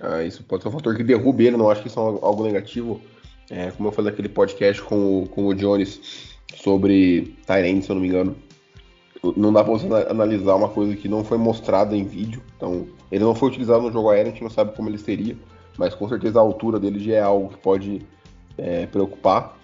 Ah, 0.00 0.22
isso 0.22 0.42
pode 0.42 0.62
ser 0.62 0.68
um 0.68 0.72
fator 0.72 0.96
que 0.96 1.04
derrube 1.04 1.46
ele, 1.46 1.56
não 1.56 1.70
acho 1.70 1.82
que 1.82 1.88
isso 1.88 1.98
é 1.98 2.02
algo 2.02 2.44
negativo. 2.44 3.00
É, 3.50 3.70
como 3.70 3.88
eu 3.88 3.92
falei 3.92 4.10
naquele 4.10 4.28
podcast 4.28 4.80
com, 4.82 5.22
o- 5.22 5.28
com 5.28 5.46
o 5.46 5.54
Jones 5.54 6.34
sobre 6.56 7.36
Tyrande, 7.46 7.84
se 7.84 7.90
eu 7.90 7.94
não 7.94 8.02
me 8.02 8.08
engano. 8.08 8.36
Não 9.36 9.52
dá 9.52 9.64
pra 9.64 9.72
você 9.72 9.86
ana- 9.86 10.10
analisar 10.10 10.54
uma 10.54 10.68
coisa 10.68 10.94
que 10.96 11.08
não 11.08 11.24
foi 11.24 11.38
mostrada 11.38 11.96
em 11.96 12.04
vídeo. 12.04 12.42
Então, 12.56 12.86
ele 13.10 13.24
não 13.24 13.34
foi 13.34 13.48
utilizado 13.48 13.82
no 13.82 13.92
jogo 13.92 14.10
aéreo, 14.10 14.28
a 14.28 14.30
gente 14.32 14.42
não 14.42 14.50
sabe 14.50 14.74
como 14.76 14.88
ele 14.88 14.98
seria. 14.98 15.36
Mas 15.78 15.94
com 15.94 16.08
certeza 16.08 16.38
a 16.38 16.42
altura 16.42 16.78
dele 16.78 17.00
já 17.00 17.14
é 17.14 17.20
algo 17.20 17.48
que 17.48 17.56
pode 17.58 18.02
é, 18.58 18.86
preocupar. 18.86 19.58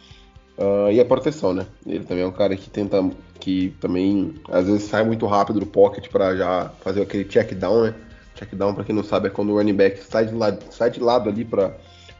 Ah, 0.58 0.90
e 0.92 1.00
a 1.00 1.04
proteção, 1.04 1.52
né? 1.54 1.66
Ele 1.86 2.04
também 2.04 2.22
é 2.24 2.26
um 2.26 2.32
cara 2.32 2.54
que 2.56 2.68
tenta, 2.68 3.02
que 3.38 3.74
também 3.80 4.34
às 4.50 4.66
vezes 4.66 4.82
sai 4.84 5.04
muito 5.04 5.24
rápido 5.26 5.60
do 5.60 5.66
pocket 5.66 6.08
para 6.08 6.36
já 6.36 6.68
fazer 6.80 7.02
aquele 7.02 7.24
check 7.24 7.52
down, 7.54 7.82
né? 7.84 7.94
Check 8.34 8.54
down, 8.54 8.74
para 8.74 8.84
quem 8.84 8.94
não 8.94 9.02
sabe, 9.04 9.28
é 9.28 9.30
quando 9.30 9.52
o 9.52 9.56
running 9.56 9.74
back 9.74 10.02
sai 10.02 10.26
de 10.26 10.34
lado, 10.34 10.64
sai 10.70 10.90
de 10.90 11.00
lado 11.00 11.28
ali 11.28 11.44
para 11.44 11.76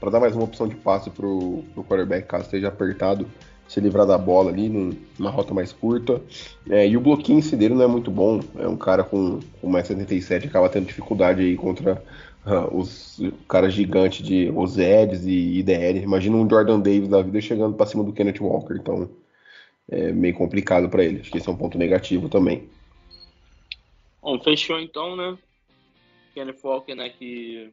dar 0.09 0.21
mais 0.21 0.35
uma 0.35 0.45
opção 0.45 0.67
de 0.67 0.75
passe 0.77 1.11
pro, 1.11 1.63
pro 1.75 1.85
quarterback, 1.85 2.27
caso 2.27 2.45
esteja 2.45 2.69
apertado, 2.69 3.27
se 3.69 3.81
livrar 3.81 4.07
da 4.07 4.17
bola 4.17 4.51
ali 4.51 4.69
num- 4.69 4.97
numa 5.19 5.31
rota 5.31 5.53
mais 5.53 5.73
curta. 5.73 6.23
É, 6.69 6.89
e 6.89 6.97
o 6.97 7.43
si 7.43 7.55
dele 7.55 7.75
não 7.75 7.83
é 7.83 7.87
muito 7.87 8.11
bom. 8.11 8.41
É 8.59 8.67
um 8.67 8.77
cara 8.77 9.05
com, 9.05 9.39
com 9.61 9.69
mais 9.69 9.87
77 9.87 10.47
acaba 10.47 10.69
tendo 10.69 10.87
dificuldade 10.87 11.43
aí 11.43 11.55
contra 11.57 12.03
ah, 12.45 12.67
os 12.73 13.21
caras 13.47 13.75
gigantes 13.75 14.27
de 14.27 14.51
os 14.57 14.79
Eds 14.79 15.27
e 15.27 15.59
IDL. 15.59 15.99
Imagina 16.03 16.37
um 16.37 16.49
Jordan 16.49 16.81
Davis 16.81 17.09
da 17.09 17.21
vida 17.23 17.41
chegando 17.41 17.77
para 17.77 17.87
cima 17.87 18.03
do 18.03 18.13
Kenneth 18.13 18.41
Walker. 18.41 18.75
Então 18.75 19.09
é 19.91 20.11
meio 20.13 20.35
complicado 20.35 20.89
para 20.89 21.05
ele. 21.05 21.21
Acho 21.21 21.31
que 21.31 21.39
esse 21.39 21.49
é 21.49 21.53
um 21.53 21.57
ponto 21.57 21.77
negativo 21.77 22.29
também. 22.29 22.69
Bom, 24.23 24.41
fechou 24.41 24.81
então, 24.81 25.15
né? 25.15 25.37
Kenneth 26.35 26.59
Walker, 26.65 26.95
né, 26.95 27.09
que 27.11 27.71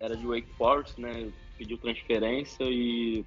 era 0.00 0.16
de 0.16 0.26
Wake 0.26 0.48
Forest, 0.56 1.00
né? 1.00 1.28
Pediu 1.58 1.76
transferência 1.76 2.64
e 2.64 3.24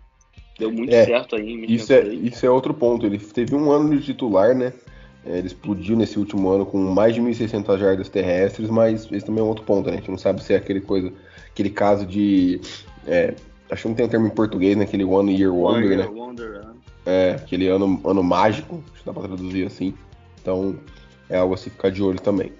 deu 0.57 0.71
muito 0.71 0.93
É, 0.93 1.05
certo 1.05 1.35
aí 1.35 1.65
Isso 1.65 1.93
é, 1.93 1.99
State. 1.99 2.27
isso 2.27 2.45
é 2.45 2.49
outro 2.49 2.73
ponto. 2.73 3.05
Ele 3.05 3.19
teve 3.19 3.55
um 3.55 3.71
ano 3.71 3.95
de 3.95 4.03
titular, 4.03 4.55
né? 4.55 4.73
É, 5.25 5.37
Ele 5.37 5.47
explodiu 5.47 5.95
nesse 5.95 6.17
último 6.17 6.49
ano 6.49 6.65
com 6.65 6.77
mais 6.79 7.13
de 7.13 7.21
1.600 7.21 7.77
jardas 7.77 8.09
terrestres, 8.09 8.69
mas 8.69 9.09
esse 9.11 9.25
também 9.25 9.41
é 9.41 9.45
um 9.45 9.49
outro 9.49 9.63
ponto, 9.63 9.87
né? 9.87 9.93
A 9.93 9.99
gente 9.99 10.09
não 10.09 10.17
sabe 10.17 10.43
se 10.43 10.53
é 10.53 10.57
aquele 10.57 10.81
coisa, 10.81 11.13
aquele 11.49 11.69
caso 11.69 12.05
de. 12.05 12.59
é, 13.07 13.35
acho 13.69 13.83
que 13.83 13.87
não 13.87 13.95
tem 13.95 14.05
um 14.05 14.09
termo 14.09 14.27
em 14.27 14.31
português, 14.31 14.75
né? 14.75 14.83
Aquele 14.83 15.03
One 15.05 15.33
Year 15.39 15.53
Wonder, 15.53 15.97
né? 15.97 16.05
Wonder, 16.07 16.65
né? 16.65 16.73
É, 17.05 17.31
aquele 17.33 17.67
ano, 17.67 18.01
ano 18.03 18.23
mágico, 18.23 18.83
acho 18.91 19.01
que 19.01 19.05
dá 19.05 19.13
pra 19.13 19.23
traduzir 19.23 19.67
assim. 19.67 19.93
Então, 20.41 20.75
é 21.29 21.37
algo 21.37 21.53
a 21.53 21.57
se 21.57 21.69
ficar 21.69 21.89
de 21.89 22.01
olho 22.01 22.19
também. 22.19 22.51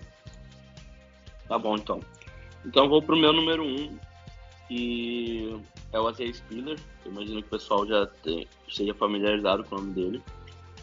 Tá 1.48 1.58
bom, 1.58 1.76
então. 1.76 2.00
Então 2.66 2.88
vou 2.88 3.02
pro 3.02 3.18
meu 3.18 3.34
número 3.34 3.64
um, 3.64 3.98
que 4.68 5.60
é 5.92 6.00
o 6.00 6.10
Isaiah 6.10 6.34
Spiller. 6.34 6.80
Eu 7.06 7.12
imagino 7.12 7.42
que 7.42 7.48
o 7.48 7.52
pessoal 7.52 7.86
já 7.86 8.06
tem- 8.06 8.48
esteja 8.68 8.94
familiarizado 8.94 9.64
com 9.64 9.76
o 9.76 9.80
nome 9.80 9.94
dele. 9.94 10.24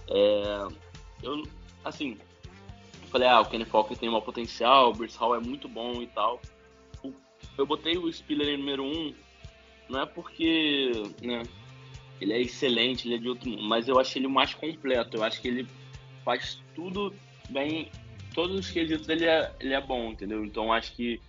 É, 0.08 0.68
eu, 1.22 1.42
assim, 1.84 2.16
eu 3.02 3.08
falei, 3.08 3.28
ah, 3.28 3.40
o 3.40 3.46
Kenny 3.46 3.64
Falk 3.64 3.94
tem 3.96 4.08
um 4.08 4.20
potencial, 4.20 4.90
o 4.90 4.92
Bruce 4.92 5.16
Hall 5.18 5.34
é 5.34 5.40
muito 5.40 5.68
bom 5.68 6.02
e 6.02 6.06
tal. 6.06 6.40
Eu 7.56 7.66
botei 7.66 7.96
o 7.96 8.12
Spiller 8.12 8.48
em 8.48 8.58
número 8.58 8.84
um, 8.84 9.14
não 9.88 10.00
é 10.00 10.06
porque, 10.06 10.92
né, 11.22 11.42
ele 12.20 12.32
é 12.32 12.40
excelente, 12.40 13.08
ele 13.08 13.16
é 13.16 13.18
de 13.18 13.28
outro 13.28 13.48
mundo, 13.48 13.62
mas 13.64 13.88
eu 13.88 13.98
achei 13.98 14.20
ele 14.20 14.26
o 14.26 14.30
mais 14.30 14.54
completo. 14.54 15.16
Eu 15.16 15.24
acho 15.24 15.40
que 15.40 15.48
ele 15.48 15.66
faz 16.24 16.62
tudo 16.74 17.14
bem, 17.48 17.90
todos 18.34 18.56
os 18.56 18.70
quesitos 18.70 19.08
ele 19.08 19.24
é, 19.24 19.52
ele 19.58 19.74
é 19.74 19.80
bom, 19.80 20.10
entendeu? 20.10 20.44
Então 20.44 20.72
acho 20.72 20.94
que 20.94 21.20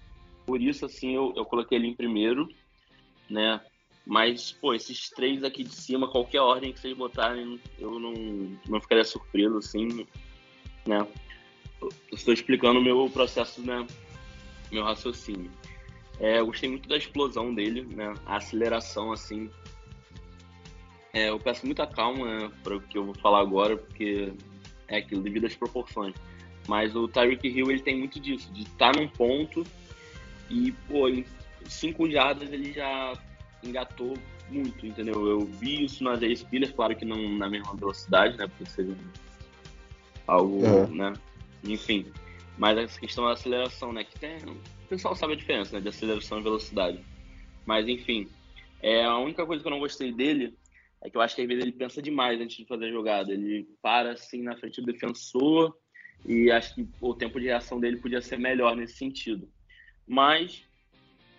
por 0.52 0.62
isso, 0.62 0.86
assim, 0.86 1.16
eu, 1.16 1.34
eu 1.38 1.45
coloquei 1.45 1.78
ele 1.78 1.88
em 1.88 1.95
primeiro, 1.95 2.49
né? 3.30 3.62
Mas, 4.06 4.52
pô, 4.52 4.74
esses 4.74 5.10
três 5.10 5.45
aqui 5.45 5.64
de 5.64 5.74
cima, 5.74 6.12
qualquer 6.12 6.41
ordem 6.41 6.74
que 6.74 6.80
vocês 6.82 6.93
botarem, 6.93 7.58
eu 7.80 7.97
não, 7.97 8.12
não 8.68 8.82
ficaria 8.82 9.06
surpreso, 9.06 9.60
assim, 9.60 10.06
né? 10.86 11.08
Estou 12.12 12.34
explicando 12.34 12.82
o 12.82 12.84
meu 12.84 13.10
processo, 13.10 13.62
né? 13.62 13.88
Meu 14.70 14.84
raciocínio. 14.84 15.49
É, 16.20 16.39
eu 16.39 16.47
gostei 16.47 16.68
muito 16.68 16.89
da 16.89 16.97
explosão 16.97 17.56
dele, 17.56 17.84
né? 17.84 18.14
A 18.26 18.36
aceleração, 18.36 19.14
assim. 19.14 19.49
É, 21.14 21.30
eu 21.30 21.39
peço 21.39 21.66
muita 21.66 21.88
calma 21.88 22.26
né, 22.26 22.52
para 22.62 22.76
o 22.76 22.82
que 22.82 22.97
eu 22.97 23.06
vou 23.06 23.16
falar 23.16 23.39
agora, 23.39 23.78
porque 23.78 24.34
é 24.89 24.97
aquilo 24.97 25.22
devido 25.22 25.45
às 25.45 25.56
proporções. 25.56 26.14
Mas 26.68 26.93
o 26.93 27.08
Tyreek 27.08 27.47
Hill 27.47 27.72
ele 27.72 27.82
tem 27.82 27.97
muito 27.97 28.20
disso, 28.20 28.52
de 28.52 28.64
estar 28.64 28.93
num 28.93 29.08
ponto 29.08 29.64
e, 30.52 30.72
pô, 30.88 31.08
em 31.08 31.26
cinco 31.66 32.10
jardas 32.10 32.52
ele 32.52 32.74
já 32.74 33.14
engatou 33.64 34.14
muito, 34.49 34.86
entendeu? 34.86 35.26
Eu 35.28 35.45
vi 35.45 35.86
isso 35.86 36.04
nas 36.04 36.20
Spillers, 36.22 36.72
claro 36.74 36.95
que 36.95 37.06
não 37.06 37.38
na 37.38 37.49
mesma 37.49 37.74
velocidade, 37.76 38.38
né? 38.38 38.47
Porque 38.47 38.66
seria 38.70 38.95
algo, 40.28 40.58
Uhum. 40.66 40.95
né? 40.95 41.14
Enfim. 41.64 42.06
Mas 42.58 42.78
essa 42.78 42.99
questão 42.99 43.26
da 43.26 43.32
aceleração, 43.32 43.93
né? 43.93 44.04
Que 44.04 44.20
tem. 44.20 44.38
O 44.45 44.88
pessoal 44.89 45.16
sabe 45.16 45.34
a 45.34 45.36
diferença, 45.36 45.76
né? 45.76 45.82
De 45.82 45.88
aceleração 45.89 46.39
e 46.39 46.43
velocidade. 46.43 46.99
Mas 47.66 47.88
enfim. 47.88 48.28
É, 48.82 49.04
a 49.04 49.18
única 49.20 49.45
coisa 49.45 49.62
que 49.62 49.68
eu 49.68 49.72
não 49.72 49.80
gostei 49.80 50.12
dele 50.12 50.56
é 51.04 51.10
que 51.10 51.16
eu 51.16 51.22
acho 51.22 51.36
que 51.36 51.41
às 51.41 51.47
vezes 51.47 51.64
ele 51.64 51.72
pensa 51.72 52.02
demais 52.02 52.39
antes 52.41 52.58
de 52.58 52.66
fazer 52.66 52.86
a 52.88 52.91
jogada. 52.91 53.32
Ele 53.32 53.68
para 53.82 54.12
assim 54.14 54.41
na 54.41 54.58
frente 54.58 54.82
do 54.82 54.91
defensor 54.91 55.76
e 56.26 56.52
acho 56.52 56.76
que 56.76 56.88
o 56.99 57.14
tempo 57.14 57.39
de 57.39 57.45
reação 57.47 57.80
dele 57.80 57.97
podia 57.97 58.22
ser 58.22 58.38
melhor 58.38 58.76
nesse 58.76 58.97
sentido. 58.97 59.47
Mas 60.08 60.64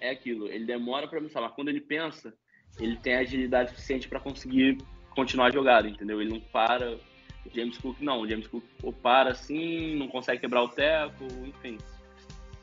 é 0.01 0.11
aquilo, 0.11 0.49
ele 0.49 0.65
demora 0.65 1.07
para 1.07 1.21
pensar, 1.21 1.41
mas 1.41 1.53
quando 1.53 1.69
ele 1.69 1.81
pensa, 1.81 2.35
ele 2.81 2.97
tem 2.97 3.15
agilidade 3.15 3.71
suficiente 3.71 4.09
para 4.09 4.21
conseguir 4.21 4.79
continuar 5.11 5.47
a 5.47 5.51
jogada, 5.51 5.89
entendeu? 5.89 6.21
Ele 6.21 6.31
não 6.31 6.41
para. 6.41 6.99
O 7.45 7.51
James 7.53 7.77
Cook 7.79 8.01
não, 8.01 8.21
o 8.21 8.29
James 8.29 8.47
Cook 8.47 8.65
ou 8.83 8.93
para 8.93 9.31
assim, 9.31 9.97
não 9.97 10.09
consegue 10.09 10.41
quebrar 10.41 10.63
o 10.63 10.69
teco, 10.69 11.25
enfim. 11.45 11.77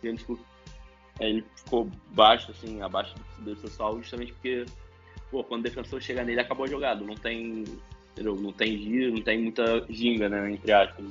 O 0.01 0.05
James 0.05 0.23
Cook 0.23 0.39
ele 1.19 1.43
ficou 1.55 1.89
baixo, 2.11 2.51
assim, 2.51 2.81
abaixo 2.81 3.13
do 3.39 3.55
pessoal, 3.55 3.97
justamente 3.97 4.31
porque, 4.33 4.65
pô, 5.29 5.43
quando 5.43 5.61
o 5.61 5.63
defensor 5.63 6.01
chega 6.01 6.23
nele, 6.23 6.39
acabou 6.39 6.65
a 6.65 6.69
jogada. 6.69 7.03
Não 7.03 7.15
tem, 7.15 7.65
entendeu? 8.11 8.35
Não 8.35 8.53
tem 8.53 8.77
giro, 8.77 9.13
não 9.13 9.21
tem 9.21 9.41
muita 9.41 9.85
ginga, 9.89 10.29
né, 10.29 10.51
entre 10.51 10.71
aspas. 10.71 11.05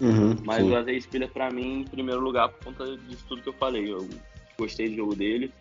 Uhum, 0.00 0.36
Mas 0.44 0.58
sim. 0.58 0.70
o 0.70 0.78
Isaiah 0.78 1.00
Spiller, 1.00 1.30
pra 1.30 1.50
mim, 1.50 1.80
em 1.80 1.84
primeiro 1.84 2.20
lugar, 2.20 2.50
por 2.50 2.64
conta 2.64 2.96
disso 2.98 3.24
tudo 3.26 3.42
que 3.42 3.48
eu 3.48 3.54
falei. 3.54 3.90
Eu 3.90 4.06
gostei 4.58 4.88
do 4.88 4.96
jogo 4.96 5.14
dele. 5.14 5.52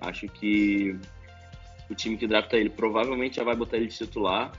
Acho 0.00 0.26
que 0.28 0.98
o 1.90 1.94
time 1.94 2.16
que 2.16 2.26
drafta 2.26 2.56
ele 2.56 2.70
provavelmente 2.70 3.36
já 3.36 3.44
vai 3.44 3.56
botar 3.56 3.76
ele 3.76 3.86
de 3.86 3.96
titular. 3.96 4.52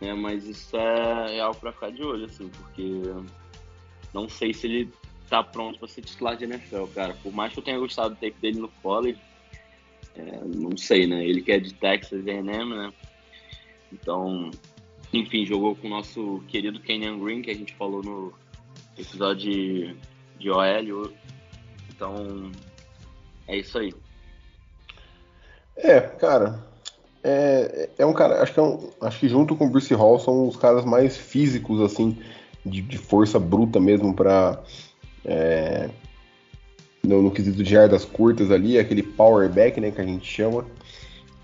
Né? 0.00 0.12
Mas 0.14 0.44
isso 0.44 0.76
é, 0.76 1.36
é 1.36 1.40
algo 1.40 1.58
pra 1.58 1.72
ficar 1.72 1.90
de 1.90 2.02
olho, 2.02 2.26
assim, 2.26 2.48
porque 2.48 3.02
não 4.12 4.28
sei 4.28 4.52
se 4.52 4.66
ele 4.66 4.92
tá 5.28 5.42
pronto 5.42 5.78
pra 5.78 5.88
ser 5.88 6.02
titular 6.02 6.36
de 6.36 6.44
NFL, 6.44 6.84
cara. 6.94 7.14
Por 7.22 7.32
mais 7.32 7.52
que 7.52 7.58
eu 7.58 7.62
tenha 7.64 7.78
gostado 7.78 8.10
do 8.10 8.20
tape 8.20 8.36
dele 8.40 8.60
no 8.60 8.68
college, 8.82 9.18
é, 10.14 10.40
não 10.44 10.76
sei, 10.76 11.06
né? 11.06 11.24
Ele 11.24 11.42
que 11.42 11.52
é 11.52 11.58
de 11.58 11.74
Texas 11.74 12.26
A&M, 12.26 12.74
né? 12.74 12.92
Então, 13.92 14.50
enfim, 15.12 15.44
jogou 15.44 15.74
com 15.76 15.86
o 15.86 15.90
nosso 15.90 16.42
querido 16.48 16.80
Kenyan 16.80 17.18
Green, 17.18 17.42
que 17.42 17.50
a 17.50 17.54
gente 17.54 17.74
falou 17.74 18.02
no 18.02 18.32
episódio 18.98 19.50
de, 19.50 19.96
de 20.38 20.50
OL. 20.50 21.12
Então, 21.90 22.50
é 23.48 23.56
isso 23.56 23.78
aí. 23.78 23.94
É, 25.76 26.00
cara. 26.00 26.64
É, 27.22 27.88
é 27.98 28.06
um 28.06 28.12
cara, 28.12 28.40
acho 28.40 28.54
que, 28.54 28.60
é 28.60 28.62
um, 28.62 28.88
acho 29.00 29.18
que 29.18 29.28
junto 29.28 29.56
com 29.56 29.66
o 29.66 29.68
Bruce 29.68 29.92
Hall 29.92 30.20
são 30.20 30.46
os 30.46 30.56
caras 30.56 30.84
mais 30.84 31.16
físicos, 31.16 31.80
assim, 31.80 32.16
de, 32.64 32.80
de 32.80 32.98
força 32.98 33.38
bruta 33.38 33.80
mesmo 33.80 34.14
pra. 34.14 34.62
É, 35.24 35.90
no, 37.02 37.22
no 37.22 37.30
quesito 37.30 37.62
de 37.62 37.68
jardas 37.68 38.04
curtas 38.04 38.50
ali, 38.50 38.78
aquele 38.78 39.02
power 39.02 39.48
back, 39.48 39.80
né, 39.80 39.90
que 39.90 40.00
a 40.00 40.04
gente 40.04 40.24
chama. 40.24 40.64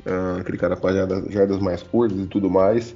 Ah, 0.05 0.38
aquele 0.40 0.59
cara 0.59 0.76
para 0.76 0.94
jardas, 0.94 1.32
jardas 1.32 1.59
mais 1.59 1.82
curtas 1.82 2.18
e 2.18 2.26
tudo 2.26 2.50
mais. 2.50 2.94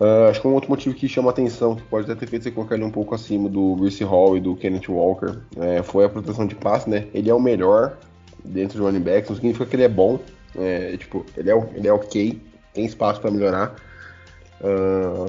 Ah, 0.00 0.28
acho 0.30 0.40
que 0.40 0.48
um 0.48 0.54
outro 0.54 0.70
motivo 0.70 0.94
que 0.94 1.08
chama 1.08 1.30
atenção, 1.30 1.76
que 1.76 1.82
pode 1.82 2.10
até 2.10 2.18
ter 2.18 2.26
feito 2.26 2.44
você 2.44 2.50
colocar 2.50 2.74
ele 2.74 2.84
um 2.84 2.90
pouco 2.90 3.14
acima 3.14 3.48
do 3.48 3.76
Bruce 3.76 4.02
Hall 4.04 4.36
e 4.36 4.40
do 4.40 4.56
Kenneth 4.56 4.88
Walker, 4.88 5.38
é, 5.58 5.82
foi 5.82 6.04
a 6.04 6.08
proteção 6.08 6.46
de 6.46 6.54
passe, 6.54 6.88
né? 6.88 7.08
Ele 7.12 7.28
é 7.28 7.34
o 7.34 7.40
melhor 7.40 7.98
dentro 8.44 8.78
do 8.78 8.84
running 8.84 9.00
back, 9.00 9.28
não 9.28 9.36
significa 9.36 9.66
que 9.66 9.76
ele 9.76 9.84
é 9.84 9.88
bom, 9.88 10.18
é, 10.56 10.96
tipo, 10.96 11.24
ele 11.36 11.50
é, 11.50 11.68
ele 11.74 11.88
é 11.88 11.92
ok, 11.92 12.40
tem 12.72 12.84
espaço 12.84 13.20
para 13.20 13.30
melhorar. 13.30 13.74
Ah, 14.62 15.26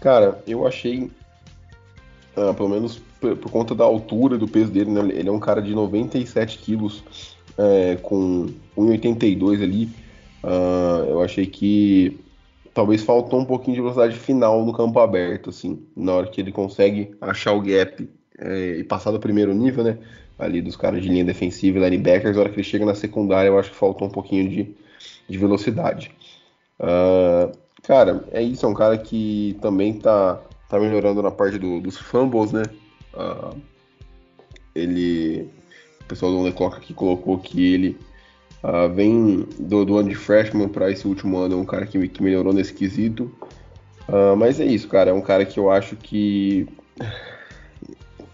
cara, 0.00 0.42
eu 0.46 0.66
achei, 0.66 1.10
ah, 2.36 2.54
pelo 2.54 2.68
menos 2.68 3.00
por, 3.20 3.36
por, 3.36 3.50
conta 3.50 3.74
da 3.74 3.84
altura 3.84 4.38
do 4.38 4.48
peso 4.48 4.70
dele, 4.70 4.90
né? 4.90 5.00
Ele 5.12 5.28
é 5.28 5.32
um 5.32 5.40
cara 5.40 5.60
de 5.60 5.74
97 5.74 6.58
quilos, 6.58 7.04
é, 7.58 7.96
com 7.96 8.46
1,82 8.76 9.62
ali. 9.62 9.88
Ah, 10.42 11.04
eu 11.08 11.22
achei 11.22 11.46
que 11.46 12.18
talvez 12.72 13.02
faltou 13.02 13.40
um 13.40 13.44
pouquinho 13.44 13.76
de 13.76 13.82
velocidade 13.82 14.16
final 14.16 14.64
no 14.64 14.72
campo 14.72 14.98
aberto, 15.00 15.50
assim, 15.50 15.82
na 15.96 16.14
hora 16.14 16.26
que 16.28 16.40
ele 16.40 16.52
consegue 16.52 17.14
achar 17.20 17.52
o 17.52 17.60
gap 17.60 18.08
é, 18.38 18.78
e 18.78 18.84
passar 18.84 19.10
do 19.10 19.20
primeiro 19.20 19.52
nível, 19.52 19.84
né? 19.84 19.98
Ali 20.40 20.62
dos 20.62 20.76
caras 20.76 21.02
de 21.02 21.08
linha 21.08 21.24
defensiva 21.24 21.78
e 21.78 21.82
linebackers, 21.82 22.34
na 22.34 22.42
hora 22.42 22.50
que 22.50 22.56
ele 22.56 22.64
chega 22.64 22.86
na 22.86 22.94
secundária, 22.94 23.48
eu 23.48 23.58
acho 23.58 23.70
que 23.70 23.76
faltou 23.76 24.08
um 24.08 24.10
pouquinho 24.10 24.48
de, 24.48 24.74
de 25.28 25.38
velocidade. 25.38 26.10
Uh, 26.78 27.54
cara, 27.82 28.24
é 28.32 28.42
isso, 28.42 28.64
é 28.64 28.68
um 28.68 28.74
cara 28.74 28.96
que 28.96 29.58
também 29.60 29.92
tá, 29.92 30.40
tá 30.68 30.80
melhorando 30.80 31.22
na 31.22 31.30
parte 31.30 31.58
do, 31.58 31.80
dos 31.80 31.98
fumbles, 31.98 32.52
né? 32.52 32.62
Uh, 33.12 33.60
ele. 34.74 35.48
O 36.00 36.04
pessoal 36.10 36.32
do 36.32 36.52
Clock 36.52 36.76
aqui 36.76 36.94
colocou 36.94 37.38
que 37.38 37.72
ele 37.74 37.98
Uh, 38.62 38.92
vem 38.92 39.46
do, 39.58 39.86
do, 39.86 39.96
ano 39.96 40.10
de 40.10 40.14
freshman 40.14 40.68
para 40.68 40.90
esse 40.90 41.08
último 41.08 41.38
ano, 41.38 41.54
é 41.54 41.56
um 41.56 41.64
cara 41.64 41.86
que, 41.86 42.06
que 42.08 42.22
melhorou 42.22 42.52
nesse 42.52 42.74
quesito. 42.74 43.34
Mas 44.36 44.60
é 44.60 44.66
isso, 44.66 44.88
cara. 44.88 45.10
É 45.10 45.12
um 45.14 45.22
cara 45.22 45.46
que 45.46 45.58
eu 45.58 45.70
acho 45.70 45.96
que. 45.96 46.68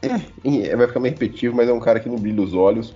É, 0.03 0.77
vai 0.77 0.87
ficar 0.87 1.01
meio 1.01 1.15
repetitivo, 1.15 1.57
mas 1.57 1.69
é 1.69 1.73
um 1.73 1.81
cara 1.81 2.01
que 2.01 2.09
não 2.09 2.17
brilha 2.17 2.43
os 2.43 2.55
olhos. 2.55 2.95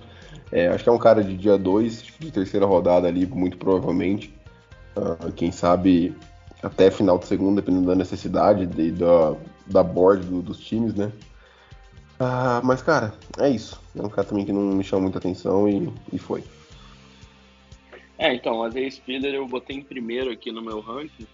É, 0.51 0.67
acho 0.67 0.83
que 0.83 0.89
é 0.89 0.93
um 0.93 0.97
cara 0.97 1.23
de 1.23 1.35
dia 1.35 1.57
2, 1.57 2.03
de 2.19 2.31
terceira 2.31 2.65
rodada 2.65 3.07
ali, 3.07 3.25
muito 3.25 3.57
provavelmente. 3.57 4.33
Uh, 4.95 5.31
quem 5.31 5.51
sabe 5.51 6.13
até 6.61 6.91
final 6.91 7.17
de 7.17 7.25
segunda, 7.25 7.61
dependendo 7.61 7.87
da 7.87 7.95
necessidade 7.95 8.63
e 8.77 8.91
da, 8.91 9.35
da 9.65 9.83
board 9.83 10.25
do, 10.25 10.41
dos 10.41 10.59
times, 10.59 10.93
né? 10.93 11.11
mas, 12.63 12.83
cara, 12.83 13.13
é 13.39 13.49
isso. 13.49 13.81
É 13.97 14.01
um 14.01 14.09
cara 14.09 14.27
também 14.27 14.45
que 14.45 14.51
não 14.51 14.61
me 14.61 14.83
chama 14.83 15.03
muita 15.03 15.17
atenção 15.17 15.67
e, 15.67 15.91
e 16.13 16.19
foi. 16.19 16.43
É, 18.17 18.31
então, 18.33 18.59
o 18.59 18.67
Isaiah 18.67 18.91
Spiller 18.91 19.33
eu 19.33 19.47
botei 19.47 19.77
em 19.77 19.81
primeiro 19.81 20.29
aqui 20.29 20.51
no 20.51 20.61
meu 20.61 20.79
ranking, 20.79 21.25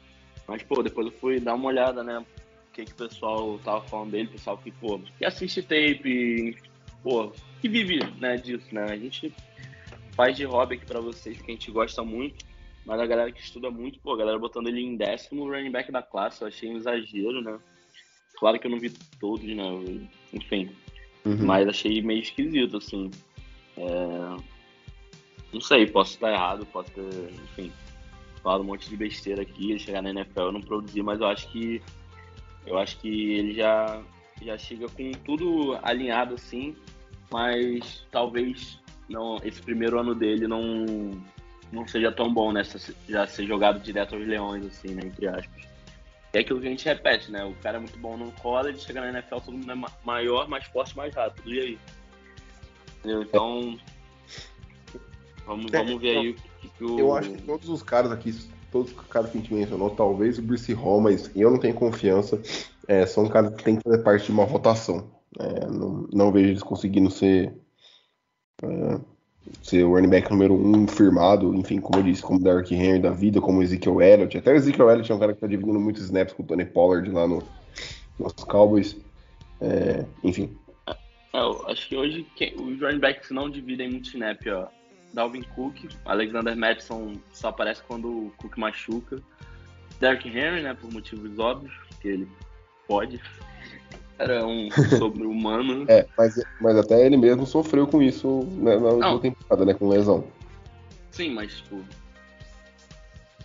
mas, 0.47 0.63
pô, 0.63 0.81
depois 0.81 1.07
eu 1.07 1.13
fui 1.19 1.39
dar 1.39 1.55
uma 1.55 1.67
olhada, 1.67 2.01
né, 2.03 2.23
que, 2.77 2.85
que 2.85 2.91
o 2.91 3.07
pessoal 3.07 3.59
tava 3.59 3.81
falando 3.81 4.11
dele, 4.11 4.27
o 4.27 4.31
pessoal 4.31 4.57
que, 4.57 4.71
pô, 4.71 4.99
que 5.17 5.25
assiste 5.25 5.61
tape, 5.61 6.55
pô, 7.01 7.31
que 7.59 7.67
vive, 7.67 7.99
né, 8.19 8.37
disso, 8.37 8.67
né, 8.71 8.83
a 8.83 8.95
gente 8.95 9.33
faz 10.15 10.35
de 10.37 10.45
hobby 10.45 10.75
aqui 10.75 10.85
pra 10.85 10.99
vocês, 10.99 11.37
porque 11.37 11.51
a 11.51 11.55
gente 11.55 11.71
gosta 11.71 12.03
muito, 12.03 12.45
mas 12.85 12.99
a 12.99 13.05
galera 13.05 13.31
que 13.31 13.41
estuda 13.41 13.71
muito, 13.71 13.99
pô, 13.99 14.13
a 14.13 14.17
galera 14.17 14.37
botando 14.37 14.67
ele 14.67 14.81
em 14.81 14.95
décimo 14.95 15.49
running 15.49 15.71
back 15.71 15.91
da 15.91 16.01
classe, 16.01 16.41
eu 16.41 16.47
achei 16.47 16.69
um 16.69 16.77
exagero, 16.77 17.41
né, 17.41 17.57
claro 18.37 18.59
que 18.59 18.67
eu 18.67 18.71
não 18.71 18.79
vi 18.79 18.91
todos, 19.19 19.45
né, 19.45 19.63
enfim, 20.31 20.69
uhum. 21.25 21.45
mas 21.45 21.67
achei 21.67 22.01
meio 22.01 22.21
esquisito, 22.21 22.77
assim, 22.77 23.09
é 23.77 24.57
não 25.51 25.61
sei, 25.61 25.87
posso 25.87 26.13
estar 26.13 26.31
errado, 26.31 26.65
posso 26.67 26.91
ter, 26.91 27.01
enfim, 27.01 27.71
falado 28.43 28.61
um 28.61 28.65
monte 28.65 28.89
de 28.89 28.97
besteira 28.97 29.41
aqui, 29.41 29.79
chegar 29.79 30.01
na 30.01 30.09
NFL 30.09 30.51
não 30.51 30.61
produzir, 30.61 31.01
mas 31.01 31.21
eu 31.21 31.27
acho 31.27 31.49
que 31.49 31.81
eu 32.67 32.77
acho 32.77 32.97
que 32.99 33.33
ele 33.33 33.53
já 33.53 34.01
já 34.41 34.57
chega 34.57 34.87
com 34.89 35.11
tudo 35.25 35.79
alinhado 35.81 36.35
assim, 36.35 36.75
mas 37.31 38.05
talvez 38.11 38.79
não 39.09 39.37
esse 39.43 39.61
primeiro 39.61 39.99
ano 39.99 40.13
dele 40.13 40.47
não 40.47 40.85
não 41.71 41.87
seja 41.87 42.11
tão 42.11 42.31
bom 42.31 42.51
nessa 42.51 42.93
já 43.09 43.25
ser 43.25 43.45
jogado 43.45 43.79
direto 43.79 44.15
aos 44.15 44.25
leões 44.25 44.65
assim, 44.65 44.89
né, 44.89 45.01
entre 45.05 45.27
aspas. 45.27 45.67
É 46.33 46.39
aquilo 46.39 46.59
que 46.59 46.67
a 46.67 46.69
gente 46.69 46.85
repete, 46.85 47.31
né? 47.31 47.43
O 47.45 47.55
cara 47.55 47.77
é 47.77 47.79
muito 47.79 47.97
bom 47.97 48.15
no 48.15 48.31
college, 48.33 48.79
chega 48.81 49.01
na 49.01 49.09
NFL 49.09 49.37
todo 49.37 49.53
mundo 49.53 49.71
é 49.71 50.05
maior, 50.05 50.47
mais 50.47 50.65
forte, 50.65 50.95
mais 50.95 51.15
rápido. 51.15 51.51
E 51.51 51.59
aí? 51.59 51.79
Entendeu? 52.99 53.23
Então, 53.23 53.79
Vamos, 55.47 55.71
é, 55.71 55.77
vamos 55.77 56.01
ver 56.01 56.17
aí 56.17 56.29
o 56.31 56.35
que, 56.35 56.67
que 56.67 56.83
o. 56.83 56.99
Eu 56.99 57.15
acho 57.15 57.31
que 57.31 57.41
todos 57.43 57.69
os 57.69 57.81
caras 57.81 58.11
aqui, 58.11 58.35
todos 58.71 58.91
os 58.91 59.07
caras 59.07 59.31
que 59.31 59.37
a 59.37 59.41
gente 59.41 59.53
mencionou, 59.53 59.89
talvez 59.89 60.37
o 60.37 60.41
Bruce 60.41 60.73
Hall, 60.73 61.01
mas 61.01 61.31
eu 61.35 61.49
não 61.49 61.57
tenho 61.57 61.73
confiança. 61.73 62.41
É, 62.87 63.05
são 63.05 63.27
caras 63.27 63.55
que 63.55 63.63
têm 63.63 63.75
que 63.75 63.83
fazer 63.83 64.03
parte 64.03 64.25
de 64.25 64.31
uma 64.31 64.45
rotação. 64.45 65.09
É, 65.39 65.65
não, 65.67 66.07
não, 66.11 66.31
vejo 66.31 66.49
eles 66.49 66.63
conseguindo 66.63 67.11
ser. 67.11 67.53
É, 68.63 68.99
ser 69.61 69.83
o 69.83 69.91
running 69.91 70.09
back 70.09 70.29
número 70.29 70.53
um 70.53 70.87
firmado, 70.87 71.55
enfim, 71.55 71.79
como 71.79 71.99
eu 71.99 72.03
disse, 72.03 72.21
como 72.21 72.39
o 72.39 72.43
Derrick 72.43 72.75
Henry 72.75 72.99
da 72.99 73.11
vida, 73.11 73.39
como 73.39 73.59
o 73.59 73.63
Ezekiel 73.63 74.01
Elliott. 74.01 74.37
Até 74.37 74.51
o 74.51 74.55
Ezekiel 74.55 74.89
Elliott 74.89 75.11
é 75.11 75.15
um 75.15 75.19
cara 75.19 75.33
que 75.33 75.39
tá 75.39 75.47
dividindo 75.47 75.79
muitos 75.79 76.03
snaps 76.03 76.33
com 76.33 76.43
o 76.43 76.45
Tony 76.45 76.65
Pollard 76.65 77.09
lá 77.09 77.27
no, 77.27 77.41
nos 78.19 78.33
Cowboys. 78.33 78.97
É, 79.61 80.05
enfim. 80.23 80.57
É, 81.33 81.39
eu 81.39 81.65
acho 81.67 81.87
que 81.87 81.95
hoje 81.95 82.25
quem, 82.35 82.55
os 82.55 82.79
running 82.81 82.99
backs 82.99 83.31
não 83.31 83.49
dividem 83.49 83.89
muito 83.89 84.09
snap, 84.09 84.41
ó. 84.47 84.67
Dalvin 85.13 85.43
Cook, 85.55 85.75
Alexander 86.05 86.55
Madison 86.55 87.13
só 87.33 87.49
aparece 87.49 87.81
quando 87.87 88.27
o 88.27 88.31
Cook 88.37 88.57
machuca. 88.57 89.21
Derrick 89.99 90.27
Henry, 90.27 90.61
né, 90.61 90.73
por 90.73 90.91
motivos 90.91 91.39
óbvios, 91.39 91.73
que 91.99 92.07
ele 92.07 92.27
pode. 92.87 93.19
Era 94.19 94.45
um 94.45 94.69
sobre-humano. 94.97 95.85
é, 95.87 96.07
mas, 96.17 96.39
mas 96.59 96.77
até 96.77 97.05
ele 97.05 97.17
mesmo 97.17 97.45
sofreu 97.45 97.87
com 97.87 98.01
isso 98.01 98.43
né, 98.57 98.77
na 98.77 98.89
última 98.89 99.19
temporada, 99.19 99.65
né, 99.65 99.73
com 99.73 99.89
lesão. 99.89 100.27
Sim, 101.11 101.33
mas, 101.33 101.57
tipo, 101.57 101.83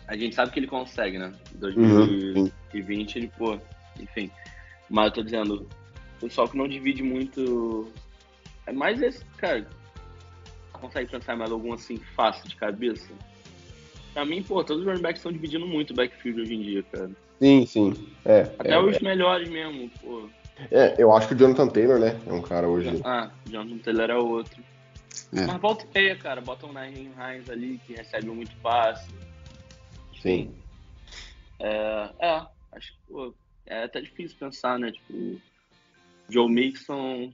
a 0.07 0.17
gente 0.17 0.35
sabe 0.35 0.53
que 0.53 0.61
ele 0.61 0.67
consegue, 0.67 1.19
né? 1.19 1.33
Em 1.55 1.59
2020 1.59 3.15
uhum, 3.15 3.23
ele, 3.23 3.33
pô, 3.39 3.59
enfim. 3.99 4.31
Mas 4.91 5.07
eu 5.07 5.13
tô 5.13 5.23
dizendo, 5.23 5.69
o 6.17 6.21
pessoal 6.21 6.49
que 6.49 6.57
não 6.57 6.69
divide 6.69 7.03
muito 7.03 7.91
é 8.67 8.73
mais 8.73 9.01
esse, 9.01 9.25
cara. 9.39 9.67
Consegue 10.83 11.13
pensar 11.13 11.37
mais 11.37 11.53
algum 11.53 11.73
assim 11.73 11.97
fácil 12.17 12.49
de 12.49 12.57
cabeça? 12.57 13.09
Pra 14.13 14.25
mim, 14.27 14.43
pô, 14.43 14.65
todos 14.65 14.83
os 14.83 14.89
running 14.89 15.01
backs 15.01 15.21
estão 15.21 15.31
dividindo 15.33 15.65
muito 15.65 15.93
o 15.93 15.95
backfield 15.95 16.41
hoje 16.41 16.55
em 16.55 16.61
dia, 16.61 16.83
cara. 16.83 17.11
Sim, 17.39 17.65
sim. 17.65 18.09
É, 18.25 18.41
Até 18.59 18.73
é, 18.73 18.81
os 18.81 18.99
melhores 18.99 19.49
mesmo, 19.49 19.89
pô. 20.01 20.29
é, 20.73 20.97
eu 20.99 21.13
acho 21.13 21.29
que 21.29 21.35
o 21.35 21.37
Jonathan 21.39 21.69
Taylor, 21.69 22.01
né? 22.01 22.21
É 22.27 22.33
um 22.33 22.43
cara 22.43 22.69
hoje. 22.69 23.01
Ah, 23.05 23.31
Jonathan 23.47 23.79
Taylor 23.79 24.11
é 24.11 24.17
outro. 24.17 24.63
É. 25.33 25.47
Mas 25.47 25.61
volta 25.61 25.85
e 25.85 25.95
meia, 25.95 26.17
cara. 26.17 26.41
Bota 26.41 26.67
um 26.67 26.73
Naheem 26.73 27.13
Hines 27.17 27.49
ali 27.49 27.81
que 27.87 27.95
recebe 27.95 28.27
muito 28.27 28.55
passe. 28.57 29.09
Sim. 30.21 30.53
É, 31.61 32.11
é, 32.21 32.47
acho 32.73 32.93
que 32.93 32.99
pô, 33.09 33.33
é 33.67 33.85
até 33.85 34.01
difícil 34.01 34.37
pensar, 34.37 34.81
né? 34.81 34.91
Tipo, 34.91 35.41
Joe 36.29 36.51
Mixon 36.51 37.33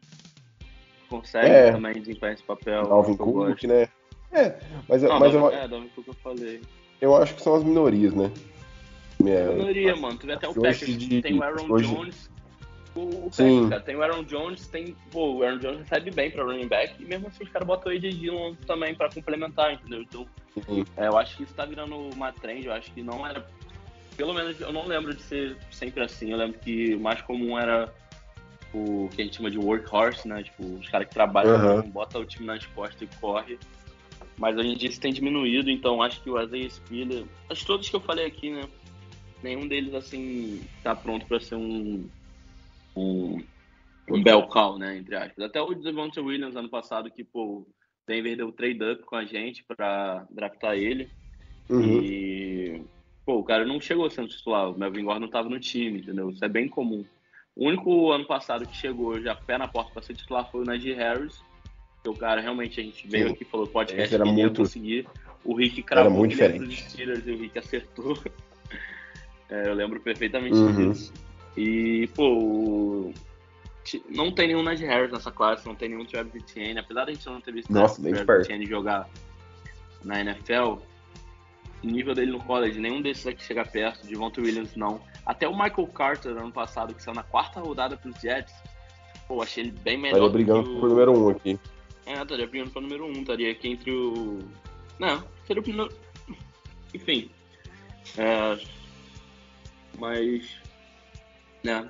consegue 1.09 1.49
É. 1.49 1.73
também 1.73 1.93
desempenhar 1.95 2.35
esse 2.35 2.43
papel. 2.43 2.93
Alvin 2.93 3.17
que 3.17 3.23
eu 3.23 3.27
Cook, 3.33 3.65
né? 3.65 3.89
É, 4.31 4.59
mas, 4.89 5.03
eu- 5.03 5.09
Não, 5.09 5.19
mas 5.21 5.33
Dalvin, 5.33 5.57
eu, 5.57 5.63
é, 5.63 5.69
Dalvin 5.69 5.89
Cook 5.89 6.09
eu 6.09 6.15
falei. 6.15 6.61
eu 7.01 7.17
acho 7.17 7.35
que 7.35 7.43
são 7.43 7.55
as 7.55 7.65
minorias, 7.65 8.15
né? 8.15 8.31
É, 9.27 9.47
Minoria, 9.53 9.97
mano. 9.97 10.17
Tu 10.17 10.27
vê 10.27 10.35
até 10.35 10.47
o 10.49 10.55
Packers, 10.55 10.97
de- 10.97 11.21
tem 11.23 11.39
o 11.39 11.43
Aaron 11.43 11.67
hoje- 11.69 11.93
Jones. 11.93 12.31
O, 12.95 13.29
Sim. 13.31 13.69
cara, 13.69 13.81
tem 13.81 13.95
o 13.97 14.03
Aaron 14.03 14.23
Jones, 14.25 14.67
tem. 14.69 14.97
Pô, 15.11 15.35
o 15.37 15.43
Aaron 15.43 15.59
Jones 15.59 15.79
recebe 15.81 16.11
bem 16.11 16.31
pra 16.31 16.43
running 16.45 16.67
back, 16.67 16.95
e 17.01 17.05
mesmo 17.05 17.29
assim 17.29 17.45
os 17.45 17.51
caras 17.51 17.67
botam 17.67 17.93
o 17.93 17.95
AJ 17.95 18.11
Dillon 18.13 18.55
também 18.67 18.95
pra 18.95 19.09
complementar, 19.09 19.73
entendeu? 19.75 20.03
Então, 20.03 20.27
é, 20.97 21.07
eu 21.07 21.17
acho 21.19 21.37
que 21.37 21.43
isso 21.45 21.55
tá 21.55 21.65
virando 21.65 21.97
uma 21.97 22.33
trend, 22.33 22.67
eu 22.67 22.73
acho 22.73 22.91
que 22.93 23.03
não 23.03 23.27
era. 23.27 23.47
Pelo 24.17 24.35
menos 24.35 24.61
eu 24.61 24.73
não 24.73 24.87
lembro 24.87 25.15
de 25.15 25.23
ser 25.23 25.57
sempre 25.71 26.03
assim. 26.03 26.33
Eu 26.33 26.39
lembro 26.39 26.59
que 26.59 26.95
o 26.95 27.01
mais 27.01 27.21
comum 27.23 27.57
era 27.59 27.93
o 28.73 29.09
que 29.15 29.23
a 29.23 29.25
gente 29.25 29.37
chama 29.37 29.51
de 29.51 29.59
workhorse, 29.59 30.27
né? 30.29 30.43
Tipo, 30.43 30.65
os 30.65 30.89
caras 30.89 31.09
que 31.09 31.15
trabalham, 31.15 31.55
Aham. 31.55 31.83
bota 31.91 32.19
o 32.19 32.25
time 32.25 32.47
nas 32.47 32.65
costas 32.67 33.03
e 33.03 33.21
corre. 33.21 33.59
Mas 34.37 34.57
hoje 34.57 34.69
em 34.69 34.77
dia 34.77 34.89
isso 34.89 35.01
tem 35.01 35.13
diminuído, 35.13 35.71
então 35.71 36.03
acho 36.03 36.23
que 36.23 36.31
o 36.31 36.41
Isaiah 36.41 36.71
Spiller, 36.71 37.25
acho 37.51 37.61
que 37.63 37.67
todos 37.67 37.89
que 37.89 37.97
eu 37.97 38.01
falei 38.01 38.27
aqui, 38.27 38.51
né? 38.51 38.63
Nenhum 39.43 39.67
deles, 39.67 39.95
assim, 39.95 40.63
tá 40.83 40.95
pronto 40.95 41.27
pra 41.27 41.41
ser 41.41 41.57
um, 41.57 42.09
um, 42.97 43.43
um 44.11 44.23
bell 44.23 44.43
cow, 44.49 44.79
né? 44.79 44.97
Entre 44.99 45.15
aspas. 45.17 45.45
Até 45.45 45.61
o 45.61 45.75
Devonta 45.75 46.21
Williams 46.21 46.57
ano 46.57 46.69
passado, 46.69 47.11
que, 47.11 47.25
pô, 47.25 47.45
o 47.45 47.67
Denver 48.07 48.37
deu 48.37 48.53
trade 48.53 48.83
up 48.83 49.05
com 49.05 49.17
a 49.17 49.25
gente 49.25 49.65
pra 49.65 50.27
draftar 50.31 50.77
ele. 50.77 51.09
Uhum. 51.69 52.03
E, 52.03 52.83
pô, 53.25 53.39
o 53.39 53.45
cara 53.45 53.65
não 53.65 53.81
chegou 53.81 54.09
sendo 54.11 54.29
titular. 54.29 54.71
O 54.71 54.79
Melvin 54.79 55.05
Gordon 55.05 55.21
não 55.21 55.31
tava 55.31 55.49
no 55.49 55.61
time, 55.61 56.01
entendeu? 56.01 56.31
Isso 56.31 56.45
é 56.45 56.49
bem 56.49 56.69
comum. 56.69 57.05
O 57.59 57.67
único 57.67 58.11
ano 58.13 58.25
passado 58.25 58.65
que 58.67 58.75
chegou 58.77 59.21
já 59.21 59.35
pé 59.35 59.59
na 59.59 59.67
porta 59.69 59.91
pra 59.93 60.01
ser 60.03 60.15
titular 60.15 60.49
foi 60.51 60.63
o 60.63 60.65
Najee 60.65 60.95
Harris. 60.95 61.43
Que 62.03 62.09
o 62.09 62.15
cara 62.15 62.41
realmente 62.41 62.81
a 62.81 62.83
gente 62.85 63.07
veio 63.09 63.27
Sim. 63.27 63.35
aqui 63.35 63.43
e 63.43 63.47
falou 63.47 63.67
era 64.15 64.23
que 64.25 64.31
ele 64.31 64.39
ia 64.39 64.45
muito- 64.47 64.61
conseguir. 64.63 65.09
O 65.45 65.55
Rick 65.57 65.83
cravou 65.83 66.13
muito 66.13 66.31
diferente. 66.31 66.65
pros 66.65 66.79
Steelers 66.93 67.27
e 67.27 67.31
o 67.33 67.39
Rick 67.39 67.59
acertou. 67.59 68.17
É, 69.51 69.67
eu 69.67 69.73
lembro 69.73 69.99
perfeitamente 69.99 70.55
Uhum. 70.55 70.93
disso. 70.93 71.11
E, 71.57 72.07
pô, 72.15 73.11
não 74.11 74.31
tem 74.31 74.49
nenhum 74.49 74.63
Najee 74.63 74.85
Harris 74.87 75.11
nessa 75.11 75.31
classe, 75.33 75.67
não 75.67 75.75
tem 75.75 75.89
nenhum 75.89 76.05
Travis 76.05 76.35
Etienne. 76.35 76.79
Apesar 76.79 77.07
da 77.07 77.13
gente 77.15 77.25
não 77.25 77.41
ter 77.41 77.53
visto 77.53 77.73
Nossa, 77.73 78.03
Travis. 78.03 78.45
Etienne 78.45 78.67
jogar 78.67 79.09
na 80.05 80.21
NFL, 80.21 80.75
nível 81.87 82.15
dele 82.15 82.33
no 82.33 82.43
college, 82.43 82.79
nenhum 82.81 83.01
desses 83.01 83.27
aqui 83.27 83.43
chega 83.43 83.65
perto, 83.65 84.03
de 84.03 84.09
Devonta 84.09 84.41
Williams 84.41 84.75
não. 84.75 85.01
Até 85.25 85.47
o 85.47 85.53
Michael 85.53 85.87
Carter, 85.89 86.33
ano 86.33 86.53
passado, 86.53 86.95
que 86.95 87.03
saiu 87.03 87.15
na 87.15 87.23
quarta 87.23 87.61
rodada 87.61 87.97
pros 87.97 88.21
Jets, 88.21 88.55
pô, 89.27 89.43
achei 89.43 89.65
ele 89.65 89.73
bem 89.73 89.97
melhor 89.97 90.27
Estaria 90.27 90.33
brigando 90.33 90.77
o... 90.77 90.81
por 90.81 90.89
número 90.89 91.13
um 91.13 91.29
aqui. 91.29 91.59
É, 92.07 92.23
estaria 92.23 92.47
brigando 92.47 92.71
pro 92.71 92.81
número 92.81 93.05
1, 93.05 93.09
um, 93.09 93.13
estaria 93.21 93.53
aqui 93.53 93.69
entre 93.69 93.91
o... 93.91 94.39
Não, 94.99 95.23
seria 95.47 95.61
o 95.61 95.65
primeiro... 95.65 95.95
Enfim. 96.95 97.31
É... 98.17 98.59
Mas... 99.99 100.57
Né. 101.63 101.87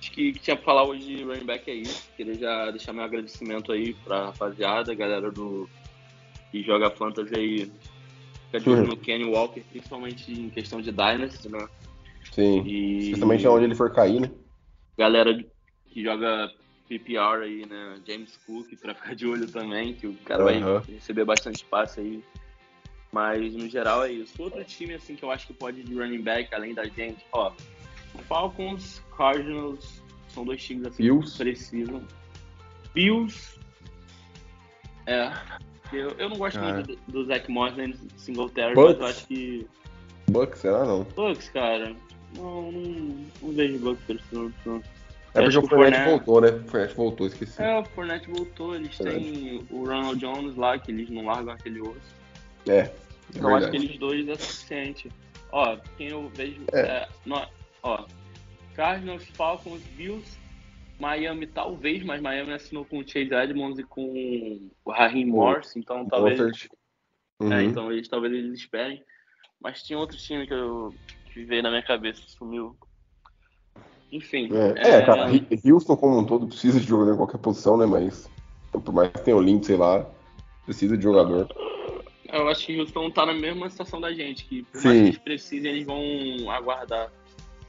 Acho 0.00 0.12
que 0.12 0.30
o 0.30 0.32
que 0.32 0.38
tinha 0.38 0.56
pra 0.56 0.64
falar 0.64 0.84
hoje 0.84 1.04
de 1.04 1.24
running 1.24 1.44
back 1.44 1.70
é 1.70 1.74
isso. 1.74 2.08
Queria 2.16 2.34
já 2.34 2.70
deixar 2.70 2.94
meu 2.94 3.04
agradecimento 3.04 3.70
aí 3.70 3.92
pra 3.92 4.26
rapaziada, 4.26 4.94
galera 4.94 5.30
do... 5.30 5.68
que 6.50 6.62
joga 6.62 6.90
fantasy 6.90 7.34
aí. 7.36 7.72
Fica 8.50 8.60
de 8.60 8.70
olho 8.70 8.80
Uhum. 8.82 8.86
no 8.88 8.96
Kenny 8.96 9.24
Walker, 9.24 9.60
principalmente 9.60 10.32
em 10.32 10.48
questão 10.50 10.80
de 10.80 10.90
Dynasty, 10.90 11.48
né? 11.48 11.66
Sim. 12.32 12.62
E... 12.66 12.98
Especialmente 13.10 13.46
onde 13.46 13.64
ele 13.64 13.74
for 13.74 13.92
cair, 13.92 14.20
né? 14.20 14.30
galera 14.98 15.32
que 15.86 16.02
joga 16.02 16.50
PPR 16.88 17.42
aí, 17.44 17.64
né? 17.66 18.00
James 18.06 18.36
Cook, 18.46 18.74
pra 18.80 18.94
ficar 18.94 19.14
de 19.14 19.26
olho 19.26 19.46
também, 19.46 19.94
que 19.94 20.06
o 20.08 20.14
cara 20.24 20.42
Aham. 20.42 20.80
vai 20.80 20.94
receber 20.94 21.24
bastante 21.24 21.56
espaço 21.56 22.00
aí. 22.00 22.22
Mas 23.12 23.54
no 23.54 23.68
geral 23.68 24.04
é 24.04 24.10
isso. 24.12 24.34
Outro 24.42 24.62
time 24.64 24.94
assim 24.94 25.14
que 25.14 25.22
eu 25.24 25.30
acho 25.30 25.46
que 25.46 25.52
pode 25.54 25.80
ir 25.80 25.84
de 25.84 25.94
running 25.94 26.20
back, 26.22 26.52
além 26.54 26.74
da 26.74 26.84
gente, 26.84 27.24
ó. 27.32 27.52
Falcons, 28.26 29.02
Cardinals, 29.16 30.02
são 30.28 30.44
dois 30.44 30.62
times 30.62 30.86
assim 30.88 31.02
Bills. 31.04 31.32
que 31.32 31.38
precisam. 31.38 32.02
Bills. 32.92 33.58
É. 35.06 35.30
Eu, 35.92 36.10
eu 36.18 36.28
não 36.28 36.36
gosto 36.36 36.60
muito 36.60 36.86
do, 36.86 36.98
do 37.12 37.24
Zach 37.24 37.50
Moss 37.50 37.74
nem 37.76 37.90
do 37.90 37.98
Singletary, 38.16 38.74
Bucks. 38.74 38.96
mas 38.98 39.00
eu 39.00 39.06
acho 39.06 39.26
que. 39.26 39.66
Bucks, 40.30 40.60
será 40.60 40.84
não? 40.84 41.04
Bucks, 41.04 41.48
cara. 41.48 41.94
Não, 42.36 42.70
não, 42.72 42.80
não 43.42 43.52
vejo 43.52 43.78
Bucks 43.78 44.22
não. 44.32 44.82
É 45.34 45.42
porque 45.42 45.58
o 45.58 45.66
Fournette 45.68 45.68
Fournette- 45.68 46.04
voltou, 46.10 46.40
né? 46.40 46.48
O 46.48 46.68
Fournette 46.68 46.94
voltou, 46.94 47.26
esqueci. 47.26 47.62
É, 47.62 47.78
o 47.78 47.84
Fournette 47.84 48.30
voltou, 48.30 48.74
eles 48.74 48.96
Verdade. 48.96 49.24
têm 49.24 49.66
o 49.70 49.84
Ronald 49.84 50.18
Jones 50.18 50.56
lá, 50.56 50.78
que 50.78 50.90
eles 50.90 51.08
não 51.10 51.24
largam 51.26 51.52
aquele 51.54 51.80
osso. 51.80 52.00
É, 52.66 52.78
é 52.78 52.92
Então 53.34 53.54
acho 53.54 53.70
que 53.70 53.76
eles 53.76 53.98
dois 53.98 54.28
é 54.28 54.34
suficiente. 54.36 55.10
Ó, 55.52 55.76
quem 55.96 56.08
eu 56.08 56.28
vejo. 56.34 56.62
É. 56.72 56.80
É. 56.80 57.08
nó- 57.24 57.46
ó, 57.82 58.04
Cardinals, 58.74 59.24
Falcons, 59.34 59.82
Bills, 59.96 60.36
Miami 60.98 61.46
talvez, 61.46 62.02
mas 62.02 62.20
Miami 62.20 62.52
assinou 62.52 62.84
com 62.84 62.98
o 62.98 63.06
Chase 63.06 63.32
Edmonds 63.32 63.78
e 63.78 63.84
com 63.84 64.70
o 64.84 64.90
Raheem 64.90 65.26
O 65.26 65.36
Morse, 65.36 65.78
então 65.78 66.06
talvez. 66.06 66.38
Mostert. 66.40 66.68
Uhum. 67.40 67.52
É, 67.52 67.62
então 67.64 67.92
eles 67.92 68.08
talvez 68.08 68.32
eles 68.32 68.58
esperem. 68.58 69.02
Mas 69.60 69.82
tinha 69.82 69.98
outro 69.98 70.16
time 70.16 70.46
que 70.46 70.54
eu 70.54 70.94
que 71.32 71.44
veio 71.44 71.62
na 71.62 71.70
minha 71.70 71.82
cabeça, 71.82 72.22
sumiu. 72.26 72.76
Enfim. 74.10 74.48
É, 74.52 74.94
é, 74.96 75.02
cara, 75.06 75.30
Hi- 75.30 75.46
Houston 75.64 75.96
como 75.96 76.18
um 76.18 76.24
todo 76.26 76.46
precisa 76.46 76.80
de 76.80 76.86
jogador 76.86 77.14
em 77.14 77.16
qualquer 77.16 77.38
posição, 77.38 77.76
né? 77.76 77.86
Mas 77.86 78.30
por 78.72 78.92
mais 78.92 79.10
que 79.10 79.24
tenha 79.24 79.36
o 79.36 79.40
Lindsay 79.42 79.76
lá, 79.76 80.04
precisa 80.64 80.96
de 80.96 81.02
jogador. 81.02 81.48
Eu 82.30 82.48
acho 82.48 82.66
que 82.66 82.76
o 82.76 82.80
Houston 82.80 83.10
tá 83.10 83.24
na 83.24 83.34
mesma 83.34 83.70
situação 83.70 84.00
da 84.00 84.12
gente, 84.12 84.44
que 84.44 84.62
por 84.64 84.80
Sim. 84.80 84.88
mais 84.88 85.00
que 85.00 85.06
eles 85.06 85.18
precisem, 85.18 85.70
eles 85.70 85.86
vão 85.86 86.50
aguardar. 86.50 87.10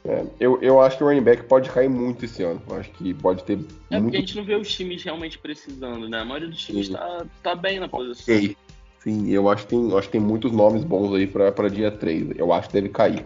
É, 0.10 0.26
eu, 0.40 0.60
eu 0.60 0.82
acho 0.82 0.98
que 0.98 1.04
o 1.04 1.08
running 1.08 1.22
back 1.22 1.44
pode 1.44 1.70
cair 1.70 1.88
muito 1.88 2.26
esse 2.26 2.42
ano. 2.42 2.60
Eu 2.68 2.78
acho 2.78 2.90
que 2.92 3.14
pode 3.14 3.44
ter 3.44 3.54
É 3.54 3.58
porque 3.60 4.00
muito 4.00 4.18
a 4.18 4.20
gente 4.20 4.36
não 4.36 4.44
vê 4.44 4.56
os 4.56 4.68
times 4.68 5.04
realmente 5.04 5.38
precisando, 5.38 6.10
né? 6.10 6.22
A 6.22 6.26
maioria 6.26 6.48
dos 6.48 6.66
times 6.66 6.88
Sim. 6.88 6.96
tá, 7.44 7.54
bem 7.54 7.80
na 7.80 7.88
posição. 7.88 8.36
Ok. 8.36 8.58
Sim, 8.98 9.30
eu 9.30 9.48
acho 9.48 9.68
que 9.68 9.70
tem, 9.70 9.98
acho 9.98 10.08
que 10.08 10.12
tem 10.14 10.22
muitos 10.22 10.52
nomes 10.52 10.84
bons 10.84 11.14
aí 11.14 11.28
pra, 11.28 11.52
pra 11.52 11.70
dia 11.70 11.92
3. 11.92 12.32
Eu 12.36 12.52
acho 12.52 12.70
que 12.70 12.74
deve 12.74 12.90
cair. 12.90 13.24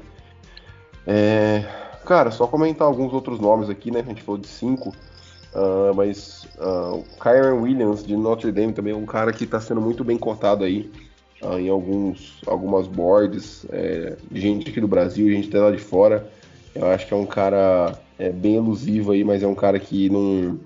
É, 1.08 1.64
cara, 2.06 2.32
só 2.32 2.48
comentar 2.48 2.86
alguns 2.86 3.14
outros 3.14 3.40
nomes 3.40 3.70
aqui, 3.70 3.90
né? 3.90 4.02
A 4.02 4.04
gente 4.04 4.22
falou 4.22 4.40
de 4.40 4.48
cinco. 4.48 4.94
ah, 5.56 5.94
mas 5.96 6.46
ah, 6.60 6.96
o 6.96 7.06
Kyron 7.18 7.62
Williams 7.62 8.06
de 8.06 8.18
Notre 8.18 8.52
Dame 8.52 8.74
também 8.74 8.94
é 8.94 8.98
um 8.98 9.06
cara 9.06 9.32
que 9.32 9.46
está 9.46 9.62
sendo 9.62 9.80
muito 9.80 10.04
bem 10.04 10.18
cotado 10.18 10.66
aí 10.66 10.92
ah, 11.42 11.60
em 11.60 11.70
alguns, 11.70 12.42
algumas 12.46 12.88
boards, 12.88 13.66
é, 13.72 14.18
de 14.30 14.42
gente 14.42 14.70
aqui 14.70 14.82
do 14.82 14.88
Brasil, 14.88 15.32
gente 15.32 15.48
até 15.48 15.60
lá 15.60 15.72
de 15.72 15.78
fora. 15.78 16.30
Eu 16.76 16.88
acho 16.88 17.06
que 17.08 17.14
é 17.14 17.18
um 17.18 17.26
cara 17.26 17.98
é, 18.18 18.30
bem 18.30 18.56
elusivo 18.56 19.12
aí, 19.12 19.24
mas 19.24 19.44
é 19.44 19.48
um 19.48 19.56
cara 19.56 19.80
que 19.80 20.10
não. 20.10 20.60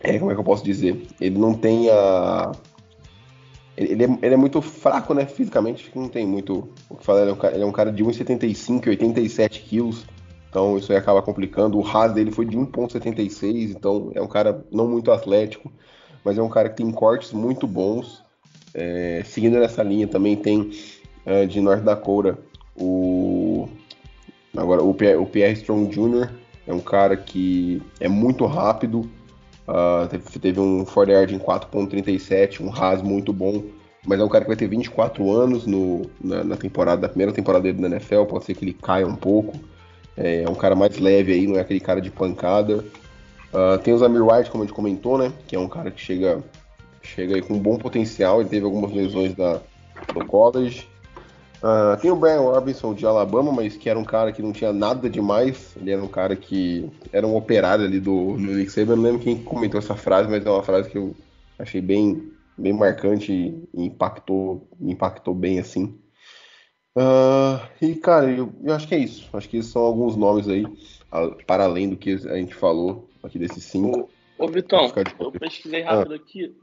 É, 0.00 0.18
como 0.18 0.30
é 0.30 0.34
que 0.34 0.40
eu 0.40 0.44
posso 0.44 0.64
dizer? 0.64 1.06
Ele 1.20 1.38
não 1.38 1.54
tem 1.54 1.88
a. 1.90 2.52
Ele, 3.76 4.04
é, 4.04 4.18
ele 4.22 4.34
é 4.34 4.36
muito 4.36 4.60
fraco, 4.60 5.14
né? 5.14 5.26
Fisicamente, 5.26 5.90
não 5.94 6.08
tem 6.08 6.26
muito 6.26 6.68
o 6.88 6.96
que 6.96 7.04
falar. 7.04 7.22
Ele 7.22 7.30
é 7.30 7.32
um 7.32 7.36
cara, 7.36 7.56
é 7.56 7.64
um 7.64 7.72
cara 7.72 7.92
de 7.92 8.04
1,75 8.04 8.86
e 8.86 8.90
87 8.90 9.62
quilos. 9.62 10.04
Então 10.54 10.78
isso 10.78 10.92
aí 10.92 10.98
acaba 10.98 11.20
complicando. 11.20 11.78
O 11.78 11.80
ras 11.80 12.12
dele 12.12 12.30
foi 12.30 12.44
de 12.44 12.56
1,76, 12.56 13.70
então 13.70 14.12
é 14.14 14.22
um 14.22 14.28
cara 14.28 14.64
não 14.70 14.86
muito 14.86 15.10
atlético, 15.10 15.72
mas 16.24 16.38
é 16.38 16.42
um 16.42 16.48
cara 16.48 16.68
que 16.68 16.76
tem 16.76 16.90
cortes 16.92 17.32
muito 17.32 17.66
bons. 17.66 18.22
É, 18.72 19.22
seguindo 19.24 19.58
nessa 19.58 19.82
linha 19.82 20.06
também 20.06 20.36
tem 20.36 20.70
é, 21.26 21.46
de 21.46 21.60
North 21.60 21.82
Dakota 21.82 22.38
o. 22.76 23.33
Agora, 24.56 24.82
o 24.82 24.94
Pierre, 24.94 25.16
o 25.16 25.26
Pierre 25.26 25.54
Strong 25.54 25.90
Jr. 25.90 26.30
é 26.66 26.72
um 26.72 26.80
cara 26.80 27.16
que 27.16 27.82
é 27.98 28.08
muito 28.08 28.46
rápido, 28.46 29.08
ah, 29.66 30.06
teve, 30.10 30.38
teve 30.38 30.60
um 30.60 30.84
40 30.84 31.12
yard 31.12 31.34
em 31.34 31.38
4.37, 31.38 32.60
um 32.60 32.68
RAS 32.68 33.02
muito 33.02 33.32
bom, 33.32 33.64
mas 34.06 34.20
é 34.20 34.24
um 34.24 34.28
cara 34.28 34.44
que 34.44 34.48
vai 34.48 34.56
ter 34.56 34.68
24 34.68 35.30
anos 35.30 35.66
no, 35.66 36.02
na, 36.22 36.44
na 36.44 36.56
temporada, 36.56 37.02
na 37.02 37.08
primeira 37.08 37.32
temporada 37.32 37.62
dele 37.64 37.80
na 37.80 37.88
NFL, 37.88 38.24
pode 38.24 38.44
ser 38.44 38.54
que 38.54 38.64
ele 38.64 38.74
caia 38.74 39.06
um 39.06 39.16
pouco. 39.16 39.58
É, 40.16 40.42
é 40.42 40.48
um 40.48 40.54
cara 40.54 40.74
mais 40.74 40.98
leve 40.98 41.32
aí, 41.32 41.46
não 41.46 41.56
é 41.56 41.60
aquele 41.60 41.80
cara 41.80 42.00
de 42.00 42.10
pancada. 42.10 42.84
Uh, 43.52 43.78
tem 43.82 43.94
o 43.94 43.98
Zamir 43.98 44.24
White, 44.24 44.50
como 44.50 44.62
a 44.62 44.66
gente 44.66 44.74
comentou, 44.74 45.16
né? 45.16 45.32
Que 45.46 45.56
é 45.56 45.58
um 45.58 45.68
cara 45.68 45.90
que 45.90 46.00
chega, 46.00 46.42
chega 47.02 47.36
aí 47.36 47.42
com 47.42 47.54
um 47.54 47.58
bom 47.58 47.76
potencial. 47.78 48.40
Ele 48.40 48.48
teve 48.48 48.64
algumas 48.64 48.92
lesões 48.92 49.34
da, 49.34 49.60
do 50.12 50.24
college. 50.26 50.88
Uh, 51.64 51.98
tem 51.98 52.10
o 52.10 52.16
Brian 52.16 52.40
Robinson 52.40 52.92
de 52.92 53.06
Alabama, 53.06 53.50
mas 53.50 53.74
que 53.74 53.88
era 53.88 53.98
um 53.98 54.04
cara 54.04 54.30
que 54.32 54.42
não 54.42 54.52
tinha 54.52 54.70
nada 54.70 55.08
demais. 55.08 55.74
Ele 55.78 55.92
era 55.92 56.02
um 56.02 56.08
cara 56.08 56.36
que 56.36 56.90
era 57.10 57.26
um 57.26 57.34
operário 57.34 57.86
ali 57.86 57.98
do, 57.98 58.34
do 58.34 58.38
Nick 58.38 58.70
Saban. 58.70 58.92
Eu 58.92 58.96
não 58.96 59.04
lembro 59.04 59.22
quem 59.22 59.42
comentou 59.42 59.78
essa 59.78 59.94
frase, 59.94 60.28
mas 60.28 60.44
é 60.44 60.50
uma 60.50 60.62
frase 60.62 60.90
que 60.90 60.98
eu 60.98 61.16
achei 61.58 61.80
bem, 61.80 62.30
bem 62.58 62.74
marcante 62.74 63.32
e 63.32 63.66
impactou, 63.74 64.68
impactou 64.78 65.34
bem 65.34 65.58
assim. 65.58 65.98
Uh, 66.94 67.58
e 67.80 67.94
cara, 67.94 68.30
eu, 68.30 68.52
eu, 68.62 68.74
acho 68.74 68.86
que 68.86 68.94
é 68.94 68.98
isso. 68.98 69.26
Acho 69.32 69.48
que 69.48 69.62
são 69.62 69.80
alguns 69.80 70.16
nomes 70.16 70.46
aí, 70.46 70.66
para 71.46 71.64
além 71.64 71.88
do 71.88 71.96
que 71.96 72.12
a 72.12 72.36
gente 72.36 72.54
falou 72.54 73.08
aqui 73.22 73.38
desses 73.38 73.64
cinco. 73.64 74.10
Ô, 74.38 74.44
ô 74.44 74.48
Vitão, 74.48 74.92
eu 75.18 75.32
pesquisei 75.32 75.80
rápido 75.80 76.12
ah. 76.12 76.16
aqui. 76.16 76.54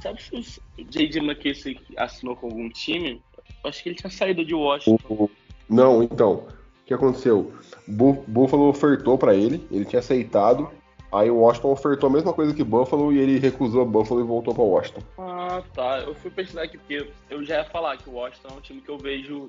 Sabe 0.00 0.22
se 0.22 0.60
o 0.78 0.84
J.D. 0.84 1.20
McKissick 1.20 1.82
assinou 1.96 2.36
com 2.36 2.46
algum 2.46 2.68
time? 2.70 3.22
Acho 3.64 3.82
que 3.82 3.88
ele 3.88 3.96
tinha 3.96 4.10
saído 4.10 4.44
de 4.44 4.54
Washington. 4.54 5.28
Não, 5.68 6.02
então. 6.02 6.46
O 6.82 6.86
que 6.86 6.94
aconteceu? 6.94 7.52
Buffalo 7.86 8.68
ofertou 8.68 9.18
para 9.18 9.34
ele, 9.34 9.66
ele 9.70 9.84
tinha 9.84 10.00
aceitado. 10.00 10.70
Aí 11.12 11.30
o 11.30 11.36
Washington 11.36 11.72
ofertou 11.72 12.08
a 12.08 12.12
mesma 12.12 12.32
coisa 12.32 12.54
que 12.54 12.62
Buffalo 12.62 13.12
e 13.12 13.18
ele 13.18 13.38
recusou 13.38 13.82
a 13.82 13.84
Buffalo 13.84 14.20
e 14.20 14.24
voltou 14.24 14.54
para 14.54 14.62
Washington. 14.62 15.02
Ah, 15.18 15.62
tá. 15.74 16.00
Eu 16.00 16.14
fui 16.14 16.30
pesquisar 16.30 16.62
aqui 16.62 16.78
porque 16.78 17.08
eu 17.30 17.44
já 17.44 17.58
ia 17.58 17.64
falar 17.64 17.96
que 17.96 18.08
o 18.08 18.14
Washington 18.14 18.48
é 18.48 18.52
um 18.52 18.60
time 18.60 18.80
que 18.80 18.88
eu 18.88 18.98
vejo 18.98 19.46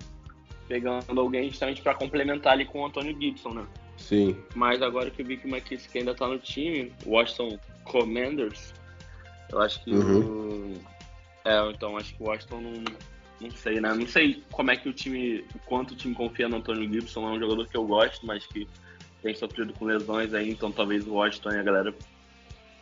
pegando 0.68 1.20
alguém 1.20 1.50
justamente 1.50 1.82
para 1.82 1.94
complementar 1.94 2.54
ali 2.54 2.66
com 2.66 2.82
o 2.82 2.86
Antônio 2.86 3.16
Gibson, 3.20 3.50
né? 3.50 3.66
Sim. 3.98 4.36
Mas 4.56 4.82
agora 4.82 5.10
que 5.10 5.22
eu 5.22 5.26
vi 5.26 5.38
que 5.38 5.48
o 5.48 5.50
McKissick 5.50 5.98
ainda 5.98 6.14
tá 6.14 6.28
no 6.28 6.38
time, 6.38 6.92
o 7.06 7.12
Washington 7.12 7.58
Commanders, 7.86 8.74
eu 9.52 9.62
acho 9.62 9.84
que 9.84 9.92
uhum. 9.92 10.74
o... 10.74 10.74
É, 11.46 11.72
então 11.72 11.98
acho 11.98 12.16
que 12.16 12.22
o 12.22 12.28
Washington 12.28 12.62
não, 12.62 12.84
não 13.40 13.52
sei, 13.52 13.80
né? 13.80 13.94
Não 13.94 14.08
sei 14.08 14.44
como 14.52 14.72
é 14.72 14.76
que 14.76 14.90
o 14.90 14.94
time, 14.94 15.46
o 15.54 15.60
quanto 15.60 15.92
o 15.92 15.96
time 15.96 16.16
confia 16.16 16.50
no 16.50 16.58
Antônio 16.58 16.92
Gibson, 16.92 17.28
é 17.28 17.32
um 17.34 17.40
jogador 17.40 17.68
que 17.68 17.78
eu 17.78 17.86
gosto, 17.86 18.26
mas 18.26 18.46
que 18.46 18.68
tem 19.22 19.36
sofrido 19.36 19.74
com 19.74 19.86
lesões 19.86 20.34
aí, 20.34 20.50
então 20.50 20.72
talvez 20.72 21.08
o 21.08 21.14
Washington 21.14 21.52
e 21.52 21.60
a 21.60 21.64
galera 21.64 21.96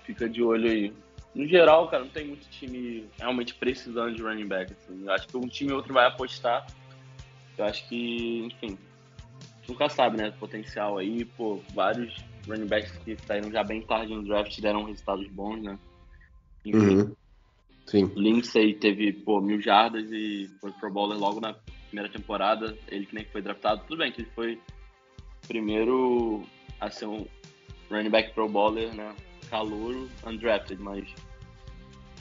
fica 0.03 0.29
de 0.29 0.41
olho 0.41 0.69
aí. 0.69 0.93
No 1.33 1.45
geral, 1.45 1.89
cara, 1.89 2.03
não 2.03 2.09
tem 2.09 2.27
muito 2.27 2.47
time 2.49 3.09
realmente 3.19 3.53
precisando 3.55 4.15
de 4.15 4.21
running 4.21 4.47
back. 4.47 4.71
Assim. 4.71 5.03
Eu 5.03 5.11
acho 5.11 5.27
que 5.27 5.35
um 5.35 5.47
time 5.47 5.71
ou 5.71 5.77
outro 5.77 5.93
vai 5.93 6.05
apostar. 6.05 6.65
Eu 7.57 7.65
acho 7.65 7.87
que, 7.89 8.45
enfim, 8.45 8.77
nunca 9.67 9.89
sabe, 9.89 10.17
né? 10.17 10.31
Potencial 10.39 10.97
aí, 10.97 11.25
pô, 11.25 11.61
vários 11.73 12.23
running 12.47 12.67
backs 12.67 12.91
que 13.03 13.17
saíram 13.25 13.51
já 13.51 13.63
bem 13.63 13.81
tarde 13.81 14.13
no 14.13 14.23
draft 14.23 14.57
deram 14.61 14.85
resultados 14.85 15.27
bons, 15.27 15.61
né? 15.61 15.77
Enfim. 16.63 16.97
Uhum. 16.97 17.15
Sim. 17.85 18.11
Lindsay 18.15 18.73
teve, 18.73 19.13
pô, 19.13 19.39
mil 19.39 19.61
jardas 19.61 20.11
e 20.11 20.49
foi 20.59 20.71
pro 20.71 20.91
bowler 20.91 21.17
logo 21.17 21.39
na 21.39 21.55
primeira 21.87 22.11
temporada. 22.11 22.75
Ele 22.87 23.05
que 23.05 23.15
nem 23.15 23.25
foi 23.25 23.41
draftado. 23.41 23.83
Tudo 23.87 23.99
bem 23.99 24.11
que 24.11 24.21
ele 24.21 24.29
foi 24.33 24.59
primeiro 25.47 26.43
a 26.81 26.89
ser 26.89 27.05
um 27.05 27.25
running 27.89 28.09
back 28.09 28.33
pro 28.33 28.49
bowler, 28.49 28.93
né? 28.93 29.13
Calouro, 29.49 30.09
undrafted, 30.25 30.81
mas 30.81 31.07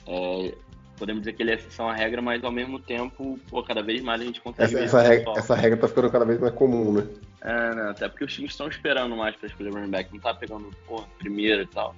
é, 0.06 0.54
podemos 0.98 1.22
dizer 1.22 1.32
que 1.32 1.42
ele 1.42 1.52
é 1.52 1.54
exceção 1.54 1.88
à 1.88 1.94
regra, 1.94 2.20
mas 2.20 2.44
ao 2.44 2.52
mesmo 2.52 2.78
tempo, 2.78 3.38
pô, 3.48 3.62
cada 3.62 3.82
vez 3.82 4.02
mais 4.02 4.20
a 4.20 4.24
gente 4.24 4.40
consegue 4.40 4.74
essa, 4.74 4.84
essa, 4.84 5.02
regra, 5.02 5.32
essa 5.36 5.54
regra 5.54 5.78
tá 5.78 5.88
ficando 5.88 6.10
cada 6.10 6.24
vez 6.24 6.38
mais 6.38 6.54
comum, 6.54 6.92
né? 6.92 7.06
É, 7.40 7.74
né? 7.74 7.90
Até 7.90 8.08
porque 8.08 8.24
os 8.24 8.34
times 8.34 8.52
estão 8.52 8.68
esperando 8.68 9.16
mais 9.16 9.34
pra 9.36 9.48
escolher 9.48 9.72
running 9.72 9.90
back, 9.90 10.12
não 10.12 10.20
tá 10.20 10.34
pegando, 10.34 10.70
pô, 10.86 11.02
primeiro 11.18 11.62
e 11.62 11.66
tal. 11.66 11.94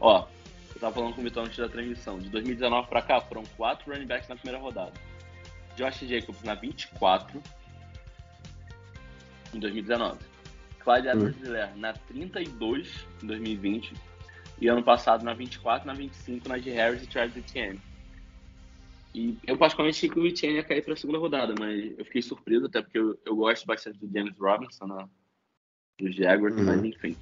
Ó, 0.00 0.26
tava 0.82 0.96
falando 0.96 1.14
com 1.14 1.20
o 1.20 1.24
Vitão 1.24 1.44
antes 1.44 1.56
da 1.56 1.68
transmissão, 1.68 2.18
de 2.18 2.28
2019 2.28 2.88
pra 2.88 3.00
cá 3.00 3.20
foram 3.20 3.44
quatro 3.56 3.92
running 3.92 4.06
backs 4.06 4.28
na 4.28 4.34
primeira 4.34 4.60
rodada. 4.60 4.92
Josh 5.76 6.00
Jacobs 6.00 6.42
na 6.42 6.54
24, 6.54 7.40
em 9.54 9.60
2019. 9.60 10.18
Clyde 10.80 11.08
edwards 11.08 11.40
helaire 11.40 11.78
na 11.78 11.92
32, 11.92 13.06
em 13.22 13.26
2020. 13.28 13.94
E 14.60 14.68
ano 14.68 14.82
passado 14.82 15.24
na 15.24 15.32
24, 15.32 15.86
na 15.86 15.94
25, 15.94 16.48
na 16.48 16.58
de 16.58 16.70
Harris 16.70 17.04
e 17.04 17.06
Travis 17.06 17.36
Etienne. 17.36 17.80
E 19.14 19.38
eu 19.46 19.56
particularmente 19.56 19.98
achei 19.98 20.08
que 20.08 20.18
o 20.18 20.26
Etienne 20.26 20.56
ia 20.56 20.64
cair 20.64 20.82
para 20.82 20.94
a 20.94 20.96
segunda 20.96 21.18
rodada, 21.18 21.54
mas 21.58 21.96
eu 21.96 22.04
fiquei 22.04 22.22
surpreso, 22.22 22.66
até 22.66 22.82
porque 22.82 22.98
eu, 22.98 23.16
eu 23.24 23.36
gosto 23.36 23.64
bastante 23.66 23.98
do 23.98 24.10
James 24.12 24.36
Robinson, 24.36 24.86
né, 24.86 25.08
do 26.00 26.10
Jaguars, 26.10 26.56
uhum. 26.56 26.64
mas 26.64 26.82
enfim. 26.82 27.16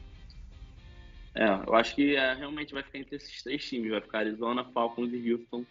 É, 1.35 1.47
eu 1.67 1.75
acho 1.75 1.95
que 1.95 2.17
é, 2.17 2.35
realmente 2.35 2.75
vai 2.75 2.83
ficar 2.83 2.99
entre 2.99 3.17
esses 3.17 3.43
três 3.43 3.65
times. 3.65 3.91
Vai 3.91 4.01
ficar 4.01 4.19
Arizona, 4.19 4.65
Falcons 4.65 5.13
e 5.13 5.33
Houston, 5.33 5.65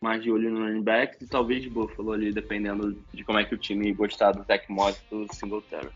mais 0.00 0.22
de 0.22 0.30
olho 0.30 0.50
no 0.50 0.60
running 0.60 0.82
backs 0.82 1.20
e 1.20 1.26
talvez 1.26 1.66
Buffalo 1.66 2.12
ali, 2.12 2.32
dependendo 2.32 2.96
de 3.12 3.24
como 3.24 3.38
é 3.38 3.44
que 3.44 3.54
o 3.54 3.58
time 3.58 3.92
gostar 3.92 4.32
do 4.32 4.44
Zach 4.44 4.64
e 4.68 5.14
do 5.14 5.34
Singletary. 5.34 5.90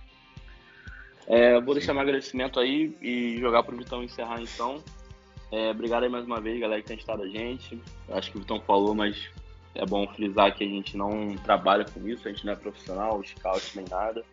É, 1.26 1.61
vou 1.61 1.74
deixar 1.74 1.93
meu 1.93 2.03
agradecimento 2.03 2.59
aí 2.59 2.97
e 3.01 3.38
jogar 3.38 3.62
pro 3.62 3.76
Vitão 3.76 4.03
encerrar 4.03 4.43
então. 4.43 4.82
É, 5.53 5.70
obrigado 5.70 6.05
aí 6.05 6.09
mais 6.09 6.24
uma 6.24 6.41
vez, 6.41 6.61
galera 6.61 6.80
que 6.80 6.88
tem 6.88 6.97
estado 6.97 7.22
a 7.22 7.28
gente. 7.28 7.80
Eu 8.09 8.16
acho 8.16 8.32
que 8.32 8.38
o 8.38 8.41
Vitão 8.41 8.61
falou, 8.61 8.95
mas 8.95 9.28
é 9.74 9.86
bom 9.86 10.07
frisar 10.09 10.55
que 10.57 10.64
a 10.64 10.66
gente 10.66 10.97
não 10.97 11.36
trabalha 11.45 11.84
com 11.84 12.07
isso, 12.09 12.26
a 12.26 12.32
gente 12.32 12.45
não 12.45 12.53
é 12.53 12.57
profissional, 12.57 13.22
scout 13.22 13.76
nem 13.76 13.84
nada. 13.88 14.24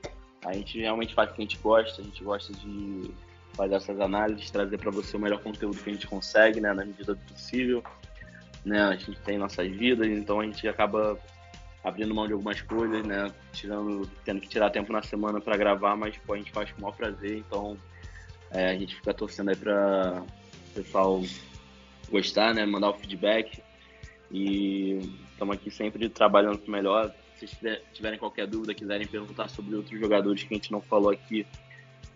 A 0.43 0.53
gente 0.53 0.79
realmente 0.79 1.13
faz 1.13 1.29
o 1.29 1.33
que 1.33 1.41
a 1.41 1.45
gente 1.45 1.57
gosta, 1.57 2.01
a 2.01 2.03
gente 2.03 2.23
gosta 2.23 2.53
de 2.53 3.11
fazer 3.57 3.75
essas 3.75 3.99
análises, 3.99 4.51
trazer 4.51 4.77
para 4.77 4.91
você 4.91 5.17
o 5.17 5.19
melhor 5.19 5.41
conteúdo 5.41 5.81
que 5.81 5.89
a 5.89 5.93
gente 5.93 6.07
consegue, 6.07 6.61
né, 6.61 6.71
na 6.71 6.85
medida 6.85 7.15
do 7.15 7.21
possível. 7.33 7.83
Né, 8.63 8.79
a 8.81 8.95
gente 8.95 9.19
tem 9.21 9.37
nossas 9.37 9.67
vidas, 9.69 10.07
então 10.07 10.39
a 10.39 10.45
gente 10.45 10.67
acaba 10.67 11.17
abrindo 11.83 12.13
mão 12.13 12.27
de 12.27 12.33
algumas 12.33 12.61
coisas, 12.61 13.05
né, 13.05 13.31
tirando, 13.53 14.09
tendo 14.23 14.39
que 14.39 14.47
tirar 14.47 14.69
tempo 14.69 14.93
na 14.93 15.01
semana 15.01 15.41
para 15.41 15.57
gravar, 15.57 15.95
mas 15.95 16.15
pô, 16.17 16.33
a 16.33 16.37
gente 16.37 16.51
faz 16.51 16.71
com 16.71 16.79
o 16.79 16.81
maior 16.83 16.95
prazer, 16.95 17.37
então 17.37 17.77
é, 18.51 18.69
a 18.69 18.77
gente 18.77 18.95
fica 18.95 19.13
torcendo 19.13 19.49
aí 19.49 19.55
para 19.55 20.23
o 20.69 20.73
pessoal 20.75 21.21
gostar, 22.11 22.53
né, 22.53 22.65
mandar 22.65 22.89
o 22.89 22.93
feedback 22.93 23.63
e 24.29 24.99
estamos 25.31 25.55
aqui 25.55 25.71
sempre 25.71 26.09
trabalhando 26.09 26.59
para 26.59 26.71
melhor. 26.71 27.13
Se 27.35 27.47
tiverem 27.93 28.17
qualquer 28.17 28.47
dúvida, 28.47 28.73
quiserem 28.73 29.05
perguntar 29.05 29.47
sobre 29.47 29.75
outros 29.75 29.99
jogadores 29.99 30.43
que 30.43 30.53
a 30.53 30.57
gente 30.57 30.71
não 30.71 30.81
falou 30.81 31.11
aqui, 31.11 31.45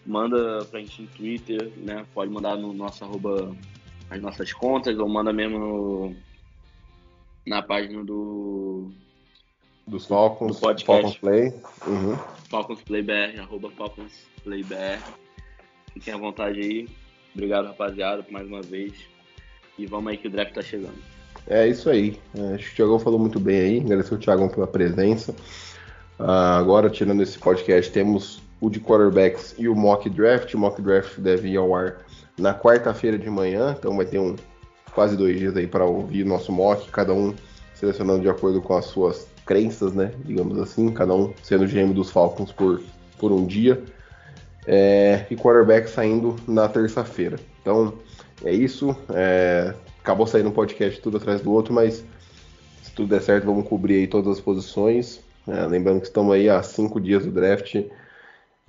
manda 0.05 0.65
pra 0.65 0.79
gente 0.79 1.01
no 1.01 1.07
Twitter, 1.09 1.71
né? 1.77 2.05
Pode 2.13 2.31
mandar 2.31 2.55
no 2.57 2.73
nosso 2.73 3.03
arroba 3.03 3.55
as 4.09 4.21
nossas 4.21 4.51
contas 4.51 4.97
ou 4.99 5.07
manda 5.07 5.31
mesmo 5.31 5.57
no, 5.57 6.15
na 7.45 7.61
página 7.61 8.03
do 8.03 8.91
dos 9.87 10.05
Falcons, 10.05 10.55
do 10.55 10.61
podcast. 10.61 10.85
Falcons 10.85 11.17
Play. 11.17 11.53
Uhum. 11.87 12.17
Falcons 12.49 12.81
Play 12.81 13.01
BR, 13.01 13.39
arroba 13.39 13.71
Falcons 13.71 14.13
Play 14.43 14.63
BR. 14.63 15.01
Fiquem 15.93 16.13
à 16.13 16.17
vontade 16.17 16.59
aí. 16.59 16.89
Obrigado, 17.33 17.67
rapaziada, 17.67 18.23
por 18.23 18.31
mais 18.31 18.47
uma 18.47 18.61
vez. 18.61 18.93
E 19.77 19.85
vamos 19.85 20.11
aí 20.11 20.17
que 20.17 20.27
o 20.27 20.31
draft 20.31 20.53
tá 20.53 20.61
chegando. 20.61 20.97
É 21.47 21.67
isso 21.67 21.89
aí. 21.89 22.19
É, 22.35 22.55
acho 22.55 22.65
que 22.65 22.71
o 22.73 22.75
Thiagão 22.75 22.99
falou 22.99 23.19
muito 23.19 23.39
bem 23.39 23.59
aí. 23.59 23.79
Agradecer 23.79 24.13
o 24.13 24.17
Thiagão 24.17 24.49
pela 24.49 24.67
presença. 24.67 25.31
Uh, 26.19 26.23
agora, 26.59 26.89
tirando 26.89 27.23
esse 27.23 27.39
podcast, 27.39 27.91
temos 27.91 28.41
o 28.61 28.69
de 28.69 28.79
quarterbacks 28.79 29.55
e 29.57 29.67
o 29.67 29.75
mock 29.75 30.09
draft. 30.09 30.53
O 30.53 30.59
mock 30.59 30.81
draft 30.81 31.17
deve 31.17 31.49
ir 31.49 31.57
ao 31.57 31.75
ar 31.75 31.97
na 32.37 32.53
quarta-feira 32.53 33.17
de 33.17 33.29
manhã, 33.29 33.75
então 33.77 33.97
vai 33.97 34.05
ter 34.05 34.19
um 34.19 34.35
quase 34.93 35.17
dois 35.17 35.37
dias 35.37 35.57
aí 35.57 35.67
para 35.67 35.85
ouvir 35.85 36.23
nosso 36.25 36.51
mock, 36.51 36.89
cada 36.91 37.13
um 37.13 37.33
selecionando 37.73 38.21
de 38.21 38.29
acordo 38.29 38.61
com 38.61 38.75
as 38.75 38.85
suas 38.85 39.27
crenças, 39.45 39.93
né? 39.93 40.11
Digamos 40.23 40.59
assim, 40.59 40.91
cada 40.91 41.13
um 41.13 41.33
sendo 41.41 41.65
GM 41.65 41.91
dos 41.93 42.11
Falcons 42.11 42.51
por, 42.51 42.81
por 43.17 43.31
um 43.31 43.45
dia. 43.45 43.83
É, 44.67 45.25
e 45.31 45.35
quarterback 45.35 45.89
saindo 45.89 46.35
na 46.47 46.69
terça-feira. 46.69 47.39
Então 47.61 47.93
é 48.45 48.53
isso. 48.53 48.95
É, 49.09 49.73
acabou 49.99 50.27
saindo 50.27 50.49
um 50.49 50.53
podcast 50.53 51.01
tudo 51.01 51.17
atrás 51.17 51.41
do 51.41 51.51
outro, 51.51 51.73
mas 51.73 52.05
se 52.83 52.91
tudo 52.91 53.09
der 53.09 53.21
certo, 53.21 53.45
vamos 53.45 53.67
cobrir 53.67 53.95
aí 53.95 54.07
todas 54.07 54.37
as 54.37 54.41
posições. 54.41 55.19
É, 55.47 55.65
lembrando 55.65 56.01
que 56.01 56.07
estamos 56.07 56.33
aí 56.33 56.47
há 56.47 56.61
cinco 56.61 57.01
dias 57.01 57.25
do 57.25 57.31
draft. 57.31 57.75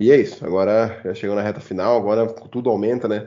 E 0.03 0.11
é 0.11 0.17
isso. 0.17 0.45
Agora 0.45 0.99
já 1.05 1.13
chegou 1.13 1.33
na 1.33 1.41
reta 1.41 1.61
final, 1.61 1.95
agora 1.95 2.27
tudo 2.27 2.69
aumenta, 2.69 3.07
né? 3.07 3.25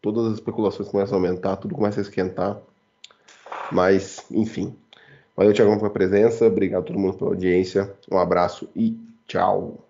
Todas 0.00 0.26
as 0.26 0.34
especulações 0.34 0.88
começam 0.88 1.18
a 1.18 1.20
aumentar, 1.20 1.56
tudo 1.56 1.74
começa 1.74 1.98
a 1.98 2.02
esquentar. 2.02 2.58
Mas, 3.72 4.24
enfim. 4.30 4.72
Valeu, 5.36 5.52
Tiagão, 5.52 5.78
pela 5.78 5.90
presença. 5.90 6.46
Obrigado 6.46 6.82
a 6.82 6.86
todo 6.86 6.98
mundo 7.00 7.16
pela 7.16 7.30
audiência. 7.30 7.92
Um 8.08 8.18
abraço 8.18 8.68
e 8.76 8.96
tchau. 9.26 9.84